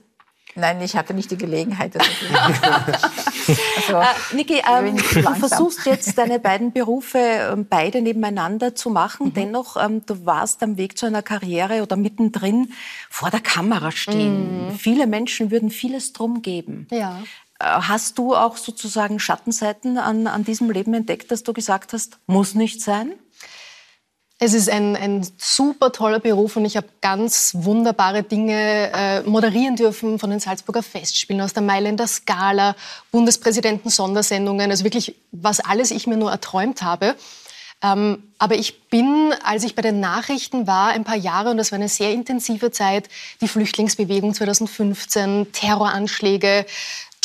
Nein, 0.56 0.82
ich 0.82 0.96
hatte 0.96 1.15
nicht 1.15 1.32
die 1.32 1.38
Gelegenheit. 1.38 1.98
also, 3.76 3.98
äh, 3.98 4.36
Niki, 4.36 4.62
ähm, 4.69 4.98
du 4.98 5.36
versuchst 5.36 5.86
jetzt 5.88 6.15
deine 6.17 6.39
beiden 6.39 6.72
Berufe 6.72 7.17
ähm, 7.17 7.65
beide 7.67 8.02
nebeneinander 8.02 8.76
zu 8.76 8.91
machen. 8.91 9.28
Mhm. 9.28 9.34
Dennoch, 9.34 9.84
ähm, 9.84 10.06
du 10.06 10.28
warst 10.28 10.62
am 10.62 10.78
Weg 10.78 10.98
zu 10.98 11.08
einer 11.08 11.24
Karriere 11.24 11.82
oder 11.82 11.96
mittendrin 11.96 12.72
vor 13.10 13.32
der 13.32 13.39
Kamera 13.39 13.91
stehen. 13.91 14.67
Mhm. 14.67 14.78
Viele 14.78 15.08
Menschen 15.08 15.50
würden 15.50 15.72
vieles 15.72 16.13
drum 16.13 16.43
geben. 16.43 16.88
Ja. 16.91 17.17
Hast 17.63 18.17
du 18.17 18.36
auch 18.36 18.58
sozusagen 18.58 19.19
Schattenseiten 19.19 19.97
an, 19.97 20.28
an 20.28 20.43
diesem 20.43 20.69
Leben 20.69 20.93
entdeckt, 20.93 21.32
dass 21.32 21.43
du 21.43 21.54
gesagt 21.54 21.93
hast, 21.93 22.17
muss 22.28 22.56
nicht 22.56 22.82
sein? 22.82 23.13
Es 24.39 24.54
ist 24.54 24.69
ein, 24.69 24.97
ein 24.97 25.26
super 25.38 25.93
toller 25.93 26.19
Beruf 26.19 26.58
und 26.58 26.65
ich 26.65 26.76
habe 26.76 26.88
ganz 26.99 27.52
wunderbare 27.56 28.23
Dinge 28.23 28.91
äh, 28.93 29.21
moderieren 29.21 29.78
dürfen 29.78 30.19
von 30.19 30.32
den 30.32 30.41
Salzburger 30.41 30.84
Festspielen, 30.84 31.41
aus 31.41 31.54
der 31.54 31.63
Mailänder 31.63 32.08
Skala, 32.08 32.76
Bundespräsidenten-Sondersendungen, 33.12 34.69
also 34.69 34.84
wirklich, 34.84 35.15
was 35.32 35.62
alles 35.62 35.91
ich 35.91 36.08
mir 36.08 36.17
nur 36.17 36.32
erträumt 36.32 36.82
habe. 36.82 37.15
Ähm, 37.82 38.23
aber 38.38 38.56
ich 38.56 38.88
bin, 38.89 39.34
als 39.43 39.63
ich 39.63 39.76
bei 39.76 39.82
den 39.82 39.99
Nachrichten 39.99 40.67
war, 40.67 40.89
ein 40.89 41.04
paar 41.04 41.17
Jahre, 41.17 41.52
und 41.52 41.58
das 41.58 41.71
war 41.71 41.78
eine 41.78 41.89
sehr 41.89 42.12
intensive 42.12 42.71
Zeit, 42.71 43.10
die 43.39 43.47
Flüchtlingsbewegung 43.47 44.34
2015, 44.34 45.52
Terroranschläge, 45.52 46.65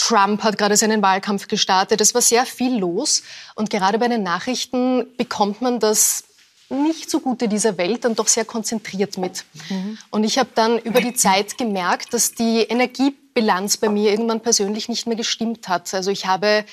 Trump 0.09 0.43
hat 0.43 0.57
gerade 0.57 0.77
seinen 0.77 1.03
Wahlkampf 1.03 1.49
gestartet. 1.49 2.01
Es 2.01 2.15
war 2.15 2.23
sehr 2.23 2.47
viel 2.47 2.79
los. 2.79 3.23
Und 3.55 3.69
gerade 3.69 3.99
bei 3.99 4.09
den 4.09 4.23
Nachrichten 4.23 5.07
bekommt 5.19 5.61
man 5.61 5.81
das 5.81 6.25
nicht 6.71 7.11
so 7.11 7.21
Gute 7.21 7.47
dieser 7.49 7.77
Welt 7.77 8.05
dann 8.05 8.15
doch 8.15 8.29
sehr 8.29 8.47
konzentriert 8.47 9.19
mit. 9.19 9.45
Mhm. 9.69 9.99
Und 10.11 10.25
ich 10.25 10.39
habe 10.39 10.49
dann 10.55 10.79
über 10.79 11.03
die 11.03 11.15
Zeit 11.15 11.59
gemerkt, 11.59 12.15
dass 12.15 12.33
die 12.33 12.61
Energiebilanz 12.61 13.77
bei 13.77 13.91
mir 13.91 14.11
irgendwann 14.11 14.41
persönlich 14.41 14.89
nicht 14.89 15.07
mehr 15.07 15.17
gestimmt 15.17 15.69
hat. 15.69 15.93
Also 15.93 16.11
ich 16.11 16.27
habe 16.27 16.65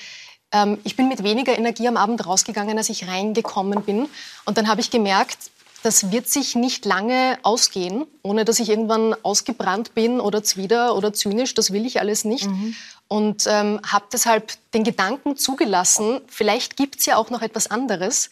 ähm, 0.52 0.78
ich 0.84 0.96
bin 0.96 1.08
mit 1.08 1.22
weniger 1.22 1.56
Energie 1.58 1.88
am 1.88 1.96
Abend 1.98 2.24
rausgegangen, 2.24 2.78
als 2.78 2.88
ich 2.88 3.06
reingekommen 3.06 3.82
bin. 3.82 4.08
Und 4.46 4.56
dann 4.56 4.68
habe 4.68 4.80
ich 4.80 4.90
gemerkt, 4.90 5.50
das 5.86 6.10
wird 6.10 6.28
sich 6.28 6.54
nicht 6.54 6.84
lange 6.84 7.38
ausgehen, 7.42 8.06
ohne 8.22 8.44
dass 8.44 8.58
ich 8.58 8.68
irgendwann 8.68 9.14
ausgebrannt 9.22 9.94
bin 9.94 10.20
oder 10.20 10.42
zwider 10.42 10.96
oder 10.96 11.12
zynisch. 11.12 11.54
Das 11.54 11.72
will 11.72 11.86
ich 11.86 12.00
alles 12.00 12.24
nicht. 12.24 12.46
Mhm 12.46 12.74
und 13.08 13.44
ähm, 13.46 13.80
habe 13.86 14.06
deshalb 14.12 14.52
den 14.72 14.84
Gedanken 14.84 15.36
zugelassen, 15.36 16.20
vielleicht 16.26 16.76
gibt 16.76 16.98
es 16.98 17.06
ja 17.06 17.16
auch 17.16 17.30
noch 17.30 17.42
etwas 17.42 17.70
anderes. 17.70 18.30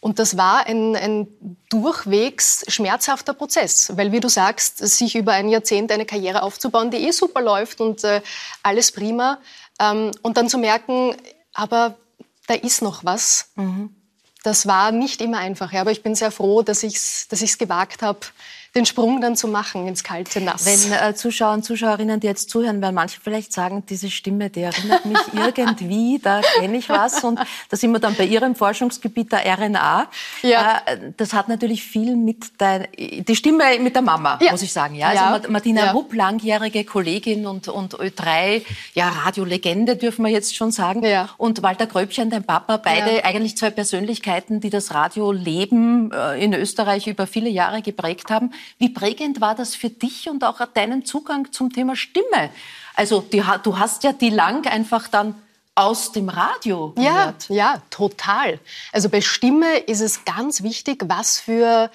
Und 0.00 0.18
das 0.18 0.36
war 0.36 0.66
ein, 0.66 0.96
ein 0.96 1.28
durchwegs 1.68 2.64
schmerzhafter 2.68 3.34
Prozess, 3.34 3.92
weil 3.96 4.12
wie 4.12 4.20
du 4.20 4.28
sagst, 4.28 4.78
sich 4.78 5.14
über 5.14 5.32
ein 5.32 5.48
Jahrzehnt 5.48 5.92
eine 5.92 6.06
Karriere 6.06 6.42
aufzubauen, 6.42 6.90
die 6.90 7.06
eh 7.06 7.10
super 7.10 7.42
läuft 7.42 7.80
und 7.80 8.02
äh, 8.04 8.22
alles 8.62 8.92
prima, 8.92 9.38
ähm, 9.78 10.10
und 10.22 10.36
dann 10.36 10.48
zu 10.48 10.58
merken, 10.58 11.14
aber 11.52 11.96
da 12.46 12.54
ist 12.54 12.80
noch 12.82 13.04
was. 13.04 13.50
Mhm. 13.56 13.94
Das 14.42 14.66
war 14.66 14.90
nicht 14.90 15.20
immer 15.20 15.38
einfach, 15.38 15.72
ja, 15.72 15.82
aber 15.82 15.90
ich 15.90 16.02
bin 16.02 16.14
sehr 16.14 16.30
froh, 16.30 16.62
dass 16.62 16.82
ich 16.82 16.96
es 16.96 17.28
dass 17.28 17.42
ich's 17.42 17.58
gewagt 17.58 18.02
habe, 18.02 18.20
den 18.74 18.86
Sprung 18.86 19.20
dann 19.20 19.34
zu 19.34 19.48
machen 19.48 19.88
ins 19.88 20.04
kalte 20.04 20.40
Nass. 20.40 20.64
Wenn 20.64 20.92
äh, 20.92 21.14
Zuschauer 21.14 21.54
und 21.54 21.64
Zuschauerinnen, 21.64 22.20
die 22.20 22.28
jetzt 22.28 22.50
zuhören, 22.50 22.80
werden 22.80 22.94
manche 22.94 23.20
vielleicht 23.20 23.52
sagen, 23.52 23.84
diese 23.88 24.10
Stimme, 24.10 24.48
die 24.48 24.60
erinnert 24.60 25.06
mich 25.06 25.18
irgendwie, 25.32 26.20
da 26.22 26.40
kenne 26.40 26.76
ich 26.76 26.88
was. 26.88 27.24
Und 27.24 27.40
da 27.68 27.76
sind 27.76 27.90
wir 27.90 27.98
dann 27.98 28.14
bei 28.14 28.24
Ihrem 28.24 28.54
Forschungsgebiet 28.54 29.32
der 29.32 29.44
RNA. 29.58 30.06
Ja. 30.42 30.82
Äh, 30.86 31.12
das 31.16 31.32
hat 31.32 31.48
natürlich 31.48 31.82
viel 31.82 32.14
mit 32.14 32.60
der, 32.60 32.86
die 32.96 33.34
Stimme 33.34 33.64
mit 33.80 33.96
der 33.96 34.02
Mama, 34.02 34.38
ja. 34.40 34.52
muss 34.52 34.62
ich 34.62 34.72
sagen. 34.72 34.94
Ja, 34.94 35.08
also 35.08 35.46
ja. 35.46 35.50
Martina 35.50 35.86
ja. 35.86 35.90
Rupp, 35.90 36.14
langjährige 36.14 36.84
Kollegin 36.84 37.46
und, 37.46 37.66
und 37.66 37.96
Ö3, 37.96 38.62
ja, 38.94 39.08
Radiolegende 39.08 39.96
dürfen 39.96 40.24
wir 40.24 40.30
jetzt 40.30 40.54
schon 40.54 40.70
sagen. 40.70 41.04
Ja. 41.04 41.28
Und 41.38 41.64
Walter 41.64 41.88
Gröbchen, 41.88 42.30
dein 42.30 42.44
Papa, 42.44 42.76
beide 42.76 43.16
ja. 43.16 43.24
eigentlich 43.24 43.56
zwei 43.56 43.70
Persönlichkeiten, 43.70 44.60
die 44.60 44.70
das 44.70 44.94
Radioleben 44.94 46.12
äh, 46.12 46.42
in 46.42 46.54
Österreich 46.54 47.08
über 47.08 47.26
viele 47.26 47.50
Jahre 47.50 47.82
geprägt 47.82 48.30
haben. 48.30 48.52
Wie 48.78 48.88
prägend 48.88 49.40
war 49.40 49.54
das 49.54 49.74
für 49.74 49.90
dich 49.90 50.28
und 50.28 50.44
auch 50.44 50.60
deinen 50.66 51.04
Zugang 51.04 51.52
zum 51.52 51.72
Thema 51.72 51.96
Stimme? 51.96 52.50
Also 52.94 53.20
die, 53.20 53.42
du 53.62 53.78
hast 53.78 54.04
ja 54.04 54.12
die 54.12 54.30
lang 54.30 54.66
einfach 54.66 55.08
dann 55.08 55.34
aus 55.74 56.12
dem 56.12 56.28
Radio 56.28 56.90
gehört. 56.90 57.48
Ja, 57.48 57.54
ja, 57.54 57.82
total. 57.90 58.58
Also 58.92 59.08
bei 59.08 59.20
Stimme 59.20 59.78
ist 59.78 60.00
es 60.00 60.24
ganz 60.24 60.62
wichtig, 60.62 61.04
was 61.06 61.38
für 61.38 61.90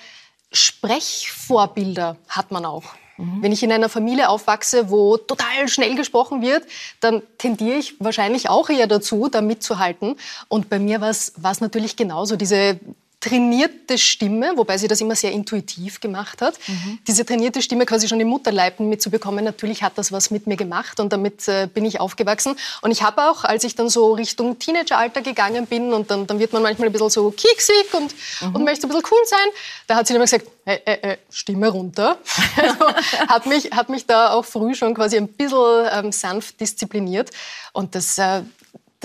Sprechvorbilder 0.52 2.18
hat 2.28 2.52
man 2.52 2.66
auch. 2.66 2.84
Mhm. 3.18 3.44
Wenn 3.44 3.52
ich 3.52 3.64
in 3.64 3.72
einer 3.72 3.90
Familie 3.90 4.30
aufwachse, 4.30 4.90
wo 4.90 5.18
total 5.18 5.68
schnell 5.68 5.96
gesprochen 5.96 6.42
wird, 6.42 6.66
dann 7.00 7.22
tendiere 7.38 7.78
ich 7.78 7.96
wahrscheinlich 8.00 8.50
auch 8.50 8.70
eher 8.70 8.88
dazu, 8.88 9.30
da 9.30 9.42
mitzuhalten. 9.42 10.16
Und 10.48 10.70
bei 10.70 10.80
mir 10.80 11.02
war 11.02 11.12
es 11.12 11.62
natürlich 11.62 11.96
genauso. 11.96 12.36
Diese 12.36 12.80
trainierte 13.26 13.98
Stimme, 13.98 14.54
wobei 14.56 14.78
sie 14.78 14.88
das 14.88 15.02
immer 15.02 15.16
sehr 15.16 15.32
intuitiv 15.32 16.00
gemacht 16.00 16.42
hat. 16.42 16.56
Mhm. 16.68 17.00
Diese 17.08 17.26
trainierte 17.26 17.62
Stimme 17.62 17.86
quasi 17.86 18.08
schon 18.08 18.20
im 18.20 18.28
Mutterleib 18.28 18.80
mitzubekommen, 18.80 19.44
natürlich 19.44 19.84
hat 19.84 19.98
das 19.98 20.12
was 20.12 20.32
mit 20.32 20.48
mir 20.48 20.58
gemacht 20.58 21.00
und 21.00 21.12
damit 21.12 21.48
äh, 21.48 21.68
bin 21.68 21.86
ich 21.86 22.00
aufgewachsen. 22.00 22.56
Und 22.82 22.92
ich 22.92 23.02
habe 23.04 23.30
auch, 23.30 23.44
als 23.44 23.64
ich 23.64 23.76
dann 23.76 23.90
so 23.90 24.14
Richtung 24.14 24.60
Teenageralter 24.60 25.22
gegangen 25.22 25.66
bin 25.66 25.94
und 25.94 26.12
dann, 26.12 26.28
dann 26.28 26.40
wird 26.40 26.54
man 26.54 26.62
manchmal 26.62 26.90
ein 26.90 26.92
bisschen 26.92 27.10
so 27.10 27.32
kieksig 27.32 27.94
und, 27.94 28.14
mhm. 28.42 28.56
und 28.56 28.64
möchte 28.64 28.88
ein 28.88 28.90
bisschen 28.90 29.06
cool 29.12 29.22
sein, 29.26 29.48
da 29.88 29.96
hat 29.96 30.08
sie 30.08 30.14
immer 30.14 30.26
gesagt, 30.26 30.48
hey, 30.66 30.82
hey, 30.86 31.00
hey, 31.02 31.18
Stimme 31.30 31.70
runter. 31.70 32.18
also, 32.58 32.88
hat, 33.28 33.46
mich, 33.46 33.72
hat 33.72 33.90
mich 33.90 34.06
da 34.06 34.32
auch 34.32 34.46
früh 34.46 34.76
schon 34.76 34.94
quasi 34.94 35.18
ein 35.18 35.28
bisschen 35.28 35.88
ähm, 35.92 36.12
sanft 36.12 36.60
diszipliniert. 36.60 37.32
Und 37.74 37.96
das, 37.96 38.18
äh, 38.18 38.42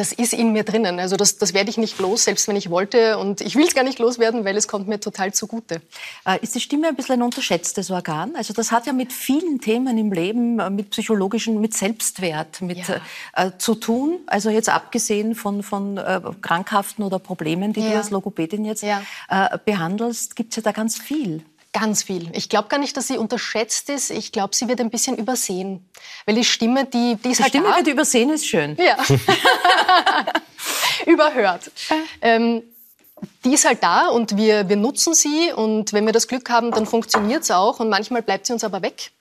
das 0.01 0.12
ist 0.12 0.32
in 0.32 0.53
mir 0.53 0.64
drinnen. 0.64 0.98
Also 0.98 1.16
das, 1.16 1.36
das 1.36 1.53
werde 1.53 1.68
ich 1.68 1.76
nicht 1.76 1.98
los, 1.98 2.24
selbst 2.24 2.48
wenn 2.48 2.57
ich 2.57 2.70
wollte. 2.70 3.18
Und 3.18 3.42
ich 3.42 3.55
will 3.55 3.66
es 3.66 3.74
gar 3.74 3.84
nicht 3.84 3.98
loswerden, 3.98 4.46
weil 4.46 4.57
es 4.57 4.66
kommt 4.66 4.88
mir 4.88 4.98
total 4.98 5.34
zugute. 5.34 5.82
Äh, 6.24 6.38
ist 6.40 6.55
die 6.55 6.61
Stimme 6.61 6.88
ein 6.88 6.96
bisschen 6.96 7.16
ein 7.16 7.22
unterschätztes 7.22 7.90
Organ? 7.90 8.34
Also 8.34 8.55
das 8.55 8.72
hat 8.72 8.86
ja 8.86 8.94
mit 8.94 9.12
vielen 9.12 9.61
Themen 9.61 9.98
im 9.98 10.11
Leben, 10.11 10.59
äh, 10.59 10.70
mit 10.70 10.88
psychologischen, 10.88 11.61
mit 11.61 11.74
Selbstwert 11.76 12.62
mit, 12.62 12.78
ja. 12.78 12.96
äh, 13.34 13.51
zu 13.59 13.74
tun. 13.74 14.20
Also 14.26 14.48
jetzt 14.48 14.70
abgesehen 14.70 15.34
von, 15.34 15.62
von 15.62 15.98
äh, 15.98 16.22
Krankhaften 16.40 17.05
oder 17.05 17.18
Problemen, 17.18 17.74
die 17.74 17.80
ja. 17.80 17.90
du 17.90 17.96
als 17.98 18.09
Logopädin 18.09 18.64
jetzt 18.64 18.82
ja. 18.82 19.03
äh, 19.28 19.59
behandelst, 19.62 20.34
gibt 20.34 20.53
es 20.53 20.57
ja 20.57 20.62
da 20.62 20.72
ganz 20.72 20.96
viel. 20.96 21.42
Ganz 21.72 22.02
viel. 22.02 22.30
Ich 22.34 22.48
glaube 22.48 22.68
gar 22.68 22.78
nicht, 22.78 22.96
dass 22.96 23.06
sie 23.06 23.16
unterschätzt 23.16 23.90
ist. 23.90 24.10
Ich 24.10 24.32
glaube, 24.32 24.56
sie 24.56 24.66
wird 24.66 24.80
ein 24.80 24.90
bisschen 24.90 25.16
übersehen. 25.16 25.88
Weil 26.26 26.34
die 26.34 26.44
Stimme, 26.44 26.84
die, 26.84 27.16
die 27.16 27.30
ist 27.30 27.38
die 27.38 27.42
halt 27.44 27.52
Stimme 27.52 27.68
da. 27.68 27.76
wird 27.76 27.86
übersehen, 27.86 28.30
ist 28.30 28.46
schön. 28.46 28.76
Ja. 28.76 28.96
Überhört. 31.06 31.70
Ähm, 32.20 32.62
die 33.44 33.54
ist 33.54 33.64
halt 33.64 33.82
da 33.82 34.08
und 34.08 34.36
wir, 34.36 34.68
wir 34.68 34.76
nutzen 34.76 35.14
sie 35.14 35.52
und 35.52 35.92
wenn 35.92 36.06
wir 36.06 36.12
das 36.12 36.26
Glück 36.26 36.50
haben, 36.50 36.72
dann 36.72 36.86
funktioniert 36.86 37.44
es 37.44 37.50
auch 37.50 37.78
und 37.78 37.88
manchmal 37.88 38.22
bleibt 38.22 38.46
sie 38.46 38.52
uns 38.52 38.64
aber 38.64 38.82
weg 38.82 39.12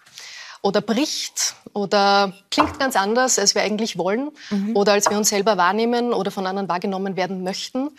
oder 0.62 0.82
bricht 0.82 1.56
oder 1.74 2.34
klingt 2.52 2.80
ganz 2.80 2.96
anders, 2.96 3.40
als 3.40 3.56
wir 3.56 3.62
eigentlich 3.62 3.98
wollen 3.98 4.32
mhm. 4.50 4.76
oder 4.76 4.94
als 4.94 5.10
wir 5.10 5.18
uns 5.18 5.30
selber 5.30 5.58
wahrnehmen 5.58 6.14
oder 6.14 6.32
von 6.32 6.48
anderen 6.48 6.68
wahrgenommen 6.68 7.16
werden 7.16 7.44
möchten. 7.44 7.92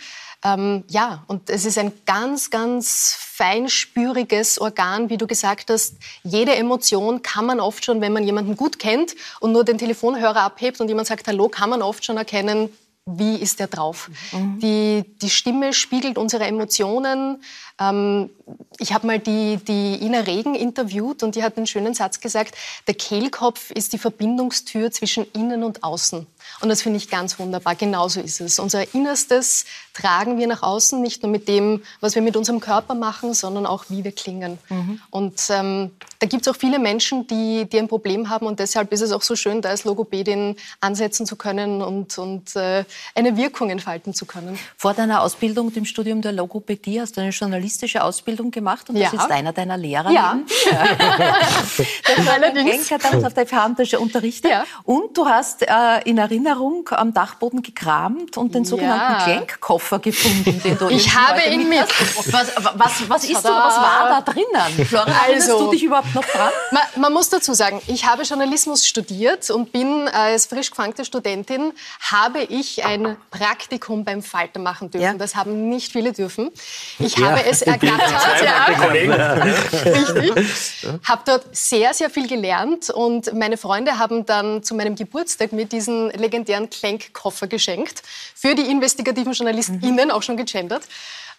Ähm, 0.43 0.85
ja, 0.89 1.23
und 1.27 1.51
es 1.51 1.67
ist 1.67 1.77
ein 1.77 1.93
ganz, 2.07 2.51
ganz 2.51 3.15
feinspüriges 3.19 4.59
Organ, 4.59 5.11
wie 5.11 5.19
du 5.19 5.27
gesagt 5.27 5.71
hast. 5.71 5.97
Jede 6.23 6.55
Emotion 6.57 7.23
kann 7.23 7.45
man 7.45 7.61
oft 7.61 7.85
schon, 7.85 8.01
wenn 8.01 8.13
man 8.13 8.25
jemanden 8.25 8.57
gut 8.57 8.79
kennt 8.79 9.15
und 9.41 9.53
nur 9.53 9.65
den 9.65 9.77
Telefonhörer 9.77 10.41
abhebt 10.43 10.81
und 10.81 10.89
jemand 10.89 11.09
sagt 11.09 11.29
Hallo, 11.29 11.49
kann 11.49 11.71
man 11.71 11.83
oft 11.83 12.05
schon 12.05 12.17
erkennen, 12.17 12.71
wie 13.07 13.37
ist 13.37 13.61
der 13.61 13.67
drauf. 13.67 14.11
Mhm. 14.33 14.61
Die, 14.61 15.05
die 15.21 15.31
Stimme 15.31 15.73
spiegelt 15.73 16.17
unsere 16.17 16.45
Emotionen. 16.45 17.43
Ähm, 17.79 18.31
ich 18.79 18.93
habe 18.93 19.07
mal 19.07 19.19
die, 19.19 19.57
die 19.57 20.05
Ina 20.05 20.21
Regen 20.21 20.55
interviewt 20.55 21.23
und 21.23 21.35
die 21.35 21.43
hat 21.43 21.57
einen 21.57 21.67
schönen 21.67 21.95
Satz 21.95 22.21
gesagt, 22.21 22.55
der 22.87 22.95
Kehlkopf 22.95 23.71
ist 23.71 23.93
die 23.93 23.99
Verbindungstür 23.99 24.91
zwischen 24.91 25.25
innen 25.33 25.65
und 25.65 25.83
außen. 25.83 26.27
Und 26.61 26.69
das 26.69 26.83
finde 26.83 26.99
ich 26.99 27.09
ganz 27.09 27.39
wunderbar. 27.39 27.75
Genauso 27.75 28.21
ist 28.21 28.41
es. 28.41 28.59
Unser 28.59 28.95
Innerstes 28.95 29.65
tragen 29.95 30.39
wir 30.39 30.47
nach 30.47 30.63
außen, 30.63 31.01
nicht 31.01 31.23
nur 31.23 31.31
mit 31.33 31.49
dem, 31.49 31.83
was 32.01 32.15
wir 32.15 32.23
mit 32.23 32.37
unserem 32.37 32.61
Körper 32.61 32.95
machen, 32.95 33.35
sondern 33.35 33.67
auch, 33.67 33.85
wie 33.89 34.05
wir 34.05 34.13
klingen. 34.13 34.59
Mhm. 34.69 35.01
Und 35.11 35.41
ähm, 35.51 35.91
da 36.19 36.27
gibt 36.27 36.47
es 36.47 36.53
auch 36.53 36.57
viele 36.57 36.79
Menschen, 36.79 37.27
die, 37.27 37.65
die 37.65 37.79
ein 37.79 37.89
Problem 37.89 38.29
haben. 38.29 38.47
Und 38.47 38.59
deshalb 38.61 38.93
ist 38.93 39.01
es 39.01 39.13
auch 39.13 39.23
so 39.23 39.37
schön, 39.37 39.63
da 39.63 39.71
als 39.71 39.85
Logopädin 39.85 40.57
ansetzen 40.81 41.27
zu 41.27 41.37
können 41.37 41.83
und, 41.83 42.19
und 42.19 42.55
äh, 42.57 42.85
eine 43.15 43.37
Wirkung 43.37 43.71
entfalten 43.71 44.13
zu 44.13 44.27
können. 44.27 44.59
Vor 44.77 44.95
deiner 44.95 45.23
Ausbildung, 45.23 45.73
dem 45.73 45.85
Studium 45.85 46.21
der 46.21 46.33
Logopädie, 46.33 47.01
hast 47.01 47.17
du 47.17 47.21
eine 47.21 47.31
journalistische 47.31 48.05
Ausbildung 48.05 48.51
gemacht. 48.51 48.89
Und 48.89 48.99
das 48.99 49.13
ja. 49.13 49.23
ist 49.23 49.31
einer 49.31 49.53
deiner 49.53 49.77
Lehrer. 49.77 50.11
Ja. 50.11 50.39
ja. 50.71 50.85
das 52.17 52.27
war 52.27 52.35
allerdings. 52.35 52.91
hat 52.91 53.05
damals 53.05 53.25
auf 53.25 53.35
der 53.35 53.47
FH 53.47 53.77
unterrichtet. 53.99 54.51
Ja. 54.51 54.65
Und 54.85 55.17
du 55.17 55.27
hast 55.27 55.63
äh, 55.63 56.01
in 56.05 56.19
Erinnerung 56.19 56.40
Erinnerung 56.41 56.89
am 56.91 57.13
Dachboden 57.13 57.63
gekramt 57.63 58.37
und 58.37 58.55
den 58.55 58.65
sogenannten 58.65 59.13
ja. 59.13 59.25
Kleinkoffer 59.25 59.99
gefunden, 59.99 60.61
den 60.63 60.79
du 60.79 60.89
Ich 60.91 61.15
habe 61.15 61.43
ihn 61.51 61.69
mit. 61.69 61.87
Was, 62.33 62.53
was, 62.75 63.09
was 63.09 63.25
ist 63.25 63.43
da, 63.45 63.51
was 63.51 63.77
war 63.77 64.09
da 64.09 64.33
drinnen? 64.33 64.87
Florian, 64.87 65.17
also, 65.27 65.67
du 65.67 65.71
dich 65.73 65.85
überhaupt 65.85 66.15
noch 66.15 66.25
dran? 66.25 66.51
Man, 66.71 66.83
man, 66.97 67.13
muss 67.13 67.29
dazu 67.29 67.53
sagen, 67.53 67.81
ich 67.87 68.07
habe 68.07 68.23
Journalismus 68.23 68.87
studiert 68.87 69.51
und 69.51 69.73
bin 69.73 70.09
als 70.09 70.47
frisch 70.47 70.71
gefangte 70.71 71.05
Studentin, 71.05 71.73
habe 72.01 72.43
ich 72.43 72.85
ein 72.85 73.17
Praktikum 73.31 74.05
beim 74.05 74.23
Falter 74.23 74.61
machen 74.61 74.91
dürfen. 74.91 75.05
Ja. 75.05 75.15
Das 75.15 75.35
haben 75.35 75.69
nicht 75.69 75.93
viele 75.93 76.13
dürfen. 76.13 76.51
Ich 76.99 77.17
ja, 77.17 77.27
habe 77.27 77.45
es 77.45 77.63
ergattert. 77.63 78.43
Ja. 78.43 78.67
Richtig. 79.85 80.87
Habe 81.05 81.23
dort 81.27 81.57
sehr, 81.57 81.93
sehr 81.95 82.11
viel 82.11 82.29
gelernt 82.29 82.91
und 82.91 83.33
meine 83.35 83.57
Freunde 83.57 83.99
haben 83.99 84.25
dann 84.27 84.63
zu 84.63 84.75
meinem 84.75 84.95
Geburtstag 84.95 85.53
mir 85.53 85.67
diesen 85.67 86.11
legendären 86.31 86.71
Klenk-Koffer 86.71 87.49
geschenkt. 87.49 88.03
Für 88.35 88.55
die 88.55 88.71
investigativen 88.71 89.33
JournalistInnen, 89.33 90.07
mhm. 90.07 90.11
auch 90.11 90.23
schon 90.23 90.37
gegendert. 90.37 90.85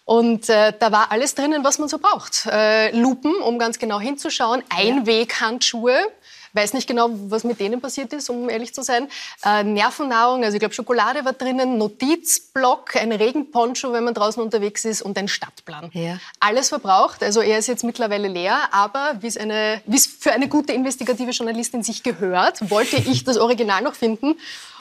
Und 0.04 0.50
äh, 0.50 0.74
da 0.78 0.92
war 0.92 1.12
alles 1.12 1.36
drinnen, 1.36 1.64
was 1.64 1.80
man 1.80 1.88
so 1.88 1.98
braucht. 1.98 2.46
Äh, 2.46 2.92
Lupen, 2.92 3.34
um 3.36 3.58
ganz 3.58 3.80
genau 3.80 4.00
hinzuschauen, 4.00 4.64
Einweghandschuhe, 4.70 5.96
Weiß 6.54 6.74
nicht 6.74 6.88
genau, 6.88 7.10
was 7.28 7.44
mit 7.44 7.60
denen 7.60 7.82
passiert 7.82 8.14
ist, 8.14 8.30
um 8.30 8.50
ehrlich 8.50 8.74
zu 8.74 8.84
sein. 8.84 9.08
Äh, 9.46 9.64
Nervennahrung, 9.64 10.44
also 10.44 10.56
ich 10.56 10.60
glaube 10.60 10.74
Schokolade 10.76 11.24
war 11.26 11.34
drinnen, 11.34 11.78
Notizblock, 11.78 12.96
ein 12.96 13.12
Regenponcho, 13.12 13.94
wenn 13.94 14.04
man 14.04 14.14
draußen 14.14 14.42
unterwegs 14.42 14.86
ist 14.86 15.02
und 15.02 15.18
ein 15.18 15.28
Stadtplan. 15.28 15.90
Ja. 15.94 16.20
Alles 16.40 16.70
verbraucht. 16.70 17.24
Also 17.24 17.42
er 17.42 17.58
ist 17.58 17.68
jetzt 17.68 17.84
mittlerweile 17.84 18.28
leer, 18.28 18.58
aber 18.72 19.16
wie 19.22 19.28
es 19.28 20.08
für 20.08 20.32
eine 20.32 20.48
gute 20.48 20.74
investigative 20.74 21.32
Journalistin 21.32 21.84
sich 21.84 22.04
gehört, 22.04 22.70
wollte 22.70 22.98
ich 22.98 23.24
das 23.24 23.38
Original 23.38 23.82
noch 23.82 23.96
finden 23.96 24.36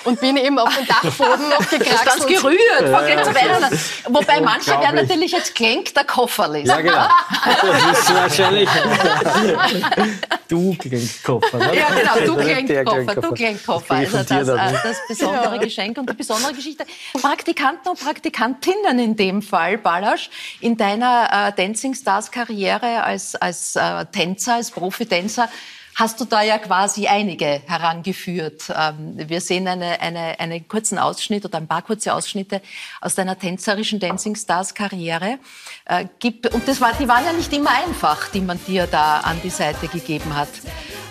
und 0.04 0.20
bin 0.20 0.36
eben 0.36 0.58
auf 0.58 0.74
den 0.76 0.86
Dachboden 0.86 1.48
noch 1.50 1.68
gekraxelt. 1.68 2.04
Ganz 2.04 2.26
gerührt. 2.26 2.58
Ja. 2.82 3.70
Wobei 4.08 4.40
manche 4.40 4.70
werden 4.70 4.96
natürlich 4.96 5.32
jetzt 5.32 5.54
klingt 5.54 5.94
der 5.96 6.04
Koffer 6.04 6.48
lesen. 6.48 6.68
Ja, 6.68 6.80
genau. 6.80 7.08
Das 7.62 7.98
ist 8.00 8.14
wahrscheinlich 8.14 8.68
du 10.51 10.74
Kleinkoffer. 10.76 11.59
Ne? 11.59 11.76
Ja, 11.76 11.88
genau, 11.88 12.34
du 12.34 12.42
Kleinkoffer. 12.42 13.20
Du 13.20 13.32
Kleinkoffer. 13.32 13.94
Also 13.94 14.16
das, 14.18 14.30
äh, 14.30 14.72
das 14.82 14.96
besondere 15.09 15.57
ja. 15.57 15.62
Geschenk 15.62 15.98
und 15.98 16.11
die 16.11 16.14
besondere 16.14 16.53
Geschichte. 16.53 16.84
Praktikanten 17.20 17.88
und 17.88 18.01
Praktikantinnen 18.01 18.98
in 18.98 19.16
dem 19.16 19.42
Fall, 19.42 19.78
Balasch, 19.78 20.30
in 20.61 20.76
deiner 20.76 21.48
äh, 21.48 21.53
Dancing 21.53 21.94
Stars 21.94 22.30
Karriere 22.30 23.03
als, 23.03 23.34
als 23.36 23.76
äh, 23.76 24.05
Tänzer, 24.07 24.55
als 24.55 24.70
Profitänzer, 24.70 25.48
hast 25.97 26.20
du 26.20 26.24
da 26.24 26.43
ja 26.43 26.59
quasi 26.59 27.07
einige 27.07 27.62
herangeführt. 27.66 28.72
Ähm, 28.76 29.14
wir 29.16 29.41
sehen 29.41 29.68
eine, 29.68 30.01
eine, 30.01 30.38
einen 30.38 30.66
kurzen 30.68 30.99
Ausschnitt 30.99 31.45
oder 31.45 31.59
ein 31.59 31.66
paar 31.66 31.82
kurze 31.82 32.14
Ausschnitte 32.14 32.62
aus 33.01 33.14
deiner 33.14 33.38
tänzerischen 33.38 34.01
Dancing 34.01 34.34
Stars 34.34 34.74
Karriere. 34.74 35.38
Äh, 35.84 36.07
und 36.53 36.66
das 36.66 36.80
war, 36.80 36.93
die 36.99 37.09
waren 37.09 37.24
ja 37.24 37.32
nicht 37.32 37.53
immer 37.53 37.70
einfach, 37.70 38.28
die 38.28 38.41
man 38.41 38.59
dir 38.66 38.86
da 38.86 39.20
an 39.20 39.41
die 39.43 39.51
Seite 39.51 39.88
gegeben 39.88 40.34
hat. 40.34 40.49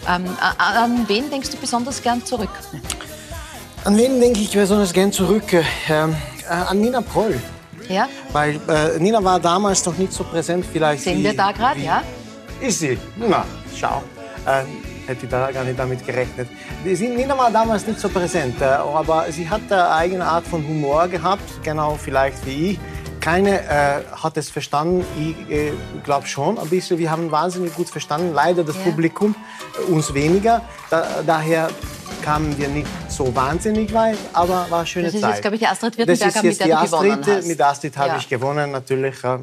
Ähm, 0.08 0.26
an 0.58 1.08
wen 1.08 1.30
denkst 1.30 1.50
du 1.52 1.58
besonders 1.58 2.02
gern 2.02 2.26
zurück? 2.26 2.50
An 3.86 3.98
wen 3.98 4.20
denke 4.20 4.40
ich 4.40 4.52
besonders 4.52 4.94
gern 4.94 5.12
zurück? 5.12 5.54
Äh, 5.54 5.64
äh, 5.90 6.04
an 6.48 6.82
Nina 6.82 7.02
Proll. 7.02 7.40
Ja? 7.88 8.08
Weil 8.32 8.60
äh, 8.68 9.00
Nina 9.00 9.24
war 9.24 9.40
damals 9.40 9.86
noch 9.86 9.98
nicht 9.98 10.14
so 10.14 10.24
präsent 10.24 10.66
vielleicht. 10.72 11.04
Sehen 11.04 11.20
wie, 11.20 11.24
wir 11.26 11.36
da 11.36 11.52
gerade, 11.52 11.80
ja? 11.80 12.04
ist 12.60 12.80
sie. 12.80 12.98
Na, 13.18 13.46
schau. 13.76 14.04
Äh, 14.46 14.64
hätte 15.10 15.26
ich 15.26 15.32
da 15.32 15.52
gar 15.52 15.64
nicht 15.64 15.78
damit 15.78 16.06
gerechnet. 16.06 16.48
Nina 16.84 17.38
war 17.38 17.52
damals 17.52 17.86
nicht 17.88 18.00
so 18.00 18.10
präsent, 18.10 18.62
äh, 18.62 18.66
aber 18.66 19.26
sie 19.32 19.50
hat 19.50 19.62
eine 19.70 19.90
eigene 19.90 20.26
Art 20.26 20.46
von 20.46 20.66
Humor 20.66 21.08
gehabt, 21.08 21.64
genau 21.64 21.96
vielleicht 21.96 22.46
wie 22.46 22.72
ich. 22.72 22.80
Keine 23.20 23.60
äh, 23.62 24.04
hat 24.16 24.38
es 24.38 24.50
verstanden, 24.50 25.04
ich 25.20 25.52
äh, 25.52 25.72
glaube 26.04 26.26
schon 26.28 26.58
ein 26.58 26.70
bisschen. 26.70 27.00
Wir 27.00 27.12
haben 27.12 27.32
wahnsinnig 27.32 27.76
gut 27.76 27.90
verstanden, 27.90 28.34
leider 28.34 28.64
das 28.64 28.78
ja. 28.78 28.84
Publikum, 28.84 29.36
äh, 29.78 29.92
uns 29.92 30.14
weniger. 30.14 30.62
Da, 30.90 31.06
daher 31.26 31.70
kamen 32.24 32.58
wir 32.58 32.70
nicht 32.70 32.88
so 33.10 33.36
wahnsinnig 33.36 33.94
weit, 33.94 34.18
aber 34.32 34.68
war 34.70 34.80
eine 34.80 34.88
schöne 34.88 35.08
das 35.08 35.16
ist 35.16 35.22
Zeit. 35.22 35.32
Jetzt, 35.32 35.42
glaube 35.42 35.56
ich, 35.56 35.60
die 35.62 35.68
Astrid 35.68 35.98
Wirtenberger, 35.98 36.44
mit 36.44 36.60
der 36.60 36.68
du 36.68 36.74
Astrid, 36.78 36.92
gewonnen 36.92 37.26
hast. 37.26 37.48
Mit 37.48 37.62
Astrid 37.62 37.98
habe 37.98 38.10
ja. 38.10 38.18
ich 38.18 38.30
gewonnen, 38.30 38.72
natürlich. 38.72 39.24
Äh, 39.24 39.38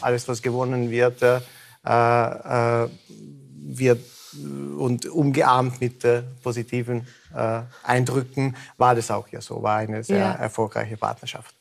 alles, 0.00 0.26
was 0.26 0.42
gewonnen 0.42 0.90
wird, 0.90 1.22
äh, 1.22 1.36
äh, 1.84 2.88
wird 3.68 4.00
und 4.78 5.06
umgeahmt 5.06 5.80
mit 5.80 6.04
äh, 6.04 6.22
positiven 6.42 7.06
äh, 7.34 7.62
Eindrücken 7.82 8.56
war 8.76 8.94
das 8.94 9.10
auch 9.10 9.28
ja 9.28 9.40
so, 9.40 9.62
war 9.62 9.76
eine 9.76 10.02
sehr 10.04 10.18
ja. 10.18 10.32
erfolgreiche 10.32 10.96
Partnerschaft. 10.96 11.54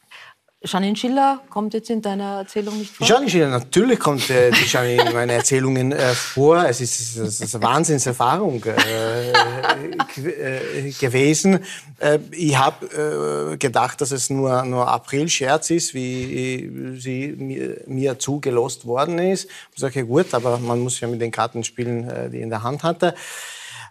Janine 0.67 0.95
Schiller 0.95 1.39
kommt 1.49 1.73
jetzt 1.73 1.89
in 1.89 2.01
deiner 2.01 2.39
Erzählung 2.39 2.77
nicht 2.77 2.93
vor? 2.93 3.07
Janine 3.07 3.29
Schiller, 3.29 3.49
natürlich 3.49 3.99
kommt 3.99 4.29
äh, 4.29 4.51
die 4.51 4.65
Janine 4.65 5.07
in 5.07 5.13
meinen 5.13 5.29
Erzählungen 5.29 5.91
äh, 5.91 6.13
vor. 6.13 6.65
Es 6.65 6.81
ist, 6.81 7.17
es 7.17 7.41
ist 7.41 7.55
eine 7.55 7.63
Wahnsinnserfahrung 7.63 8.63
äh, 8.65 9.31
äh 9.31 10.91
gewesen. 10.99 11.59
Äh, 11.99 12.19
ich 12.31 12.57
habe 12.57 13.53
äh, 13.53 13.57
gedacht, 13.57 14.01
dass 14.01 14.11
es 14.11 14.29
nur, 14.29 14.63
nur 14.63 14.87
April-Scherz 14.87 15.69
ist, 15.69 15.93
wie 15.93 16.97
sie 16.99 17.35
mir, 17.37 17.81
mir 17.87 18.19
zugelost 18.19 18.85
worden 18.85 19.19
ist. 19.19 19.49
Ich 19.73 19.79
sage, 19.79 20.05
gut, 20.05 20.33
aber 20.33 20.59
man 20.59 20.79
muss 20.79 20.99
ja 20.99 21.07
mit 21.07 21.21
den 21.21 21.31
Karten 21.31 21.63
spielen, 21.63 22.31
die 22.31 22.41
in 22.41 22.49
der 22.49 22.63
Hand 22.63 22.83
hatte. 22.83 23.15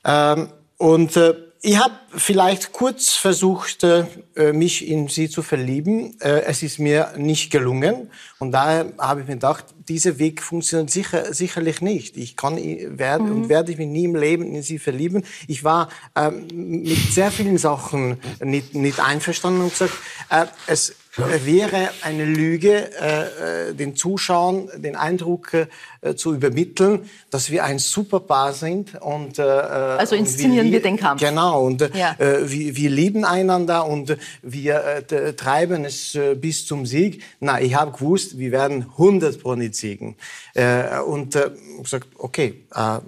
Ähm, 0.04 0.48
und 0.78 1.18
ich 1.66 1.78
habe 1.78 1.94
vielleicht 2.10 2.72
kurz 2.72 3.14
versucht, 3.14 3.82
äh, 3.82 4.04
mich 4.52 4.86
in 4.86 5.08
sie 5.08 5.28
zu 5.28 5.42
verlieben. 5.42 6.14
Äh, 6.20 6.42
es 6.42 6.62
ist 6.62 6.78
mir 6.78 7.12
nicht 7.16 7.50
gelungen. 7.50 8.08
Und 8.38 8.52
daher 8.52 8.92
habe 8.98 9.22
ich 9.22 9.26
mir 9.26 9.32
gedacht, 9.34 9.64
dieser 9.88 10.20
Weg 10.20 10.42
funktioniert 10.42 10.90
sicher, 10.90 11.34
sicherlich 11.34 11.80
nicht. 11.80 12.16
Ich 12.18 12.36
kann 12.36 12.56
werde 12.56 13.24
mhm. 13.24 13.32
und 13.32 13.48
werde 13.48 13.72
ich 13.72 13.78
mich 13.78 13.88
nie 13.88 14.04
im 14.04 14.14
Leben 14.14 14.54
in 14.54 14.62
sie 14.62 14.78
verlieben. 14.78 15.24
Ich 15.48 15.64
war 15.64 15.88
ähm, 16.14 16.46
mit 16.54 16.98
sehr 17.10 17.32
vielen 17.32 17.58
Sachen 17.58 18.18
nicht, 18.40 18.76
nicht 18.76 19.00
einverstanden 19.00 19.62
und 19.62 19.70
gesagt, 19.70 19.94
äh, 20.30 20.46
es 20.68 20.94
wäre 21.16 21.90
eine 22.02 22.24
Lüge, 22.24 22.90
äh, 23.00 23.70
äh, 23.70 23.74
den 23.74 23.96
Zuschauern 23.96 24.68
den 24.76 24.96
Eindruck 24.96 25.52
äh, 25.54 26.14
zu 26.14 26.34
übermitteln, 26.34 27.08
dass 27.30 27.50
wir 27.50 27.64
ein 27.64 27.78
Superpaar 27.78 28.52
sind. 28.52 29.00
Und, 29.00 29.38
äh, 29.38 29.42
also 29.42 30.14
inszenieren 30.14 30.66
wir, 30.66 30.74
wir, 30.74 30.82
den 30.82 30.96
Kampf. 30.96 31.20
Genau, 31.20 31.64
und 31.64 31.80
ja. 31.94 32.14
äh, 32.18 32.50
wir, 32.50 32.76
wir, 32.76 32.90
lieben 32.90 33.24
einander 33.24 33.86
und 33.86 34.16
wir 34.42 35.04
äh, 35.10 35.32
treiben 35.34 35.84
es 35.84 36.14
äh, 36.14 36.34
bis 36.34 36.66
zum 36.66 36.86
Sieg. 36.86 37.22
Na, 37.40 37.60
ich 37.60 37.74
habe 37.74 37.92
gewusst, 37.92 38.38
wir 38.38 38.52
werden 38.52 38.86
100 38.92 39.40
Pro 39.40 39.54
nicht 39.54 39.74
siegen. 39.74 40.16
Äh, 40.54 41.00
und 41.00 41.34
äh, 41.34 41.50
gesagt, 41.82 42.08
okay, 42.18 42.64
äh, 42.74 42.98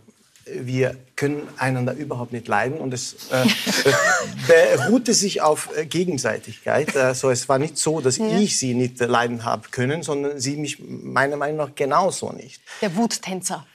wir 0.55 0.97
können 1.17 1.49
einander 1.57 1.95
überhaupt 1.95 2.33
nicht 2.33 2.47
leiden 2.47 2.79
und 2.79 2.95
es 2.95 3.17
äh, 3.31 3.45
beruhte 4.77 5.15
sich 5.15 5.43
auf 5.43 5.69
äh, 5.77 5.85
Gegenseitigkeit. 5.85 6.97
Also 6.97 7.31
es 7.31 7.49
war 7.49 7.59
nicht 7.59 7.77
so, 7.77 8.01
dass 8.01 8.19
ja. 8.19 8.39
ich 8.39 8.59
sie 8.59 8.75
nicht 8.75 9.01
leiden 9.01 9.45
habe 9.45 9.69
können, 9.71 10.03
sondern 10.03 10.39
sie 10.39 10.57
mich 10.57 10.79
meiner 10.81 11.37
Meinung 11.37 11.57
nach 11.57 11.75
genauso 11.75 12.33
nicht. 12.33 12.61
Der 12.81 12.95
Wuttänzer. 12.95 13.67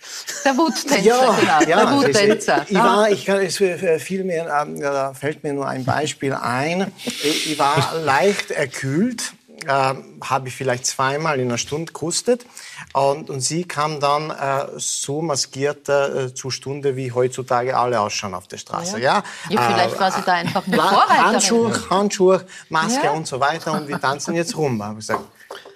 Der 0.46 0.58
Wuttänzer, 0.58 1.00
ja, 1.00 1.38
genau. 1.40 1.62
Ja, 1.62 1.86
der 1.86 1.92
Wuttänzer. 1.98 2.66
Ich, 2.68 2.76
war, 2.76 3.10
ich 3.12 3.26
kann, 3.26 3.42
es 3.42 3.58
viel 3.58 4.24
mehr, 4.24 4.64
ähm, 4.66 4.80
da 4.80 5.14
fällt 5.14 5.44
mir 5.44 5.54
nur 5.54 5.68
ein 5.68 5.84
Beispiel 5.84 6.34
ein. 6.34 6.92
Ich 7.06 7.60
war 7.60 7.96
leicht 8.04 8.52
erkühlt 8.52 9.34
äh, 9.68 9.94
habe 10.24 10.48
ich 10.48 10.56
vielleicht 10.56 10.86
zweimal 10.86 11.40
in 11.40 11.48
einer 11.48 11.58
Stunde 11.58 11.86
gekostet. 11.86 12.46
Und, 12.94 13.32
und 13.32 13.42
sie 13.42 13.64
kam 13.64 14.00
dann 14.00 14.30
äh, 14.30 14.68
so 14.78 15.22
maskiert 15.22 15.90
äh, 15.90 16.34
zur 16.34 16.52
Stunde, 16.52 16.96
wie 16.96 17.12
heutzutage 17.12 17.76
alle 17.76 18.00
ausschauen 18.00 18.36
auf 18.36 18.48
der 18.48 18.58
Straße. 18.58 19.00
Ja, 19.00 19.24
ja? 19.50 19.56
ja 19.56 19.62
vielleicht 19.62 20.00
war 20.00 20.12
sie 20.12 20.22
da 20.22 20.34
einfach 20.34 20.68
eine 20.68 20.78
Vorreiterin. 20.78 21.26
Handschuhe, 21.26 21.90
Handschuhe, 21.90 22.46
Maske 22.70 23.06
ja. 23.06 23.12
und 23.12 23.26
so 23.26 23.40
weiter. 23.40 23.74
Und 23.74 23.88
wir 23.88 24.00
tanzen 24.00 24.36
jetzt 24.36 24.56
rum. 24.56 24.76
Ich 24.78 24.84
habe 24.84 24.96
gesagt, 24.96 25.24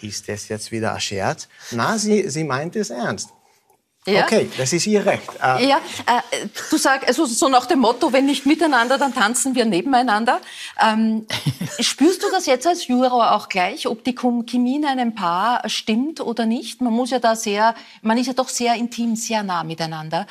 ist 0.01 0.29
das 0.29 0.47
jetzt 0.47 0.71
wieder 0.71 0.93
ein 0.93 1.01
Scherz? 1.01 1.47
Na, 1.71 1.97
sie, 1.97 2.29
sie 2.29 2.43
meint 2.43 2.75
es 2.75 2.91
ernst. 2.91 3.29
Ja. 4.07 4.23
Okay, 4.23 4.49
das 4.57 4.71
ist 4.71 4.87
Ihr 4.87 5.05
Recht. 5.05 5.29
Äh 5.43 5.67
ja, 5.67 5.81
äh, 6.05 6.47
du 6.69 6.77
sagst, 6.77 7.09
also 7.09 7.25
so 7.25 7.49
nach 7.49 7.65
dem 7.65 7.79
Motto, 7.79 8.13
wenn 8.13 8.25
nicht 8.25 8.45
miteinander, 8.45 8.97
dann 8.97 9.13
tanzen 9.13 9.53
wir 9.53 9.65
nebeneinander. 9.65 10.39
Ähm, 10.81 11.27
spürst 11.81 12.23
du 12.23 12.27
das 12.31 12.45
jetzt 12.45 12.65
als 12.65 12.87
Juror 12.87 13.33
auch 13.33 13.49
gleich, 13.49 13.85
ob 13.85 14.05
die 14.05 14.15
Chemie 14.15 14.77
in 14.77 14.85
einem 14.85 15.13
Paar 15.13 15.67
stimmt 15.67 16.21
oder 16.21 16.45
nicht? 16.45 16.79
Man 16.79 16.93
muss 16.93 17.09
ja 17.09 17.19
da 17.19 17.35
sehr, 17.35 17.75
man 18.01 18.17
ist 18.17 18.27
ja 18.27 18.33
doch 18.33 18.47
sehr 18.47 18.75
intim, 18.75 19.17
sehr 19.17 19.43
nah 19.43 19.65
miteinander. 19.65 20.25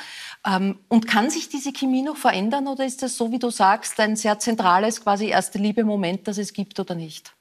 Ähm, 0.47 0.79
und 0.89 1.07
kann 1.07 1.29
sich 1.29 1.51
diese 1.51 1.73
Chemie 1.75 2.03
noch 2.03 2.17
verändern 2.17 2.69
oder 2.69 2.87
ist 2.87 3.03
das 3.03 3.17
so, 3.17 3.31
wie 3.31 3.39
du 3.39 3.51
sagst, 3.51 4.01
ein 4.01 4.17
sehr 4.17 4.39
zentrales, 4.39 5.03
quasi 5.03 5.27
erste 5.27 5.59
Liebe-Moment, 5.59 6.27
das 6.29 6.39
es 6.39 6.55
gibt 6.55 6.81
oder 6.81 6.95
nicht? 6.95 7.36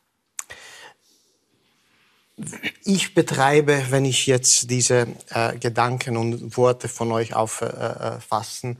Ich 2.84 3.14
betreibe, 3.14 3.86
wenn 3.90 4.06
ich 4.06 4.28
jetzt 4.28 4.70
diese 4.70 5.08
äh, 5.30 5.58
Gedanken 5.58 6.18
und 6.18 6.58
Worte 6.58 6.88
von 6.88 7.12
euch 7.12 7.34
auffassen 7.34 8.78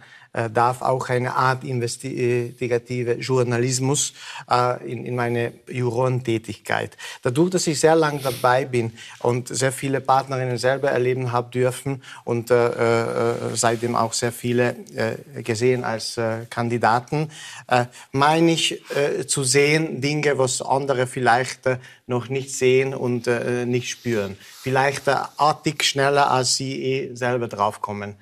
darf 0.50 0.82
auch 0.82 1.10
eine 1.10 1.36
Art 1.36 1.64
investigative 1.64 3.14
Journalismus 3.14 4.14
äh, 4.50 4.92
in, 4.92 5.06
in 5.06 5.16
meine 5.16 5.54
Jurorentätigkeit. 5.68 6.98
Dadurch, 7.22 7.52
dass 7.52 7.68
ich 7.68 7.80
sehr 7.80 7.96
lange 7.96 8.20
dabei 8.20 8.66
bin 8.66 8.94
und 9.20 9.48
sehr 9.48 9.72
viele 9.72 10.02
Partnerinnen 10.02 10.58
selber 10.58 10.92
erleben 10.92 11.32
habe 11.32 11.52
dürfen 11.52 12.04
und 12.24 12.52
äh, 12.52 12.68
äh, 12.68 13.56
seitdem 13.56 13.96
auch 13.96 14.14
sehr 14.14 14.32
viele 14.32 14.76
äh, 14.96 15.42
gesehen 15.42 15.84
als 15.84 16.18
äh, 16.18 16.46
Kandidaten, 16.50 17.30
äh, 17.68 17.86
meine 18.12 18.52
ich 18.52 18.82
äh, 18.96 19.26
zu 19.26 19.44
sehen 19.44 20.02
Dinge, 20.02 20.38
was 20.38 20.62
andere 20.62 21.08
vielleicht 21.08 21.66
äh, 21.66 21.78
noch 22.08 22.30
nicht 22.30 22.52
sehen 22.52 22.94
und 22.94 23.28
äh, 23.28 23.66
nicht 23.66 23.90
spüren. 23.90 24.38
Vielleicht 24.62 25.08
äh, 25.08 25.16
artig 25.38 25.84
schneller, 25.84 26.30
als 26.30 26.56
sie 26.56 26.84
eh 26.84 27.16
selber 27.16 27.48
draufkommen. 27.48 28.16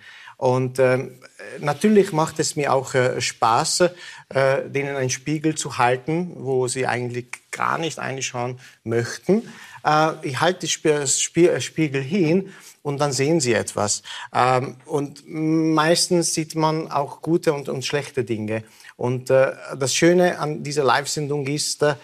Und 0.43 0.77
äh, 0.77 1.07
natürlich 1.61 2.11
macht 2.11 2.37
es 2.37 2.57
mir 2.57 2.73
auch 2.73 2.95
äh, 2.95 3.21
Spaß, 3.21 3.79
äh, 4.27 4.69
denen 4.69 4.97
einen 4.97 5.09
Spiegel 5.09 5.55
zu 5.55 5.77
halten, 5.77 6.33
wo 6.35 6.67
sie 6.67 6.85
eigentlich 6.85 7.27
gar 7.51 7.77
nicht 7.77 7.97
einschauen 7.97 8.59
möchten. 8.83 9.47
Äh, 9.85 10.11
ich 10.21 10.41
halte 10.41 10.67
das 10.83 11.21
Spiegel 11.21 12.01
hin 12.01 12.51
und 12.81 12.99
dann 12.99 13.13
sehen 13.13 13.39
sie 13.39 13.53
etwas. 13.53 14.03
Ähm, 14.33 14.75
und 14.83 15.23
meistens 15.25 16.33
sieht 16.33 16.55
man 16.55 16.91
auch 16.91 17.21
gute 17.21 17.53
und, 17.53 17.69
und 17.69 17.85
schlechte 17.85 18.25
Dinge. 18.25 18.65
Und 18.97 19.29
äh, 19.29 19.53
das 19.79 19.95
Schöne 19.95 20.39
an 20.39 20.61
dieser 20.61 20.83
Live-Sendung 20.83 21.47
ist, 21.47 21.83
äh, 21.83 21.95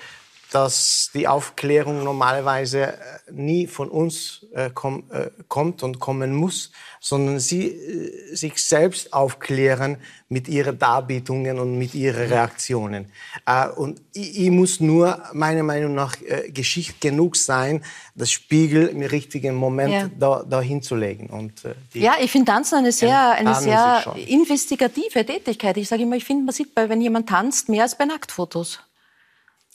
dass 0.51 1.11
die 1.13 1.27
Aufklärung 1.27 2.03
normalerweise 2.03 2.93
äh, 2.93 2.97
nie 3.31 3.67
von 3.67 3.89
uns 3.89 4.45
äh, 4.53 4.71
komm, 4.73 5.03
äh, 5.11 5.29
kommt 5.47 5.83
und 5.83 5.99
kommen 5.99 6.33
muss, 6.33 6.71
sondern 6.99 7.39
sie 7.39 7.67
äh, 7.67 8.35
sich 8.35 8.63
selbst 8.63 9.13
aufklären 9.13 9.97
mit 10.27 10.47
ihren 10.47 10.77
Darbietungen 10.77 11.59
und 11.59 11.77
mit 11.77 11.93
ihren. 11.93 12.29
Reaktionen. 12.29 13.11
Äh, 13.45 13.67
und 13.69 14.01
ich, 14.13 14.39
ich, 14.39 14.49
muss 14.49 14.79
nur 14.79 15.21
meiner 15.33 15.63
Meinung 15.63 15.93
nach 15.93 16.15
äh, 16.21 16.49
Geschichte 16.51 16.95
genug 16.99 17.35
sein, 17.35 17.83
das 18.15 18.31
Spiegel 18.31 18.87
im 18.87 19.01
richtigen 19.01 19.55
Moment 19.55 20.11
ja. 20.19 20.43
da, 20.43 20.61
hinzulegen. 20.61 21.29
Und, 21.29 21.53
ja, 21.93 22.15
ich 22.19 22.31
finde 22.31 22.51
Tanzen 22.51 22.79
eine 22.79 22.91
sehr, 22.91 23.31
eine 23.31 23.55
sehr 23.55 24.15
investigative 24.27 25.25
Tätigkeit. 25.25 25.77
Ich 25.77 25.87
sage 25.87 26.03
immer, 26.03 26.15
ich 26.15 26.25
finde, 26.25 26.45
man 26.45 26.53
sieht, 26.53 26.73
bei, 26.73 26.89
wenn 26.89 27.01
jemand 27.01 27.29
tanzt, 27.29 27.69
mehr 27.69 27.83
als 27.83 27.97
bei 27.97 28.05
Nacktfotos. 28.05 28.79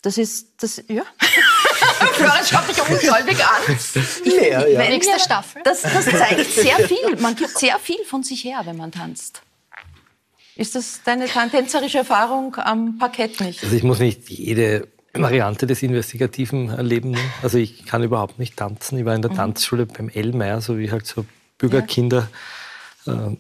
Das 0.05 0.19
ist, 0.19 0.49
das, 0.59 0.85
ja. 0.87 1.03
Florian 2.13 2.45
schaut 2.45 2.69
dich 2.69 2.79
ungläubig 2.79 3.39
an. 3.43 3.79
Ja, 4.27 4.67
ja. 4.67 4.79
Nächste 4.81 5.19
Staffel. 5.19 5.63
Das, 5.65 5.81
das 5.81 6.05
zeigt 6.05 6.51
sehr 6.51 6.77
viel. 6.87 7.17
Man 7.21 7.35
gibt 7.35 7.59
sehr 7.59 7.79
viel 7.79 8.05
von 8.05 8.23
sich 8.23 8.45
her, 8.45 8.61
wenn 8.65 8.77
man 8.77 8.93
tanzt. 8.93 9.41
Ist 10.57 10.75
das 10.75 11.01
deine 11.05 11.27
tänzerische 11.27 11.99
Erfahrung 11.99 12.55
am 12.57 12.99
Parkett 12.99 13.41
nicht? 13.41 13.65
Also 13.65 13.75
ich 13.75 13.83
muss 13.83 13.99
nicht 13.99 14.29
jede 14.29 14.89
Variante 15.15 15.67
des 15.67 15.83
Investigativen 15.83 16.69
erleben. 16.69 17.17
Also 17.43 17.57
ich 17.57 17.87
kann 17.87 18.03
überhaupt 18.03 18.39
nicht 18.39 18.59
tanzen. 18.59 18.99
Ich 18.99 19.07
war 19.07 19.15
in 19.15 19.23
der 19.23 19.31
mhm. 19.31 19.37
Tanzschule 19.37 19.87
beim 19.87 20.11
Elmeier, 20.11 20.61
so 20.61 20.79
wie 20.79 20.91
halt 20.91 21.07
so 21.07 21.25
Bürgerkinder. 21.57 22.29
Ja. 23.07 23.29
Äh, 23.29 23.37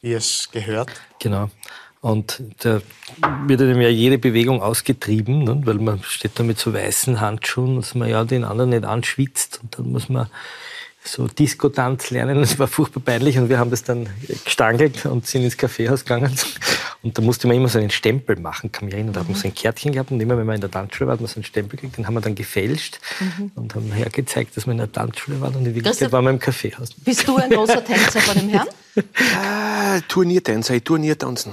wie 0.00 0.12
es 0.14 0.48
gehört. 0.50 0.90
Genau. 1.18 1.50
Und 2.06 2.40
da 2.60 2.80
wird 3.48 3.60
einem 3.60 3.80
ja 3.80 3.88
jede 3.88 4.16
Bewegung 4.16 4.62
ausgetrieben, 4.62 5.42
ne? 5.42 5.60
weil 5.64 5.74
man 5.74 6.00
steht 6.04 6.38
da 6.38 6.44
mit 6.44 6.56
so 6.56 6.72
weißen 6.72 7.20
Handschuhen, 7.20 7.74
dass 7.80 7.96
man 7.96 8.08
ja 8.08 8.22
den 8.22 8.44
anderen 8.44 8.70
nicht 8.70 8.84
anschwitzt. 8.84 9.58
Und 9.60 9.76
dann 9.76 9.90
muss 9.90 10.08
man 10.08 10.28
so 11.02 11.26
Disco-Tanz 11.26 12.10
lernen. 12.10 12.38
Das 12.40 12.60
war 12.60 12.68
furchtbar 12.68 13.00
peinlich 13.04 13.38
und 13.38 13.48
wir 13.48 13.58
haben 13.58 13.70
das 13.70 13.82
dann 13.82 14.08
gestangelt 14.44 15.04
und 15.04 15.26
sind 15.26 15.42
ins 15.42 15.56
Kaffeehaus 15.56 16.04
gegangen. 16.04 16.32
Und 17.02 17.18
da 17.18 17.22
musste 17.22 17.46
man 17.46 17.56
immer 17.56 17.68
so 17.68 17.78
einen 17.78 17.90
Stempel 17.90 18.36
machen, 18.40 18.72
kann 18.72 18.86
mich 18.86 18.94
erinnern. 18.94 19.12
Da 19.12 19.20
hat 19.20 19.28
man 19.28 19.36
so 19.36 19.46
ein 19.46 19.54
Kärtchen 19.54 19.92
gehabt 19.92 20.10
und 20.10 20.18
immer 20.18 20.36
wenn 20.38 20.46
man 20.46 20.56
in 20.56 20.60
der 20.60 20.70
Tanzschule 20.70 21.06
war, 21.06 21.12
hat 21.12 21.20
man 21.20 21.28
so 21.28 21.36
einen 21.36 21.44
Stempel 21.44 21.76
gekriegt. 21.76 21.98
Den 21.98 22.06
haben 22.06 22.14
wir 22.14 22.20
dann 22.20 22.34
gefälscht 22.34 22.98
mhm. 23.20 23.52
und 23.54 23.76
haben 23.76 23.92
hergezeigt, 23.92 24.56
dass 24.56 24.66
wir 24.66 24.72
in 24.72 24.78
der 24.78 24.90
Tanzschule 24.90 25.40
waren 25.40 25.54
und 25.54 25.66
in 25.66 25.74
Wirklichkeit 25.74 26.10
waren 26.10 26.24
wir 26.24 26.30
im 26.30 26.40
Kaffeehaus. 26.40 26.94
Bist 26.94 27.28
du 27.28 27.36
ein 27.36 27.50
großer 27.50 27.84
Tänzer 27.84 28.20
vor 28.20 28.34
dem 28.34 28.48
Herrn? 28.48 28.66
Ah, 29.36 30.00
Turniertänzer, 30.08 30.74
ich 30.74 30.84
Turniertanzen. 30.84 31.52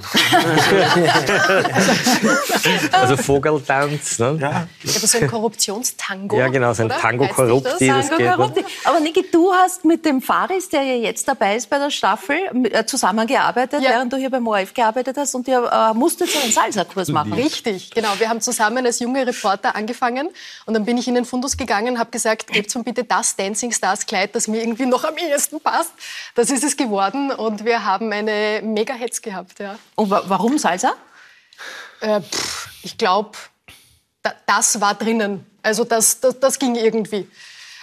also 2.92 3.16
Vogeltanz. 3.18 4.18
Ne? 4.18 4.38
Ja. 4.40 4.66
Aber 4.96 5.06
so 5.06 5.18
ein 5.18 5.26
Korruptionstango. 5.28 6.38
Ja, 6.38 6.48
genau, 6.48 6.72
so 6.72 6.84
ein 6.84 6.88
Tango 6.88 7.28
Korrupti. 7.28 7.90
Aber 8.84 9.00
Niki, 9.00 9.26
du 9.30 9.52
hast 9.52 9.84
mit 9.84 10.06
dem 10.06 10.22
Faris, 10.22 10.70
der 10.70 10.82
ja 10.82 10.94
jetzt 10.94 11.28
dabei 11.28 11.56
ist 11.56 11.68
bei 11.68 11.78
der 11.78 11.90
Staffel, 11.90 12.36
äh, 12.70 12.86
zusammengearbeitet, 12.86 13.82
ja. 13.82 13.90
während 13.90 14.12
du 14.12 14.16
hier 14.16 14.30
beim 14.30 14.46
ORF 14.46 14.72
gearbeitet 14.72 15.16
hast 15.18 15.34
und 15.34 15.46
ihr 15.46 15.62
äh, 15.70 15.92
musstet 15.94 16.30
so 16.30 16.38
einen 16.38 16.52
Salsa-Kurs 16.52 17.08
machen. 17.08 17.34
Richtig, 17.34 17.90
genau. 17.90 18.10
Wir 18.18 18.30
haben 18.30 18.40
zusammen 18.40 18.86
als 18.86 19.00
junge 19.00 19.26
Reporter 19.26 19.76
angefangen 19.76 20.30
und 20.64 20.74
dann 20.74 20.84
bin 20.84 20.96
ich 20.96 21.08
in 21.08 21.14
den 21.14 21.26
Fundus 21.26 21.56
gegangen 21.56 21.94
und 21.94 21.98
habe 21.98 22.10
gesagt, 22.10 22.46
gebt 22.52 22.74
mir 22.74 22.84
bitte 22.84 23.04
das 23.04 23.36
Dancing 23.36 23.72
Stars 23.72 24.06
Kleid, 24.06 24.34
das 24.34 24.48
mir 24.48 24.60
irgendwie 24.62 24.86
noch 24.86 25.04
am 25.04 25.16
ehesten 25.16 25.60
passt. 25.60 25.92
Das 26.34 26.50
ist 26.50 26.64
es 26.64 26.76
geworden 26.76 27.32
und 27.36 27.64
wir 27.64 27.84
haben 27.84 28.12
eine 28.12 28.60
Mega-Hetz 28.62 29.22
gehabt. 29.22 29.58
Ja. 29.58 29.78
Und 29.94 30.10
wa 30.10 30.22
warum 30.26 30.58
Salsa? 30.58 30.94
Äh, 32.00 32.20
pff, 32.20 32.68
ich 32.82 32.98
glaube, 32.98 33.32
da, 34.22 34.34
das 34.46 34.80
war 34.80 34.94
drinnen. 34.94 35.46
Also 35.62 35.84
das, 35.84 36.20
das, 36.20 36.38
das 36.40 36.58
ging 36.58 36.74
irgendwie. 36.74 37.28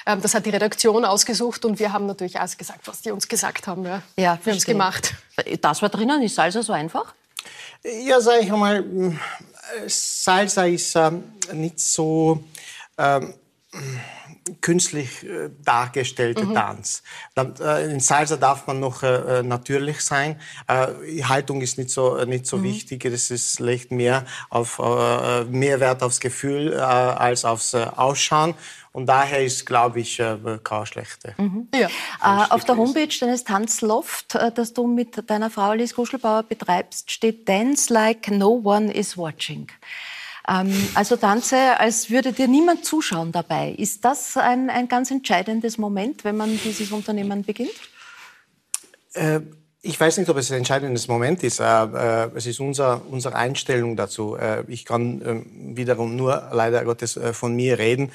Ähm, 0.05 0.21
das 0.21 0.33
hat 0.33 0.45
die 0.45 0.49
Redaktion 0.49 1.05
ausgesucht 1.05 1.65
und 1.65 1.79
wir 1.79 1.93
haben 1.93 2.05
natürlich 2.05 2.39
alles 2.39 2.57
gesagt, 2.57 2.87
was 2.87 3.01
die 3.01 3.11
uns 3.11 3.27
gesagt 3.27 3.67
haben. 3.67 3.83
Ja, 3.85 4.01
ja 4.15 4.39
wir 4.43 4.53
haben 4.53 4.57
es 4.57 4.65
gemacht. 4.65 5.13
Das 5.61 5.81
war 5.81 5.89
drinnen. 5.89 6.21
Ist 6.23 6.35
Salsa 6.35 6.63
so 6.63 6.73
einfach? 6.73 7.13
Ja, 7.83 8.19
sag 8.21 8.41
ich 8.41 8.49
mal, 8.49 8.83
Salsa 9.87 10.65
ist 10.65 10.95
ähm, 10.95 11.23
nicht 11.53 11.79
so 11.79 12.43
ähm, 12.97 13.33
künstlich 14.61 15.23
äh, 15.23 15.49
dargestellte 15.63 16.45
mhm. 16.45 16.53
Tanz. 16.55 17.03
Äh, 17.35 17.91
in 17.91 17.99
Salsa 17.99 18.37
darf 18.37 18.67
man 18.67 18.79
noch 18.79 19.03
äh, 19.03 19.39
äh 19.39 19.43
natürlich 19.43 20.01
sein. 20.01 20.39
Äh, 20.67 21.21
Haltung 21.23 21.61
ist 21.61 21.77
nicht 21.77 21.91
so, 21.91 22.15
äh, 22.17 22.25
nicht 22.25 22.47
so 22.47 22.57
mhm. 22.57 22.63
wichtig. 22.63 23.03
Das 23.03 23.31
ist, 23.31 23.59
legt 23.59 23.91
mehr, 23.91 24.25
auf, 24.49 24.79
mehr 25.49 25.79
Wert 25.79 26.03
aufs 26.03 26.19
Gefühl 26.19 26.73
als 26.73 27.45
aufs 27.45 27.75
Ausschauen. 27.75 28.55
Und 28.93 29.05
daher 29.05 29.43
ist, 29.43 29.65
glaube 29.65 30.01
ich, 30.01 30.19
äh, 30.19 30.37
keine 30.63 30.85
schlechte. 30.85 31.33
Mhm. 31.37 31.69
Ja. 31.73 31.87
Äh, 32.21 32.49
auf 32.49 32.65
der 32.65 32.75
Homepage 32.75 33.17
deines 33.19 33.45
Tanzloft, 33.45 34.35
äh, 34.35 34.51
das 34.51 34.73
du 34.73 34.85
mit 34.85 35.29
deiner 35.29 35.49
Frau 35.49 35.69
Alice 35.69 35.95
Kuschelbauer 35.95 36.43
betreibst, 36.43 37.09
steht 37.09 37.47
Dance 37.47 37.91
like 37.93 38.29
no 38.29 38.61
one 38.63 38.91
is 38.91 39.17
watching. 39.17 39.67
Ähm, 40.47 40.73
also 40.95 41.15
tanze, 41.17 41.79
als 41.79 42.09
würde 42.09 42.33
dir 42.33 42.47
niemand 42.47 42.85
zuschauen 42.85 43.31
dabei. 43.31 43.71
Ist 43.77 44.03
das 44.05 44.37
ein, 44.37 44.69
ein 44.69 44.87
ganz 44.87 45.11
entscheidendes 45.11 45.77
Moment, 45.77 46.23
wenn 46.23 46.37
man 46.37 46.59
dieses 46.63 46.91
Unternehmen 46.91 47.43
beginnt? 47.43 47.71
Äh, 49.13 49.41
ich 49.81 49.99
weiß 49.99 50.17
nicht, 50.17 50.29
ob 50.29 50.37
es 50.37 50.51
ein 50.51 50.59
entscheidendes 50.59 51.07
Moment 51.07 51.43
ist. 51.43 51.59
Äh, 51.59 52.29
es 52.35 52.45
ist 52.45 52.59
unser, 52.59 53.01
unsere 53.09 53.35
Einstellung 53.35 53.95
dazu. 53.95 54.35
Äh, 54.35 54.63
ich 54.67 54.85
kann 54.85 55.21
ähm, 55.25 55.75
wiederum 55.75 56.15
nur 56.15 56.49
leider 56.51 56.83
Gottes 56.85 57.19
von 57.33 57.55
mir 57.55 57.79
reden. 57.79 58.11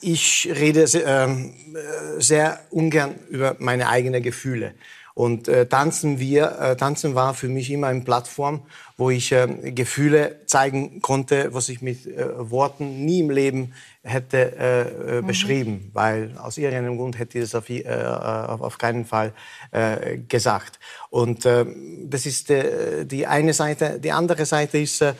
Ich 0.00 0.48
rede 0.54 0.86
sehr, 0.86 2.60
ungern 2.70 3.16
über 3.28 3.56
meine 3.58 3.88
eigenen 3.88 4.22
Gefühle. 4.22 4.74
Und 5.14 5.50
tanzen 5.68 6.20
wir, 6.20 6.76
tanzen 6.78 7.16
war 7.16 7.34
für 7.34 7.48
mich 7.48 7.72
immer 7.72 7.88
eine 7.88 8.02
Plattform, 8.02 8.62
wo 8.98 9.10
ich 9.10 9.30
äh, 9.30 9.46
Gefühle 9.70 10.40
zeigen 10.46 11.00
konnte, 11.00 11.54
was 11.54 11.68
ich 11.68 11.80
mit 11.80 12.04
äh, 12.06 12.50
Worten 12.50 13.04
nie 13.04 13.20
im 13.20 13.30
Leben 13.30 13.72
hätte 14.02 14.56
äh, 14.58 14.80
äh, 14.80 15.22
mhm. 15.22 15.26
beschrieben, 15.26 15.90
weil 15.92 16.36
aus 16.36 16.58
irgendeinem 16.58 16.96
Grund 16.96 17.16
hätte 17.16 17.38
ich 17.38 17.44
das 17.44 17.54
auf, 17.54 17.70
äh, 17.70 17.84
auf, 17.86 18.76
keinen 18.76 19.04
Fall 19.04 19.32
äh, 19.70 20.18
gesagt. 20.18 20.80
Und 21.10 21.46
äh, 21.46 21.64
das 22.06 22.26
ist 22.26 22.50
äh, 22.50 23.04
die 23.04 23.26
eine 23.26 23.54
Seite. 23.54 24.00
Die 24.00 24.10
andere 24.10 24.44
Seite 24.46 24.78
ist, 24.78 25.00
äh, 25.00 25.14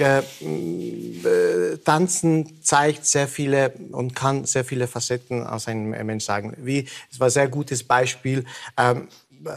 äh, 0.00 1.76
Tanzen 1.84 2.60
zeigt 2.62 3.06
sehr 3.06 3.28
viele 3.28 3.72
und 3.92 4.16
kann 4.16 4.44
sehr 4.44 4.64
viele 4.64 4.88
Facetten 4.88 5.46
aus 5.46 5.68
einem 5.68 5.90
Mensch 6.04 6.24
sagen. 6.24 6.56
Wie, 6.58 6.86
es 7.12 7.20
war 7.20 7.28
ein 7.28 7.30
sehr 7.30 7.48
gutes 7.48 7.84
Beispiel. 7.84 8.44
Ähm, 8.76 9.06
äh, 9.44 9.50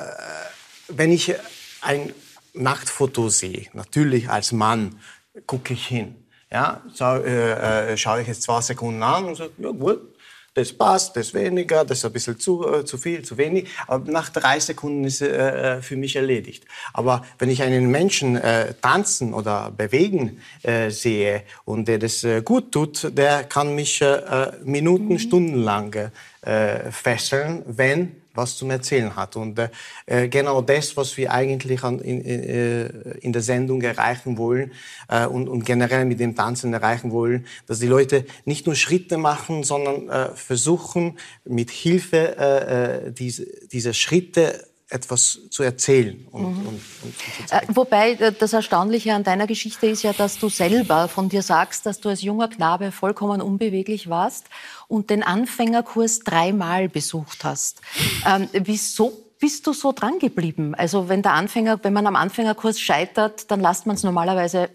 wenn 0.90 1.12
ich 1.12 1.34
ein 1.82 2.14
Nachtfoto 2.54 3.30
sehe, 3.30 3.68
natürlich 3.74 4.30
als 4.30 4.52
Mann, 4.52 5.00
gucke 5.48 5.74
ich 5.74 5.88
hin. 5.88 6.16
Ja, 6.52 6.82
so, 6.94 7.06
äh, 7.06 7.94
äh, 7.94 7.98
schaue 7.98 8.22
ich 8.22 8.28
jetzt 8.28 8.44
zwei 8.44 8.62
Sekunden 8.62 9.02
an 9.02 9.26
und 9.26 9.36
sage, 9.36 9.52
ja 9.58 9.72
gut, 9.72 10.14
das 10.54 10.72
passt, 10.72 11.16
das 11.16 11.34
weniger, 11.34 11.84
das 11.84 12.00
ist 12.00 12.06
ein 12.06 12.14
bisschen 12.14 12.40
zu, 12.40 12.68
äh, 12.68 12.86
zu 12.86 13.00
viel, 13.00 13.24
zu 13.24 13.38
wenig. 13.38 13.68
Aber 13.88 14.12
nach 14.12 14.30
drei 14.30 14.60
Sekunden 14.60 15.04
ist 15.04 15.22
äh, 15.22 15.78
äh 15.78 15.82
für 15.82 15.96
mich 15.96 16.16
erledigt. 16.16 16.66
Aber 16.94 17.26
wenn 17.40 17.50
ich 17.50 17.64
einen 17.64 17.90
Menschen 17.90 18.36
äh, 18.36 18.76
tanzen 18.80 19.34
oder 19.34 19.72
bewegen 19.72 20.42
äh, 20.62 20.92
sehe 20.92 21.44
und 21.66 21.88
der 21.88 21.98
das 21.98 22.24
äh, 22.24 22.44
gut 22.44 22.72
tut, 22.72 23.18
der 23.18 23.46
kann 23.46 23.74
mich 23.74 24.02
äh, 24.02 24.52
Minuten, 24.64 25.14
mhm. 25.14 25.20
Stunden 25.20 25.64
lang 25.64 26.12
äh, 26.42 26.92
fesseln, 26.92 27.64
wenn 27.66 28.23
was 28.34 28.56
zum 28.58 28.72
Erzählen 28.72 29.16
hat. 29.16 29.36
Und 29.36 29.60
äh, 30.06 30.28
genau 30.28 30.62
das, 30.62 30.98
was 30.98 31.18
wir 31.18 31.32
eigentlich 31.32 31.84
an, 31.84 32.00
in, 32.00 32.24
äh, 32.24 32.86
in 33.20 33.34
der 33.34 33.42
Sendung 33.42 33.82
erreichen 33.82 34.38
wollen 34.38 34.72
äh, 35.08 35.26
und, 35.26 35.48
und 35.48 35.66
generell 35.66 36.06
mit 36.06 36.20
dem 36.20 36.36
Tanzen 36.36 36.74
erreichen 36.74 37.12
wollen, 37.12 37.46
dass 37.68 37.80
die 37.80 37.88
Leute 37.88 38.26
nicht 38.46 38.66
nur 38.66 38.76
Schritte 38.76 39.18
machen, 39.18 39.64
sondern 39.64 40.10
äh, 40.10 40.36
versuchen, 40.36 41.18
mit 41.46 41.72
Hilfe 41.72 42.38
äh, 42.38 43.08
äh 43.08 43.12
diese, 43.12 43.46
dieser 43.68 43.94
Schritte 43.94 44.73
etwas 44.94 45.40
zu 45.50 45.64
erzählen. 45.64 46.28
Und, 46.32 46.42
mhm. 46.44 46.68
und, 46.68 46.82
und 47.04 47.16
zu 47.48 47.56
äh, 47.56 47.62
Wobei 47.70 48.12
äh, 48.14 48.32
das 48.32 48.54
Erstaunliche 48.54 49.14
an 49.14 49.24
deiner 49.24 49.48
Geschichte 49.48 49.88
ist 49.88 50.04
ja, 50.04 50.14
dass 50.14 50.38
du 50.40 50.50
selber 50.50 51.08
von 51.08 51.30
dir 51.30 51.42
sagst, 51.42 51.86
dass 51.86 52.00
du 52.00 52.10
als 52.10 52.22
junger 52.22 52.48
Knabe 52.48 52.92
vollkommen 52.92 53.42
unbeweglich 53.42 54.10
warst 54.10 54.46
und 54.88 55.10
den 55.10 55.24
Anfängerkurs 55.24 56.20
dreimal 56.20 56.90
besucht 56.90 57.44
hast. 57.44 57.82
Ähm, 58.26 58.48
wieso 58.54 59.12
bist 59.40 59.68
du 59.68 59.74
so 59.74 59.92
dran 59.92 60.20
geblieben? 60.20 60.76
Also 60.76 61.10
wenn 61.10 61.22
der 61.22 61.34
Anfänger, 61.34 61.84
wenn 61.84 61.94
man 61.94 62.08
am 62.08 62.16
Anfängerkurs 62.16 62.80
scheitert, 62.80 63.52
dann 63.52 63.60
lässt 63.60 63.86
man 63.86 63.96
es 63.96 64.04
normalerweise 64.04 64.70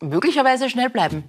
möglicherweise 0.00 0.70
schnell 0.70 0.88
bleiben. 0.88 1.24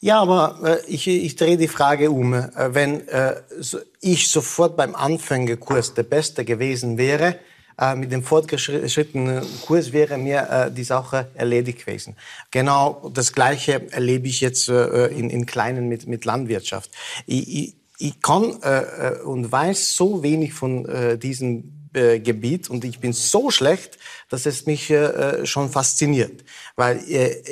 Ja, 0.00 0.20
aber 0.20 0.58
äh, 0.64 0.86
ich, 0.86 1.08
ich 1.08 1.34
drehe 1.34 1.56
die 1.56 1.68
Frage 1.68 2.10
um. 2.10 2.34
Äh, 2.34 2.50
wenn 2.74 3.08
äh, 3.08 3.34
so, 3.58 3.78
ich 4.00 4.28
sofort 4.28 4.76
beim 4.76 4.94
Anfängerkurs 4.94 5.94
der 5.94 6.04
Beste 6.04 6.44
gewesen 6.44 6.98
wäre, 6.98 7.36
äh, 7.80 7.96
mit 7.96 8.12
dem 8.12 8.22
fortgeschrittenen 8.22 9.44
Kurs 9.66 9.92
wäre 9.92 10.16
mir 10.16 10.48
äh, 10.50 10.70
die 10.70 10.84
Sache 10.84 11.28
erledigt 11.34 11.84
gewesen. 11.84 12.16
Genau 12.52 13.10
das 13.12 13.32
Gleiche 13.32 13.90
erlebe 13.92 14.28
ich 14.28 14.40
jetzt 14.40 14.68
äh, 14.68 15.06
in, 15.08 15.30
in 15.30 15.46
Kleinen 15.46 15.88
mit, 15.88 16.06
mit 16.06 16.24
Landwirtschaft. 16.24 16.92
Ich, 17.26 17.48
ich, 17.48 17.76
ich 17.98 18.22
kann 18.22 18.62
äh, 18.62 18.78
äh 18.78 19.22
und 19.22 19.50
weiß 19.50 19.96
so 19.96 20.22
wenig 20.22 20.54
von 20.54 20.86
äh, 20.86 21.18
diesem 21.18 21.77
äh, 21.94 22.20
Gebiet 22.20 22.70
und 22.70 22.84
ich 22.84 23.00
bin 23.00 23.12
so 23.12 23.50
schlecht, 23.50 23.98
dass 24.28 24.46
es 24.46 24.66
mich 24.66 24.90
äh, 24.90 25.46
schon 25.46 25.70
fasziniert. 25.70 26.44
Weil 26.76 26.98
äh, 27.10 27.42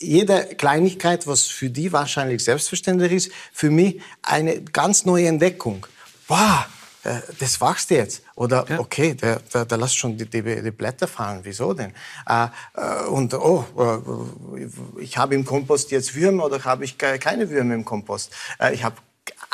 jede 0.00 0.54
Kleinigkeit, 0.56 1.26
was 1.26 1.42
für 1.42 1.70
die 1.70 1.92
wahrscheinlich 1.92 2.42
selbstverständlich 2.42 3.12
ist, 3.12 3.32
für 3.52 3.70
mich 3.70 4.00
eine 4.22 4.62
ganz 4.62 5.04
neue 5.04 5.28
Entdeckung. 5.28 5.86
Wow, 6.28 6.66
äh, 7.04 7.20
das 7.38 7.60
wachst 7.60 7.90
jetzt. 7.90 8.22
Oder 8.34 8.64
ja. 8.68 8.78
okay, 8.78 9.14
der, 9.14 9.40
der, 9.52 9.64
der 9.64 9.78
lässt 9.78 9.96
schon 9.96 10.16
die, 10.16 10.26
die, 10.26 10.42
die, 10.42 10.70
Blätter 10.70 11.06
fallen. 11.06 11.40
Wieso 11.42 11.74
denn? 11.74 11.92
Äh, 12.26 12.46
äh 12.74 13.06
und 13.06 13.34
oh, 13.34 13.64
äh, 13.78 15.00
ich 15.00 15.16
habe 15.16 15.34
im 15.34 15.44
Kompost 15.44 15.90
jetzt 15.90 16.14
Würmer 16.14 16.46
oder 16.46 16.64
habe 16.64 16.84
ich 16.84 16.96
keine 16.98 17.50
Würmer 17.50 17.74
im 17.74 17.84
Kompost? 17.84 18.32
Äh, 18.58 18.74
ich 18.74 18.82
habe 18.82 18.96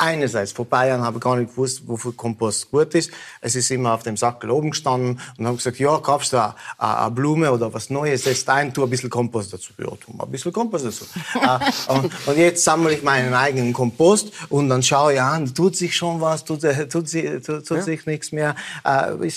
einerseits, 0.00 0.52
vor 0.52 0.64
Bayern 0.64 1.02
habe 1.02 1.18
ich 1.18 1.22
gar 1.22 1.36
nicht 1.36 1.50
gewusst, 1.50 1.82
wofür 1.86 2.12
Kompost 2.12 2.70
gut 2.70 2.94
ist. 2.94 3.10
Es 3.40 3.54
ist 3.54 3.70
immer 3.70 3.94
auf 3.94 4.02
dem 4.02 4.16
Sackel 4.16 4.50
oben 4.50 4.70
gestanden 4.70 5.20
und 5.36 5.46
habe 5.46 5.56
gesagt, 5.56 5.78
ja, 5.78 5.98
kaufst 5.98 6.32
du 6.32 6.38
eine, 6.38 6.54
eine 6.78 7.10
Blume 7.10 7.52
oder 7.52 7.72
was 7.72 7.90
Neues, 7.90 8.24
setzt 8.24 8.48
ein, 8.48 8.72
tu 8.72 8.82
ein 8.82 8.90
bisschen 8.90 9.10
Kompost 9.10 9.52
dazu. 9.52 9.72
Ja, 9.78 9.86
tu 9.86 10.12
mal 10.12 10.24
ein 10.24 10.30
bisschen 10.30 10.52
Kompost 10.52 10.86
dazu. 10.86 11.04
äh, 11.34 11.92
und, 11.92 12.10
und, 12.26 12.36
jetzt 12.38 12.64
sammle 12.64 12.94
ich 12.94 13.02
meinen 13.02 13.34
eigenen 13.34 13.72
Kompost 13.72 14.32
und 14.48 14.68
dann 14.68 14.82
schaue 14.82 15.14
ich 15.14 15.20
an, 15.20 15.54
tut 15.54 15.76
sich 15.76 15.94
schon 15.94 16.20
was, 16.20 16.44
tut, 16.44 16.64
äh, 16.64 16.88
tut, 16.88 17.10
tut, 17.10 17.66
tut 17.66 17.76
ja. 17.76 17.82
sich 17.82 18.06
nichts 18.06 18.32
mehr. 18.32 18.54
Äh, 18.84 19.28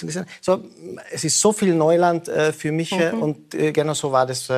so, 0.42 0.64
es 1.12 1.24
ist 1.24 1.40
so 1.40 1.52
viel 1.52 1.76
Neuland 1.76 2.28
äh, 2.28 2.54
für 2.54 2.72
mich 2.72 2.92
mhm. 2.92 3.22
und 3.22 3.50
genau 3.52 3.94
so 3.94 4.12
war 4.12 4.26
das 4.26 4.50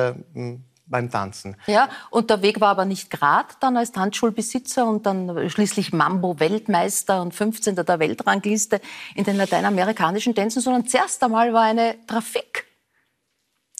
beim 0.86 1.10
Tanzen. 1.10 1.56
Ja, 1.66 1.88
und 2.10 2.30
der 2.30 2.42
Weg 2.42 2.60
war 2.60 2.68
aber 2.68 2.84
nicht 2.84 3.10
gerade 3.10 3.48
dann 3.60 3.76
als 3.76 3.92
Tanzschulbesitzer 3.92 4.86
und 4.86 5.06
dann 5.06 5.50
schließlich 5.50 5.92
Mambo-Weltmeister 5.92 7.20
und 7.20 7.34
15. 7.34 7.76
der 7.76 7.98
Weltrangliste 7.98 8.80
in 9.14 9.24
den 9.24 9.36
lateinamerikanischen 9.36 10.34
Tänzen, 10.34 10.62
sondern 10.62 10.86
zuerst 10.86 11.22
einmal 11.22 11.52
war 11.52 11.62
eine 11.62 11.96
Trafik. 12.06 12.64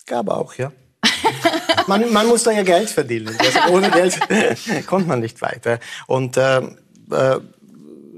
Gab 0.07 0.29
auch, 0.29 0.55
ja. 0.55 0.73
man, 1.87 2.13
man, 2.13 2.27
muss 2.27 2.43
da 2.43 2.51
ja 2.51 2.63
Geld 2.63 2.91
verdienen. 2.91 3.37
Also 3.39 3.73
ohne 3.73 3.91
Geld 3.91 4.19
kommt 4.87 5.07
man 5.07 5.21
nicht 5.21 5.41
weiter. 5.43 5.79
Und 6.07 6.37
äh, 6.37 6.59
äh, 7.11 7.41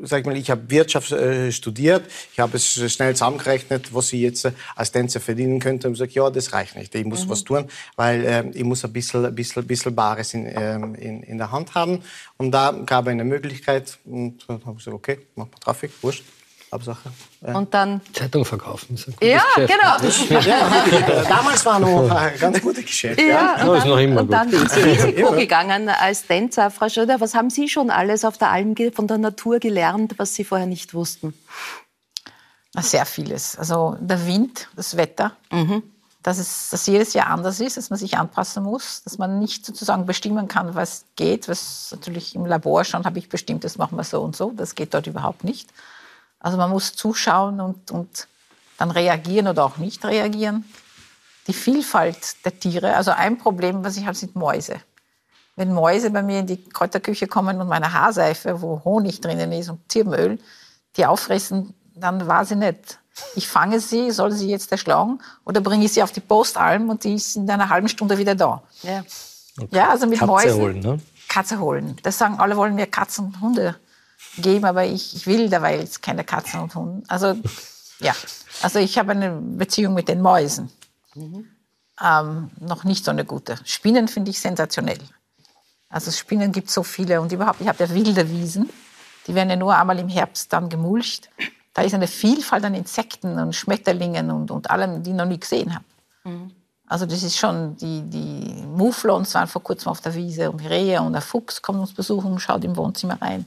sag 0.02 0.20
ich 0.20 0.26
mal, 0.26 0.36
ich 0.36 0.50
habe 0.50 0.70
Wirtschaft 0.70 1.12
äh, 1.12 1.52
studiert, 1.52 2.04
ich 2.32 2.40
habe 2.40 2.56
es 2.56 2.92
schnell 2.92 3.14
zusammengerechnet, 3.14 3.94
was 3.94 4.12
ich 4.12 4.20
jetzt 4.20 4.44
äh, 4.44 4.52
als 4.76 4.92
Tänzer 4.92 5.20
verdienen 5.20 5.60
könnte 5.60 5.88
und 5.88 5.94
gesagt, 5.94 6.12
ja, 6.12 6.30
das 6.30 6.52
reicht 6.52 6.76
nicht, 6.76 6.94
ich 6.94 7.04
muss 7.04 7.26
mhm. 7.26 7.30
was 7.30 7.44
tun, 7.44 7.66
weil 7.96 8.24
äh, 8.24 8.48
ich 8.54 8.64
muss 8.64 8.84
ein 8.84 8.92
bisschen, 8.92 9.24
ein 9.24 9.34
bisschen, 9.34 9.62
ein 9.62 9.66
bisschen 9.66 9.94
Bares 9.94 10.34
in, 10.34 10.46
ähm, 10.46 10.94
in, 10.94 11.22
in 11.22 11.38
der 11.38 11.50
Hand 11.50 11.74
haben. 11.74 12.02
Und 12.36 12.52
da 12.52 12.72
gab 12.72 13.06
es 13.06 13.10
eine 13.10 13.24
Möglichkeit 13.24 13.98
und 14.04 14.44
dann 14.48 14.64
habe 14.64 14.72
ich 14.78 14.84
gesagt, 14.84 14.94
okay, 14.94 15.18
mach 15.34 15.46
mal 15.46 15.58
Traffic, 15.60 15.90
wurscht. 16.02 16.24
Hauptsache. 16.72 17.10
Ja. 17.40 17.56
Und 17.56 17.72
dann 17.72 18.00
Zeitung 18.12 18.44
verkaufen. 18.44 18.98
ja, 19.20 19.42
Geschäft. 19.54 19.72
genau. 19.72 20.40
Ja, 20.48 21.24
damals 21.28 21.64
war 21.64 21.78
noch 21.78 22.10
ein 22.10 22.38
ganz 22.38 22.60
gutes 22.60 22.84
Geschäft. 22.84 23.20
Ja, 23.20 23.26
ja. 23.26 23.52
Und, 23.54 23.68
dann, 23.68 23.76
ist 23.76 23.86
noch 23.86 23.98
immer 23.98 24.20
und 24.20 24.30
dann 24.30 24.52
ins 24.52 24.76
Risiko 24.76 25.32
gegangen 25.32 25.88
als 25.88 26.26
Tänzer. 26.26 26.70
Frau 26.70 26.88
Schröder, 26.88 27.20
was 27.20 27.34
haben 27.34 27.50
Sie 27.50 27.68
schon 27.68 27.90
alles 27.90 28.24
auf 28.24 28.38
der 28.38 28.50
Alm 28.50 28.74
von 28.92 29.06
der 29.06 29.18
Natur 29.18 29.58
gelernt, 29.58 30.14
was 30.18 30.34
Sie 30.34 30.44
vorher 30.44 30.66
nicht 30.66 30.94
wussten? 30.94 31.34
Sehr 32.76 33.06
vieles. 33.06 33.56
Also 33.56 33.96
der 34.00 34.26
Wind, 34.26 34.68
das 34.76 34.96
Wetter. 34.96 35.32
Mhm. 35.50 35.82
Dass 36.22 36.38
es 36.38 36.70
dass 36.70 36.86
jedes 36.86 37.14
Jahr 37.14 37.28
anders 37.28 37.60
ist, 37.60 37.76
dass 37.76 37.90
man 37.90 37.98
sich 37.98 38.18
anpassen 38.18 38.62
muss, 38.62 39.02
dass 39.04 39.18
man 39.18 39.38
nicht 39.38 39.64
sozusagen 39.64 40.04
bestimmen 40.04 40.48
kann, 40.48 40.74
was 40.74 41.04
geht. 41.16 41.48
Was 41.48 41.88
natürlich 41.92 42.34
im 42.34 42.44
Labor 42.44 42.84
schon 42.84 43.04
habe 43.04 43.18
ich 43.18 43.28
bestimmt, 43.28 43.64
das 43.64 43.78
machen 43.78 43.96
wir 43.96 44.04
so 44.04 44.20
und 44.20 44.36
so. 44.36 44.52
Das 44.54 44.74
geht 44.74 44.92
dort 44.92 45.06
überhaupt 45.06 45.44
nicht. 45.44 45.70
Also 46.40 46.56
man 46.56 46.70
muss 46.70 46.94
zuschauen 46.94 47.60
und, 47.60 47.90
und 47.90 48.28
dann 48.76 48.90
reagieren 48.90 49.48
oder 49.48 49.64
auch 49.64 49.76
nicht 49.76 50.04
reagieren. 50.04 50.64
Die 51.46 51.52
Vielfalt 51.52 52.44
der 52.44 52.58
Tiere, 52.58 52.94
also 52.94 53.10
ein 53.10 53.38
Problem, 53.38 53.84
was 53.84 53.96
ich 53.96 54.04
habe, 54.04 54.14
sind 54.14 54.36
Mäuse. 54.36 54.76
Wenn 55.56 55.72
Mäuse 55.72 56.10
bei 56.10 56.22
mir 56.22 56.40
in 56.40 56.46
die 56.46 56.62
Kräuterküche 56.62 57.26
kommen 57.26 57.60
und 57.60 57.68
meine 57.68 57.92
Haarseife, 57.92 58.62
wo 58.62 58.82
Honig 58.84 59.20
drinnen 59.20 59.50
ist 59.52 59.68
und 59.68 59.80
Zirbenöl, 59.90 60.38
die 60.96 61.06
auffressen, 61.06 61.74
dann 61.94 62.26
war 62.26 62.44
sie 62.44 62.54
nicht. 62.54 63.00
Ich 63.34 63.48
fange 63.48 63.80
sie, 63.80 64.12
soll 64.12 64.30
sie 64.30 64.48
jetzt 64.48 64.70
erschlagen 64.70 65.18
oder 65.44 65.60
bringe 65.60 65.84
ich 65.84 65.92
sie 65.92 66.02
auf 66.02 66.12
die 66.12 66.20
Postalm 66.20 66.88
und 66.90 67.02
die 67.02 67.14
ist 67.14 67.34
in 67.34 67.50
einer 67.50 67.68
halben 67.68 67.88
Stunde 67.88 68.18
wieder 68.18 68.36
da. 68.36 68.62
Ja, 68.82 69.02
okay. 69.58 69.68
ja 69.72 69.90
also 69.90 70.06
mit 70.06 70.20
Katze 70.20 70.30
Mäusen. 70.30 70.60
Holen, 70.60 70.80
ne? 70.80 71.00
Katze 71.28 71.58
holen. 71.58 71.96
Das 72.04 72.18
sagen 72.18 72.38
alle, 72.38 72.56
wollen 72.56 72.76
mir 72.76 72.86
Katzen 72.86 73.26
und 73.26 73.40
Hunde 73.40 73.74
geben, 74.42 74.64
aber 74.64 74.84
ich, 74.84 75.14
ich 75.14 75.26
will 75.26 75.48
dabei 75.48 75.78
jetzt 75.78 76.02
keine 76.02 76.24
Katzen 76.24 76.60
und 76.60 76.74
Hunde. 76.74 77.02
Also 77.08 77.36
ja, 78.00 78.14
also 78.62 78.78
ich 78.78 78.98
habe 78.98 79.12
eine 79.12 79.32
Beziehung 79.32 79.94
mit 79.94 80.08
den 80.08 80.20
Mäusen. 80.20 80.70
Mhm. 81.14 81.48
Ähm, 82.00 82.50
noch 82.60 82.84
nicht 82.84 83.04
so 83.04 83.10
eine 83.10 83.24
gute. 83.24 83.56
Spinnen 83.64 84.08
finde 84.08 84.30
ich 84.30 84.40
sensationell. 84.40 85.00
Also 85.88 86.10
Spinnen 86.10 86.52
gibt 86.52 86.68
es 86.68 86.74
so 86.74 86.82
viele 86.82 87.20
und 87.20 87.32
überhaupt, 87.32 87.60
ich 87.60 87.68
habe 87.68 87.84
ja 87.84 87.90
wilde 87.90 88.30
Wiesen. 88.30 88.68
Die 89.26 89.34
werden 89.34 89.50
ja 89.50 89.56
nur 89.56 89.76
einmal 89.76 89.98
im 89.98 90.08
Herbst 90.08 90.52
dann 90.52 90.68
gemulcht. 90.68 91.28
Da 91.74 91.82
ist 91.82 91.94
eine 91.94 92.06
Vielfalt 92.06 92.64
an 92.64 92.74
Insekten 92.74 93.38
und 93.38 93.54
Schmetterlingen 93.54 94.30
und, 94.30 94.50
und 94.50 94.70
allem, 94.70 95.02
die 95.02 95.10
ich 95.10 95.16
noch 95.16 95.26
nie 95.26 95.38
gesehen 95.38 95.74
habe. 95.74 95.84
Mhm. 96.24 96.52
Also 96.86 97.04
das 97.04 97.22
ist 97.22 97.36
schon, 97.36 97.76
die, 97.76 98.02
die 98.02 98.64
Muflons 98.66 99.34
waren 99.34 99.46
vor 99.46 99.62
kurzem 99.62 99.90
auf 99.90 100.00
der 100.00 100.14
Wiese 100.14 100.50
und 100.50 100.60
Rehe 100.60 101.02
und 101.02 101.12
der 101.12 101.20
Fuchs 101.20 101.60
kommt 101.60 101.78
uns 101.80 101.92
besuchen 101.92 102.38
schaut 102.38 102.64
im 102.64 102.76
Wohnzimmer 102.76 103.20
rein. 103.20 103.44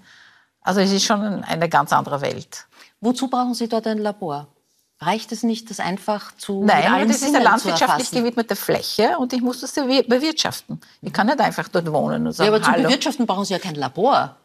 Also 0.62 0.80
es 0.80 0.92
ist 0.92 1.04
schon 1.04 1.44
eine 1.44 1.70
ganz 1.70 1.92
andere 1.92 2.22
Welt. 2.22 2.66
Wozu 3.00 3.28
brauchen 3.28 3.54
Sie 3.54 3.68
dort 3.68 3.88
ein 3.88 3.98
Labor? 3.98 4.48
Reicht 5.00 5.32
es 5.32 5.42
nicht, 5.42 5.72
das 5.72 5.80
einfach 5.80 6.36
zu 6.38 6.64
Nein, 6.64 7.08
das 7.08 7.24
ist 7.24 7.34
eine 7.34 7.44
landwirtschaftlich 7.44 8.12
gewidmete 8.12 8.56
Fläche 8.56 9.18
und 9.18 9.34
ich 9.34 9.42
muss 9.42 9.60
das 9.62 9.74
bewirtschaften. 9.74 10.80
Ich 11.02 11.12
kann 11.12 11.26
nicht 11.26 11.40
einfach 11.40 11.68
dort 11.70 11.92
wohnen 11.92 12.28
und 12.28 12.34
sagen, 12.34 12.52
Ja, 12.52 12.56
aber 12.56 12.64
zum 12.64 12.74
Hallo. 12.74 12.84
Bewirtschaften 12.84 13.26
brauchen 13.26 13.46
Sie 13.46 13.54
ja 13.54 13.60
kein 13.60 13.74
Labor. 13.74 14.36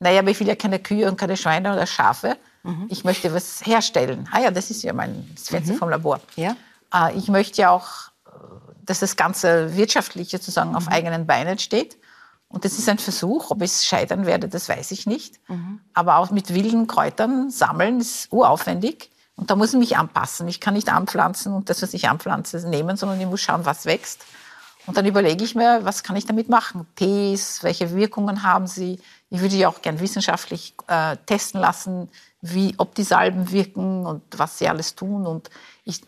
Naja, 0.00 0.20
aber 0.20 0.30
ich 0.30 0.40
will 0.40 0.48
ja 0.48 0.56
keine 0.56 0.80
Kühe 0.80 1.08
und 1.08 1.16
keine 1.16 1.36
Schweine 1.36 1.72
oder 1.72 1.86
Schafe. 1.86 2.36
Mhm. 2.64 2.86
Ich 2.88 3.04
möchte 3.04 3.32
was 3.32 3.64
herstellen. 3.64 4.28
Ah 4.32 4.40
ja, 4.40 4.50
das 4.50 4.70
ist 4.70 4.82
ja 4.82 4.92
mein 4.92 5.30
Fenster 5.40 5.74
mhm. 5.74 5.78
vom 5.78 5.88
Labor. 5.90 6.20
Ja. 6.34 6.56
Äh, 6.92 7.16
ich 7.16 7.28
möchte 7.28 7.62
ja 7.62 7.70
auch, 7.70 8.10
dass 8.82 8.98
das 8.98 9.14
Ganze 9.14 9.76
wirtschaftlich 9.76 10.30
sozusagen 10.30 10.70
mhm. 10.70 10.76
auf 10.76 10.88
eigenen 10.88 11.26
Beinen 11.26 11.58
steht. 11.58 11.96
Und 12.50 12.64
das 12.64 12.78
ist 12.78 12.88
ein 12.88 12.98
Versuch. 12.98 13.50
Ob 13.50 13.62
ich 13.62 13.72
scheitern 13.72 14.26
werde, 14.26 14.48
das 14.48 14.68
weiß 14.68 14.90
ich 14.90 15.06
nicht. 15.06 15.40
Mhm. 15.48 15.80
Aber 15.94 16.16
auch 16.16 16.30
mit 16.30 16.52
wilden 16.52 16.86
Kräutern 16.86 17.50
sammeln 17.50 18.00
ist 18.00 18.32
uraufwendig. 18.32 19.10
Und 19.36 19.50
da 19.50 19.56
muss 19.56 19.72
ich 19.72 19.78
mich 19.78 19.96
anpassen. 19.96 20.48
Ich 20.48 20.60
kann 20.60 20.74
nicht 20.74 20.90
anpflanzen 20.90 21.54
und 21.54 21.70
das, 21.70 21.80
was 21.80 21.94
ich 21.94 22.08
anpflanze, 22.08 22.68
nehmen, 22.68 22.96
sondern 22.96 23.18
ich 23.20 23.26
muss 23.26 23.40
schauen, 23.40 23.64
was 23.64 23.86
wächst. 23.86 24.20
Und 24.86 24.96
dann 24.96 25.06
überlege 25.06 25.44
ich 25.44 25.54
mir, 25.54 25.80
was 25.84 26.02
kann 26.02 26.16
ich 26.16 26.26
damit 26.26 26.48
machen? 26.48 26.86
Tees, 26.96 27.62
welche 27.62 27.94
Wirkungen 27.94 28.42
haben 28.42 28.66
sie? 28.66 28.98
Ich 29.30 29.40
würde 29.40 29.56
ja 29.56 29.68
auch 29.68 29.80
gern 29.82 30.00
wissenschaftlich 30.00 30.74
äh, 30.88 31.16
testen 31.26 31.60
lassen, 31.60 32.10
wie, 32.40 32.74
ob 32.78 32.94
die 32.94 33.04
Salben 33.04 33.50
wirken 33.50 34.04
und 34.04 34.22
was 34.36 34.58
sie 34.58 34.68
alles 34.68 34.94
tun. 34.94 35.26
Und 35.26 35.48
ich, 35.84 36.00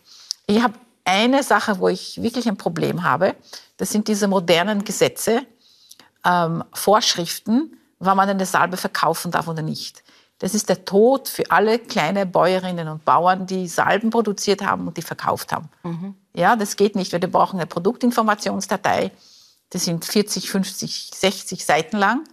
ich 0.47 0.61
habe 0.61 0.73
eine 1.05 1.43
Sache, 1.43 1.79
wo 1.79 1.87
ich 1.87 2.21
wirklich 2.21 2.47
ein 2.47 2.57
Problem 2.57 3.03
habe. 3.03 3.35
Das 3.77 3.91
sind 3.91 4.07
diese 4.07 4.27
modernen 4.27 4.83
Gesetze, 4.83 5.45
ähm, 6.25 6.63
Vorschriften, 6.73 7.77
wann 7.99 8.17
man 8.17 8.29
eine 8.29 8.45
Salbe 8.45 8.77
verkaufen 8.77 9.31
darf 9.31 9.47
oder 9.47 9.61
nicht. 9.61 10.03
Das 10.39 10.53
ist 10.53 10.67
der 10.67 10.83
Tod 10.83 11.29
für 11.29 11.49
alle 11.51 11.79
kleine 11.79 12.25
Bäuerinnen 12.25 12.87
und 12.89 13.05
Bauern, 13.05 13.45
die 13.45 13.67
Salben 13.67 14.09
produziert 14.09 14.61
haben 14.61 14.87
und 14.87 14.97
die 14.97 15.01
verkauft 15.01 15.53
haben. 15.53 15.69
Mhm. 15.83 16.15
Ja, 16.35 16.55
das 16.55 16.75
geht 16.75 16.95
nicht, 16.95 17.13
weil 17.13 17.21
wir 17.21 17.31
brauchen 17.31 17.59
eine 17.59 17.67
Produktinformationsdatei. 17.67 19.11
Das 19.69 19.85
sind 19.85 20.03
40, 20.03 20.49
50, 20.49 21.11
60 21.13 21.65
Seiten 21.65 21.97
lang. 21.97 22.23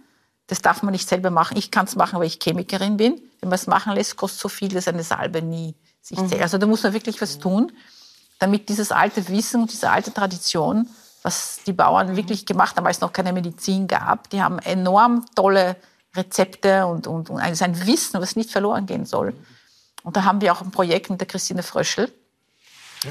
Das 0.47 0.61
darf 0.61 0.83
man 0.83 0.91
nicht 0.91 1.07
selber 1.07 1.29
machen. 1.29 1.55
Ich 1.55 1.71
kann 1.71 1.85
es 1.85 1.95
machen, 1.95 2.19
weil 2.19 2.27
ich 2.27 2.39
Chemikerin 2.41 2.97
bin. 2.97 3.21
Wenn 3.39 3.49
man 3.49 3.55
es 3.55 3.67
machen 3.67 3.93
lässt, 3.93 4.17
kostet 4.17 4.41
so 4.41 4.49
viel, 4.49 4.67
dass 4.69 4.87
eine 4.87 5.03
Salbe 5.03 5.41
nie 5.41 5.75
sich 6.01 6.19
mhm. 6.19 6.27
zählt. 6.27 6.41
Also 6.41 6.57
da 6.57 6.67
muss 6.67 6.83
man 6.83 6.93
wirklich 6.93 7.21
was 7.21 7.39
tun, 7.39 7.71
damit 8.39 8.67
dieses 8.67 8.91
alte 8.91 9.27
Wissen 9.29 9.61
und 9.61 9.71
diese 9.71 9.89
alte 9.89 10.13
Tradition 10.13 10.89
was 11.23 11.59
die 11.65 11.73
Bauern 11.73 12.15
wirklich 12.15 12.45
gemacht 12.45 12.77
haben, 12.77 12.87
als 12.87 12.97
es 12.97 13.01
noch 13.01 13.13
keine 13.13 13.33
Medizin 13.33 13.87
gab. 13.87 14.29
Die 14.29 14.41
haben 14.41 14.59
enorm 14.59 15.25
tolle 15.35 15.75
Rezepte 16.15 16.85
und, 16.87 17.07
und, 17.07 17.29
und 17.29 17.39
ein 17.39 17.87
Wissen, 17.87 18.19
was 18.21 18.35
nicht 18.35 18.51
verloren 18.51 18.85
gehen 18.85 19.05
soll. 19.05 19.33
Und 20.03 20.17
da 20.17 20.23
haben 20.23 20.41
wir 20.41 20.51
auch 20.51 20.61
ein 20.61 20.71
Projekt 20.71 21.09
mit 21.09 21.21
der 21.21 21.27
Christine 21.27 21.63
Fröschel, 21.63 22.11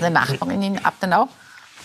der 0.01 0.11
Nachbarin 0.11 0.63
in 0.63 0.85
Abtenau, 0.85 1.29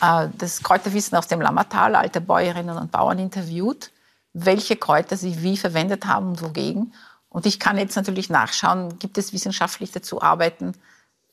äh, 0.01 0.27
das 0.37 0.63
Kräuterwissen 0.63 1.17
aus 1.17 1.27
dem 1.27 1.41
Lammertal, 1.41 1.95
alte 1.95 2.21
Bäuerinnen 2.21 2.77
und 2.77 2.91
Bauern 2.91 3.19
interviewt, 3.19 3.91
welche 4.33 4.75
Kräuter 4.75 5.15
sie 5.15 5.41
wie 5.43 5.57
verwendet 5.57 6.05
haben 6.05 6.29
und 6.29 6.41
wogegen. 6.41 6.93
Und 7.29 7.45
ich 7.45 7.59
kann 7.59 7.77
jetzt 7.77 7.95
natürlich 7.95 8.29
nachschauen, 8.29 8.97
gibt 8.99 9.17
es 9.17 9.31
wissenschaftlich 9.31 9.91
dazu 9.91 10.21
Arbeiten, 10.21 10.73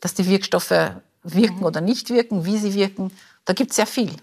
dass 0.01 0.15
die 0.15 0.27
Wirkstoffe 0.27 0.93
wirken 1.23 1.59
mhm. 1.59 1.65
oder 1.65 1.81
nicht 1.81 2.11
wirken, 2.11 2.45
wie 2.45 2.59
sie 2.59 2.75
wirken. 2.75 3.13
Da 3.45 3.53
gibt 3.53 3.71
es 3.71 3.77
sehr 3.77 3.87
viel. 3.87 4.15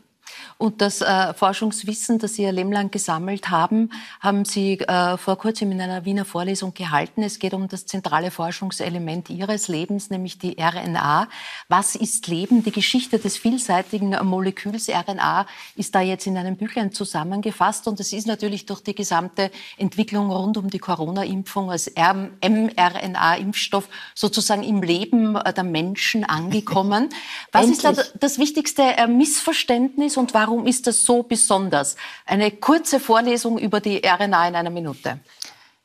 Und 0.62 0.82
das 0.82 1.00
äh, 1.00 1.34
Forschungswissen, 1.34 2.20
das 2.20 2.34
Sie 2.34 2.44
Ihr 2.44 2.52
Leben 2.52 2.74
lang 2.74 2.92
gesammelt 2.92 3.50
haben, 3.50 3.94
haben 4.20 4.44
Sie 4.44 4.78
äh, 4.82 5.16
vor 5.16 5.38
kurzem 5.38 5.72
in 5.72 5.80
einer 5.80 6.04
Wiener 6.04 6.26
Vorlesung 6.26 6.74
gehalten. 6.74 7.24
Es 7.24 7.40
geht 7.40 7.54
um 7.54 7.70
das 7.70 7.86
zentrale 7.86 8.30
Forschungselement 8.30 9.30
Ihres 9.30 9.70
Lebens, 9.70 10.10
nämlich 10.10 10.38
die 10.38 10.58
RNA. 10.60 11.30
Was 11.70 11.96
ist 11.96 12.28
Leben? 12.28 12.62
Die 12.62 12.74
Geschichte 12.74 13.20
des 13.20 13.38
vielseitigen 13.38 14.10
Moleküls 14.28 14.90
RNA 14.90 15.48
ist 15.78 15.96
da 15.96 16.02
jetzt 16.02 16.28
in 16.28 16.36
einem 16.36 16.58
Büchlein 16.58 16.92
zusammengefasst. 16.92 17.88
Und 17.88 18.02
es 18.02 18.12
ist 18.12 18.28
natürlich 18.28 18.66
durch 18.66 18.82
die 18.82 18.96
gesamte 18.96 19.52
Entwicklung 19.78 20.30
rund 20.30 20.58
um 20.58 20.70
die 20.70 20.80
Corona-Impfung 20.80 21.72
als 21.72 21.90
mRNA-Impfstoff 21.96 23.88
sozusagen 24.14 24.64
im 24.64 24.82
Leben 24.82 25.38
äh, 25.38 25.54
der 25.54 25.64
Menschen 25.64 26.26
angekommen. 26.26 27.08
Was 27.54 27.70
ist 27.70 27.86
da 27.86 27.94
das 28.20 28.40
wichtigste 28.40 28.82
äh, 28.82 29.08
Missverständnis 29.08 30.18
und 30.18 30.34
warum 30.34 30.49
Warum 30.50 30.66
ist 30.66 30.88
das 30.88 31.06
so 31.06 31.22
besonders? 31.22 31.96
Eine 32.26 32.50
kurze 32.50 33.00
Vorlesung 33.00 33.60
über 33.60 33.80
die 33.80 34.02
RNA 34.04 34.48
in 34.48 34.56
einer 34.56 34.72
Minute. 34.72 35.20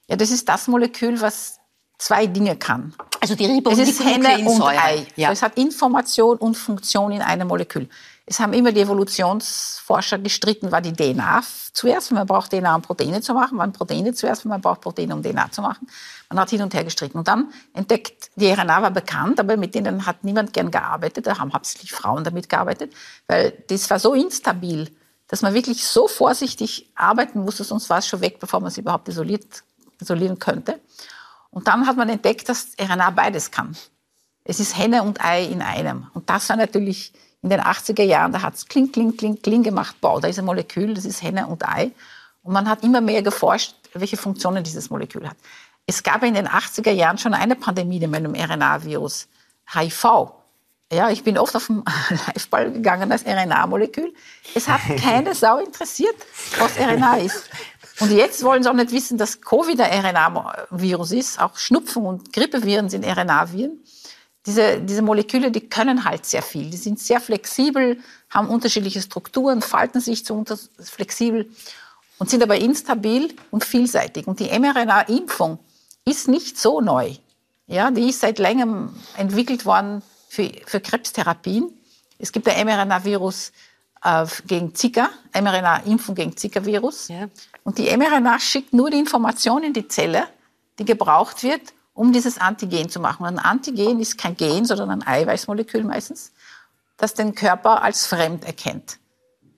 Ja, 0.08 0.16
das 0.16 0.30
ist 0.30 0.48
das 0.48 0.68
Molekül, 0.68 1.20
was 1.20 1.60
zwei 1.98 2.26
Dinge 2.26 2.56
kann. 2.56 2.94
Also 3.20 3.34
die 3.34 3.44
Ribonukleinsäure. 3.44 3.90
Es 3.90 4.00
ist 4.00 4.06
Henne 4.06 4.48
und 4.48 4.62
Ei. 4.62 5.06
Ja. 5.16 5.30
Es 5.32 5.42
hat 5.42 5.58
Information 5.58 6.38
und 6.38 6.54
Funktion 6.56 7.12
in 7.12 7.20
einem 7.20 7.48
Molekül. 7.48 7.90
Es 8.26 8.40
haben 8.40 8.54
immer 8.54 8.72
die 8.72 8.80
Evolutionsforscher 8.80 10.18
gestritten, 10.18 10.72
war 10.72 10.80
die 10.80 10.94
DNA 10.94 11.42
zuerst, 11.74 12.10
man 12.10 12.26
braucht 12.26 12.52
DNA, 12.52 12.74
um 12.74 12.80
Proteine 12.80 13.20
zu 13.20 13.34
machen, 13.34 13.58
waren 13.58 13.72
Proteine 13.72 14.14
zuerst, 14.14 14.46
man 14.46 14.62
braucht 14.62 14.80
Proteine, 14.80 15.14
um 15.14 15.22
DNA 15.22 15.50
zu 15.50 15.60
machen. 15.60 15.86
Man 16.30 16.40
hat 16.40 16.48
hin 16.48 16.62
und 16.62 16.72
her 16.72 16.84
gestritten. 16.84 17.18
Und 17.18 17.28
dann 17.28 17.52
entdeckt, 17.74 18.30
die 18.36 18.50
RNA 18.50 18.80
war 18.80 18.90
bekannt, 18.90 19.38
aber 19.40 19.58
mit 19.58 19.74
denen 19.74 20.06
hat 20.06 20.24
niemand 20.24 20.54
gern 20.54 20.70
gearbeitet, 20.70 21.26
da 21.26 21.38
haben 21.38 21.52
hauptsächlich 21.52 21.92
Frauen 21.92 22.24
damit 22.24 22.48
gearbeitet, 22.48 22.94
weil 23.26 23.62
das 23.68 23.90
war 23.90 23.98
so 23.98 24.14
instabil, 24.14 24.90
dass 25.28 25.42
man 25.42 25.52
wirklich 25.52 25.84
so 25.84 26.08
vorsichtig 26.08 26.90
arbeiten 26.94 27.40
musste, 27.40 27.64
sonst 27.64 27.90
war 27.90 27.98
es 27.98 28.06
schon 28.06 28.22
weg, 28.22 28.38
bevor 28.40 28.60
man 28.60 28.68
es 28.68 28.78
überhaupt 28.78 29.06
isoliert, 29.08 29.64
isolieren 30.00 30.38
könnte. 30.38 30.80
Und 31.50 31.68
dann 31.68 31.86
hat 31.86 31.96
man 31.98 32.08
entdeckt, 32.08 32.48
dass 32.48 32.72
RNA 32.80 33.10
beides 33.10 33.50
kann. 33.50 33.76
Es 34.44 34.60
ist 34.60 34.78
Henne 34.78 35.02
und 35.02 35.22
Ei 35.24 35.44
in 35.44 35.60
einem. 35.60 36.06
Und 36.14 36.30
das 36.30 36.48
war 36.48 36.56
natürlich 36.56 37.12
in 37.44 37.50
den 37.50 37.60
80er 37.60 38.02
Jahren, 38.02 38.32
da 38.32 38.40
hat 38.40 38.54
es 38.54 38.66
kling, 38.66 38.90
kling, 38.90 39.18
kling, 39.18 39.40
kling 39.42 39.62
gemacht. 39.62 40.00
Boah, 40.00 40.18
da 40.18 40.28
ist 40.28 40.38
ein 40.38 40.46
Molekül, 40.46 40.94
das 40.94 41.04
ist 41.04 41.22
Henne 41.22 41.46
und 41.46 41.68
Ei. 41.68 41.92
Und 42.42 42.54
man 42.54 42.66
hat 42.66 42.82
immer 42.82 43.02
mehr 43.02 43.22
geforscht, 43.22 43.74
welche 43.92 44.16
Funktionen 44.16 44.64
dieses 44.64 44.88
Molekül 44.88 45.28
hat. 45.28 45.36
Es 45.86 46.02
gab 46.02 46.22
in 46.22 46.32
den 46.32 46.48
80er 46.48 46.90
Jahren 46.90 47.18
schon 47.18 47.34
eine 47.34 47.54
Pandemie 47.54 48.00
mit 48.06 48.14
einem 48.14 48.34
RNA-Virus, 48.34 49.28
HIV. 49.74 50.32
Ja, 50.90 51.10
ich 51.10 51.22
bin 51.22 51.36
oft 51.36 51.54
auf 51.54 51.66
den 51.66 51.84
Liveball 52.34 52.72
gegangen 52.72 53.12
als 53.12 53.26
RNA-Molekül. 53.26 54.14
Es 54.54 54.66
hat 54.66 54.80
keine 55.02 55.34
Sau 55.34 55.58
interessiert, 55.58 56.16
was 56.58 56.78
RNA 56.78 57.18
ist. 57.18 57.50
Und 58.00 58.10
jetzt 58.10 58.42
wollen 58.42 58.62
sie 58.62 58.70
auch 58.70 58.74
nicht 58.74 58.90
wissen, 58.90 59.18
dass 59.18 59.42
Covid 59.42 59.78
ein 59.82 60.06
RNA-Virus 60.06 61.12
ist. 61.12 61.38
Auch 61.38 61.58
Schnupfen 61.58 62.06
und 62.06 62.32
Grippeviren 62.32 62.88
sind 62.88 63.04
RNA-Viren. 63.04 63.84
Diese, 64.46 64.80
diese 64.80 65.02
Moleküle, 65.02 65.50
die 65.50 65.68
können 65.68 66.04
halt 66.04 66.26
sehr 66.26 66.42
viel. 66.42 66.70
Die 66.70 66.76
sind 66.76 66.98
sehr 66.98 67.20
flexibel, 67.20 67.98
haben 68.28 68.48
unterschiedliche 68.48 69.00
Strukturen, 69.00 69.62
falten 69.62 70.00
sich 70.00 70.24
zu 70.24 70.44
flexibel 70.80 71.48
und 72.18 72.28
sind 72.28 72.42
aber 72.42 72.56
instabil 72.56 73.34
und 73.50 73.64
vielseitig. 73.64 74.26
Und 74.26 74.40
die 74.40 74.58
mRNA-Impfung 74.58 75.58
ist 76.04 76.28
nicht 76.28 76.58
so 76.58 76.80
neu. 76.80 77.14
Ja, 77.66 77.90
die 77.90 78.10
ist 78.10 78.20
seit 78.20 78.38
längerem 78.38 78.94
entwickelt 79.16 79.64
worden 79.64 80.02
für, 80.28 80.50
für 80.66 80.80
Krebstherapien. 80.80 81.70
Es 82.18 82.30
gibt 82.30 82.46
ein 82.46 82.66
mRNA-Virus 82.66 83.52
äh, 84.02 84.26
gegen 84.46 84.74
Zika, 84.74 85.08
mRNA-Impfung 85.32 86.14
gegen 86.14 86.36
Zika-Virus. 86.36 87.08
Ja. 87.08 87.28
Und 87.62 87.78
die 87.78 87.96
mRNA 87.96 88.38
schickt 88.38 88.74
nur 88.74 88.90
die 88.90 88.98
Information 88.98 89.62
in 89.62 89.72
die 89.72 89.88
Zelle, 89.88 90.24
die 90.78 90.84
gebraucht 90.84 91.42
wird, 91.42 91.72
um 91.94 92.12
dieses 92.12 92.38
Antigen 92.38 92.88
zu 92.88 93.00
machen. 93.00 93.22
Und 93.22 93.38
ein 93.38 93.38
Antigen 93.38 94.00
ist 94.00 94.18
kein 94.18 94.36
Gen, 94.36 94.64
sondern 94.64 94.90
ein 94.90 95.06
Eiweißmolekül 95.06 95.84
meistens, 95.84 96.32
das 96.96 97.14
den 97.14 97.34
Körper 97.34 97.82
als 97.82 98.06
fremd 98.06 98.44
erkennt. 98.44 98.98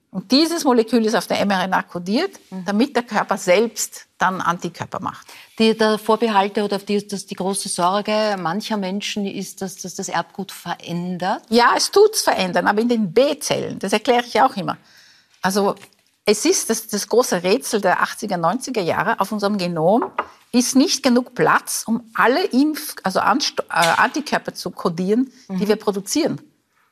Und 0.09 0.31
dieses 0.31 0.63
Molekül 0.63 1.05
ist 1.05 1.15
auf 1.15 1.27
der 1.27 1.45
mRNA 1.45 1.83
kodiert, 1.83 2.31
mhm. 2.49 2.65
damit 2.65 2.95
der 2.95 3.03
Körper 3.03 3.37
selbst 3.37 4.05
dann 4.17 4.41
Antikörper 4.41 4.99
macht. 4.99 5.27
Die, 5.59 5.77
der 5.77 5.97
Vorbehalte 5.97 6.63
oder 6.63 6.79
die, 6.79 7.05
das, 7.05 7.25
die 7.25 7.35
große 7.35 7.69
Sorge 7.69 8.35
mancher 8.39 8.77
Menschen 8.77 9.25
ist, 9.25 9.61
dass, 9.61 9.75
dass 9.75 9.95
das 9.95 10.07
Erbgut 10.09 10.51
verändert? 10.51 11.43
Ja, 11.49 11.73
es 11.75 11.91
tut 11.91 12.15
es 12.15 12.21
verändern, 12.21 12.67
aber 12.67 12.81
in 12.81 12.89
den 12.89 13.13
B-Zellen, 13.13 13.79
das 13.79 13.93
erkläre 13.93 14.23
ich 14.25 14.41
auch 14.41 14.55
immer. 14.55 14.77
Also 15.41 15.75
es 16.29 16.43
ist 16.43 16.69
das, 16.69 16.87
das 16.87 17.07
große 17.07 17.41
Rätsel 17.43 17.79
der 17.79 18.03
80er, 18.03 18.35
90er 18.35 18.81
Jahre, 18.81 19.21
auf 19.21 19.31
unserem 19.31 19.57
Genom 19.57 20.11
ist 20.51 20.75
nicht 20.75 21.01
genug 21.01 21.33
Platz, 21.35 21.83
um 21.87 22.03
alle 22.13 22.43
Impf-, 22.47 22.95
also 23.03 23.21
Anst 23.21 23.61
äh, 23.61 23.63
Antikörper 23.69 24.53
zu 24.53 24.71
kodieren, 24.71 25.31
die 25.47 25.53
mhm. 25.53 25.67
wir 25.69 25.77
produzieren. 25.77 26.41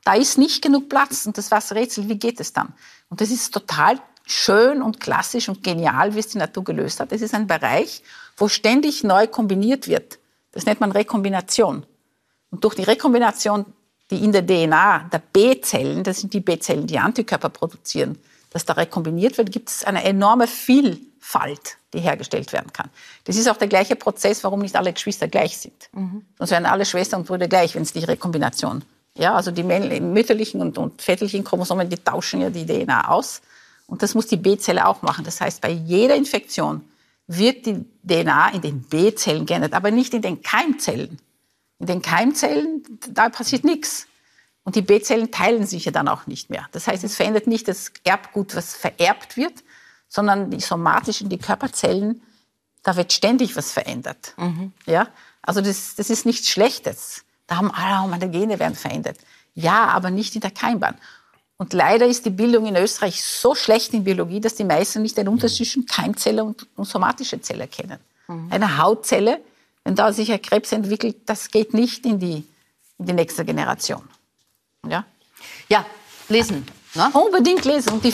Da 0.06 0.14
ist 0.14 0.38
nicht 0.38 0.62
genug 0.62 0.88
Platz 0.88 1.26
und 1.26 1.38
das 1.38 1.52
war 1.52 1.60
das 1.60 1.74
Rätsel, 1.74 2.08
wie 2.08 2.18
geht 2.18 2.40
es 2.40 2.54
dann? 2.54 2.74
Und 3.10 3.20
das 3.20 3.30
ist 3.30 3.54
total 3.54 4.00
schön 4.26 4.82
und 4.82 5.02
klassisch 5.02 5.50
und 5.50 5.64
genial, 5.64 6.16
wie 6.16 6.20
es 6.20 6.30
die 6.30 6.38
Natur 6.38 6.64
gelöst 6.64 7.02
hat. 7.02 7.12
Es 7.12 7.22
ist 7.22 7.34
ein 7.34 7.46
Bereich, 7.46 8.04
wo 8.38 8.48
ständig 8.48 9.04
neu 9.04 9.28
kombiniert 9.28 9.90
wird. 9.90 10.18
Das 10.54 10.66
nennt 10.66 10.80
man 10.80 10.94
Rekombination. 10.94 11.86
Und 12.52 12.64
durch 12.64 12.76
die 12.76 12.84
Rekombination, 12.84 13.66
die 14.12 14.24
in 14.24 14.32
der 14.32 14.46
DNA 14.48 15.10
der 15.12 15.20
B-Zellen, 15.20 16.06
das 16.06 16.22
sind 16.22 16.32
die 16.32 16.40
B-Zellen, 16.40 16.88
die 16.88 17.00
Antikörper 17.00 17.50
produzieren, 17.50 18.18
dass 18.56 18.66
da 18.66 18.74
rekombiniert 18.74 19.38
wird, 19.38 19.52
gibt 19.52 19.70
es 19.70 19.84
eine 19.84 20.04
enorme 20.04 20.48
Vielfalt, 20.48 21.78
die 21.94 22.00
hergestellt 22.00 22.54
werden 22.54 22.72
kann. 22.74 22.90
Das 23.26 23.36
ist 23.36 23.50
auch 23.50 23.58
der 23.58 23.68
gleiche 23.68 23.96
Prozess, 23.96 24.44
warum 24.44 24.62
nicht 24.62 24.76
alle 24.76 24.94
Geschwister 24.94 25.28
gleich 25.28 25.58
sind. 25.58 25.90
Mhm. 25.92 26.24
Sonst 26.40 26.52
wären 26.52 26.66
alle 26.66 26.86
Schwestern 26.86 27.20
und 27.22 27.28
Brüder 27.28 27.48
gleich, 27.48 27.76
wenn 27.76 27.84
es 27.84 27.94
die 27.94 28.04
Rekombination 28.04 28.84
ja, 29.18 29.34
also 29.34 29.52
die 29.52 29.64
mütterlichen 29.64 30.62
und, 30.62 30.78
und 30.78 31.02
väterlichen 31.02 31.44
Chromosomen, 31.44 31.90
die 31.90 31.98
tauschen 31.98 32.42
ja 32.42 32.50
die 32.50 32.66
DNA 32.66 33.10
aus. 33.10 33.42
Und 33.88 34.04
das 34.04 34.14
muss 34.14 34.28
die 34.28 34.38
B-Zelle 34.38 34.86
auch 34.86 35.02
machen. 35.04 35.24
Das 35.24 35.40
heißt, 35.40 35.62
bei 35.62 35.70
jeder 35.70 36.16
Infektion 36.16 36.82
wird 37.28 37.66
die 37.66 37.86
DNA 38.04 38.50
in 38.50 38.62
den 38.62 38.82
B-Zellen 38.82 39.46
geändert, 39.46 39.74
aber 39.74 39.92
nicht 39.92 40.14
in 40.14 40.22
den 40.22 40.42
Keimzellen. 40.42 41.20
In 41.80 41.88
den 41.88 42.02
Keimzellen, 42.02 42.84
da 43.10 43.30
passiert 43.30 43.64
nichts. 43.64 44.08
Und 44.66 44.76
die 44.76 44.82
B-Zellen 44.82 45.32
teilen 45.32 45.66
sich 45.66 45.86
ja 45.86 45.92
dann 45.92 46.08
auch 46.08 46.28
nicht 46.28 46.50
mehr. 46.50 46.68
Das 46.72 46.88
heißt, 46.88 47.04
es 47.04 47.16
verändert 47.16 47.48
nicht 47.48 47.68
das 47.68 47.94
Erbgut, 48.04 48.56
was 48.56 48.74
vererbt 48.74 49.38
wird, 49.38 49.64
sondern 50.10 50.50
die 50.50 50.60
somatischen, 50.60 51.30
die 51.30 51.38
Körperzellen, 51.38 52.22
da 52.84 52.96
wird 52.96 53.14
ständig 53.14 53.56
was 53.56 53.72
verändert. 53.72 54.34
Mhm. 54.38 54.74
Ja? 54.88 55.08
Also 55.44 55.62
das, 55.62 55.96
das 55.96 56.10
ist 56.10 56.26
nichts 56.26 56.50
Schlechtes. 56.50 57.24
Da 57.46 57.58
haben 57.58 57.72
alle, 57.72 58.04
oh, 58.04 58.08
meine 58.08 58.30
Gene 58.30 58.58
werden 58.60 58.76
verändert. 58.76 59.18
Ja, 59.54 59.86
aber 59.90 60.10
nicht 60.10 60.34
in 60.34 60.42
der 60.42 60.52
Keimbahn. 60.52 60.96
Und 61.58 61.74
leider 61.74 62.08
ist 62.08 62.26
die 62.26 62.32
Bildung 62.32 62.66
in 62.66 62.76
Österreich 62.76 63.24
so 63.24 63.56
schlecht 63.56 63.94
in 63.94 64.04
Biologie, 64.04 64.42
dass 64.42 64.56
die 64.56 64.64
meisten 64.64 65.04
nicht 65.04 65.16
den 65.16 65.28
Unterschied 65.28 65.68
zwischen 65.68 65.86
Keimzelle 65.86 66.44
und, 66.44 66.68
und 66.76 66.86
somatische 66.86 67.40
Zelle 67.40 67.68
kennen. 67.68 68.00
Mhm. 68.28 68.52
Eine 68.52 68.78
Hautzelle, 68.80 69.40
wenn 69.84 69.96
da 69.96 70.12
sich 70.12 70.32
ein 70.32 70.42
Krebs 70.42 70.72
entwickelt, 70.72 71.18
das 71.28 71.52
geht 71.52 71.74
nicht 71.74 72.06
in 72.06 72.20
die, 72.20 72.44
in 72.98 73.06
die 73.06 73.14
nächste 73.14 73.46
Generation. 73.46 74.02
Ja, 74.90 75.06
ja 75.70 75.86
lesen. 76.30 76.66
Ne? 76.96 77.10
Unbedingt 77.14 77.66
lesen. 77.66 78.02
Die, 78.02 78.14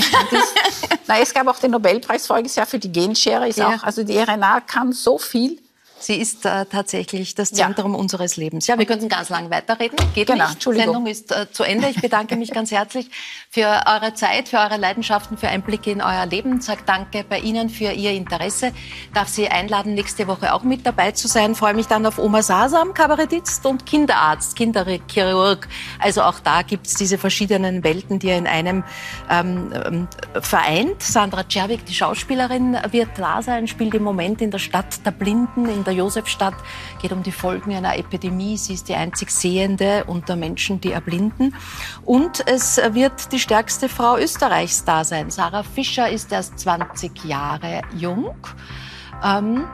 na, 1.07 1.19
es 1.19 1.33
gab 1.33 1.47
auch 1.47 1.59
den 1.59 1.71
Nobelpreis 1.71 2.25
voriges 2.25 2.55
Jahr 2.55 2.65
für 2.65 2.79
die 2.79 2.91
Genschere. 2.91 3.47
Ist 3.47 3.59
ja. 3.59 3.75
auch, 3.75 3.83
also 3.83 4.03
die 4.03 4.17
RNA 4.17 4.61
kann 4.61 4.91
so 4.91 5.17
viel. 5.17 5.59
Sie 6.01 6.15
ist 6.15 6.45
äh, 6.45 6.65
tatsächlich 6.65 7.35
das 7.35 7.51
Zentrum 7.51 7.93
ja. 7.93 7.99
unseres 7.99 8.35
Lebens. 8.35 8.67
Ja, 8.67 8.77
wir 8.77 8.85
könnten 8.85 9.07
ganz 9.07 9.29
lang 9.29 9.51
weiterreden. 9.51 9.97
Geht 10.15 10.27
genau, 10.27 10.49
nicht. 10.49 10.65
Die 10.65 10.73
Sendung 10.73 11.05
ist 11.05 11.31
äh, 11.31 11.51
zu 11.51 11.63
Ende. 11.63 11.89
Ich 11.89 12.01
bedanke 12.01 12.35
mich 12.35 12.51
ganz 12.51 12.71
herzlich 12.71 13.09
für 13.49 13.83
eure 13.85 14.13
Zeit, 14.15 14.49
für 14.49 14.57
eure 14.57 14.77
Leidenschaften, 14.77 15.37
für 15.37 15.47
Einblicke 15.47 15.91
in 15.91 16.01
euer 16.01 16.25
Leben. 16.25 16.59
Sag 16.59 16.85
danke 16.87 17.23
bei 17.23 17.39
Ihnen 17.39 17.69
für 17.69 17.91
Ihr 17.91 18.11
Interesse. 18.11 18.71
Darf 19.13 19.27
Sie 19.27 19.47
einladen, 19.47 19.93
nächste 19.93 20.27
Woche 20.27 20.53
auch 20.53 20.63
mit 20.63 20.85
dabei 20.85 21.11
zu 21.11 21.27
sein. 21.27 21.53
Freue 21.53 21.75
mich 21.75 21.85
dann 21.85 22.05
auf 22.05 22.17
Oma 22.17 22.41
Sasam, 22.41 22.93
Kabarettist 22.93 23.65
und 23.65 23.85
Kinderarzt, 23.85 24.55
Kinderchirurg. 24.55 25.67
Also 25.99 26.23
auch 26.23 26.39
da 26.39 26.63
gibt 26.63 26.87
es 26.87 26.95
diese 26.95 27.19
verschiedenen 27.19 27.83
Welten, 27.83 28.17
die 28.17 28.29
er 28.29 28.37
in 28.39 28.47
einem 28.47 28.83
ähm, 29.29 29.71
ähm, 29.85 30.07
vereint. 30.41 31.03
Sandra 31.03 31.43
Czerwig, 31.43 31.85
die 31.85 31.93
Schauspielerin, 31.93 32.77
wird 32.89 33.09
da 33.17 33.41
sein, 33.43 33.67
spielt 33.67 33.93
im 33.93 34.03
Moment 34.03 34.41
in 34.41 34.49
der 34.49 34.59
Stadt 34.59 35.05
der 35.05 35.11
Blinden, 35.11 35.69
in 35.69 35.83
der 35.83 35.90
der 35.91 35.97
Josefstadt 35.97 36.53
geht 37.01 37.11
um 37.11 37.21
die 37.21 37.33
Folgen 37.33 37.75
einer 37.75 37.97
Epidemie. 37.97 38.55
Sie 38.55 38.73
ist 38.73 38.87
die 38.87 38.95
einzig 38.95 39.29
Sehende 39.29 40.05
unter 40.07 40.37
Menschen, 40.37 40.79
die 40.79 40.93
erblinden. 40.93 41.53
Und 42.05 42.47
es 42.47 42.77
wird 42.77 43.33
die 43.33 43.39
stärkste 43.39 43.89
Frau 43.89 44.17
Österreichs 44.17 44.85
da 44.85 45.03
sein. 45.03 45.29
Sarah 45.29 45.63
Fischer 45.63 46.09
ist 46.09 46.31
erst 46.31 46.59
20 46.59 47.25
Jahre 47.25 47.81
jung. 47.97 48.33
Ähm, 49.21 49.65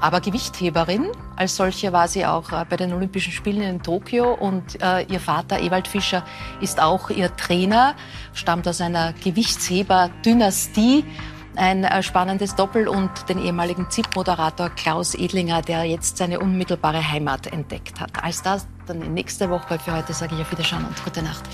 aber 0.00 0.20
Gewichtheberin. 0.20 1.10
Als 1.36 1.56
solche 1.56 1.92
war 1.92 2.08
sie 2.08 2.24
auch 2.24 2.50
äh, 2.52 2.64
bei 2.68 2.76
den 2.76 2.94
Olympischen 2.94 3.32
Spielen 3.32 3.60
in 3.60 3.82
Tokio 3.82 4.32
und 4.32 4.80
äh, 4.82 5.02
ihr 5.02 5.20
Vater 5.20 5.60
Ewald 5.60 5.86
Fischer 5.86 6.24
ist 6.62 6.80
auch 6.80 7.10
ihr 7.10 7.34
Trainer, 7.36 7.94
stammt 8.32 8.66
aus 8.68 8.80
einer 8.80 9.12
Gewichtsheber-Dynastie 9.12 11.04
ein 11.58 11.84
äh, 11.84 12.02
spannendes 12.02 12.54
Doppel 12.54 12.88
und 12.88 13.10
den 13.28 13.38
ehemaligen 13.38 13.90
ZIP-Moderator 13.90 14.70
Klaus 14.70 15.14
Edlinger, 15.14 15.62
der 15.62 15.84
jetzt 15.84 16.16
seine 16.16 16.40
unmittelbare 16.40 17.10
Heimat 17.10 17.46
entdeckt 17.46 18.00
hat. 18.00 18.22
Als 18.22 18.42
das 18.42 18.66
dann 18.86 19.02
in 19.02 19.14
nächster 19.14 19.50
Woche. 19.50 19.78
Für 19.78 19.96
heute 19.96 20.12
sage 20.12 20.34
ich 20.34 20.40
auf 20.40 20.52
Wiederschauen 20.52 20.84
und 20.84 21.04
gute 21.04 21.22
Nacht. 21.22 21.44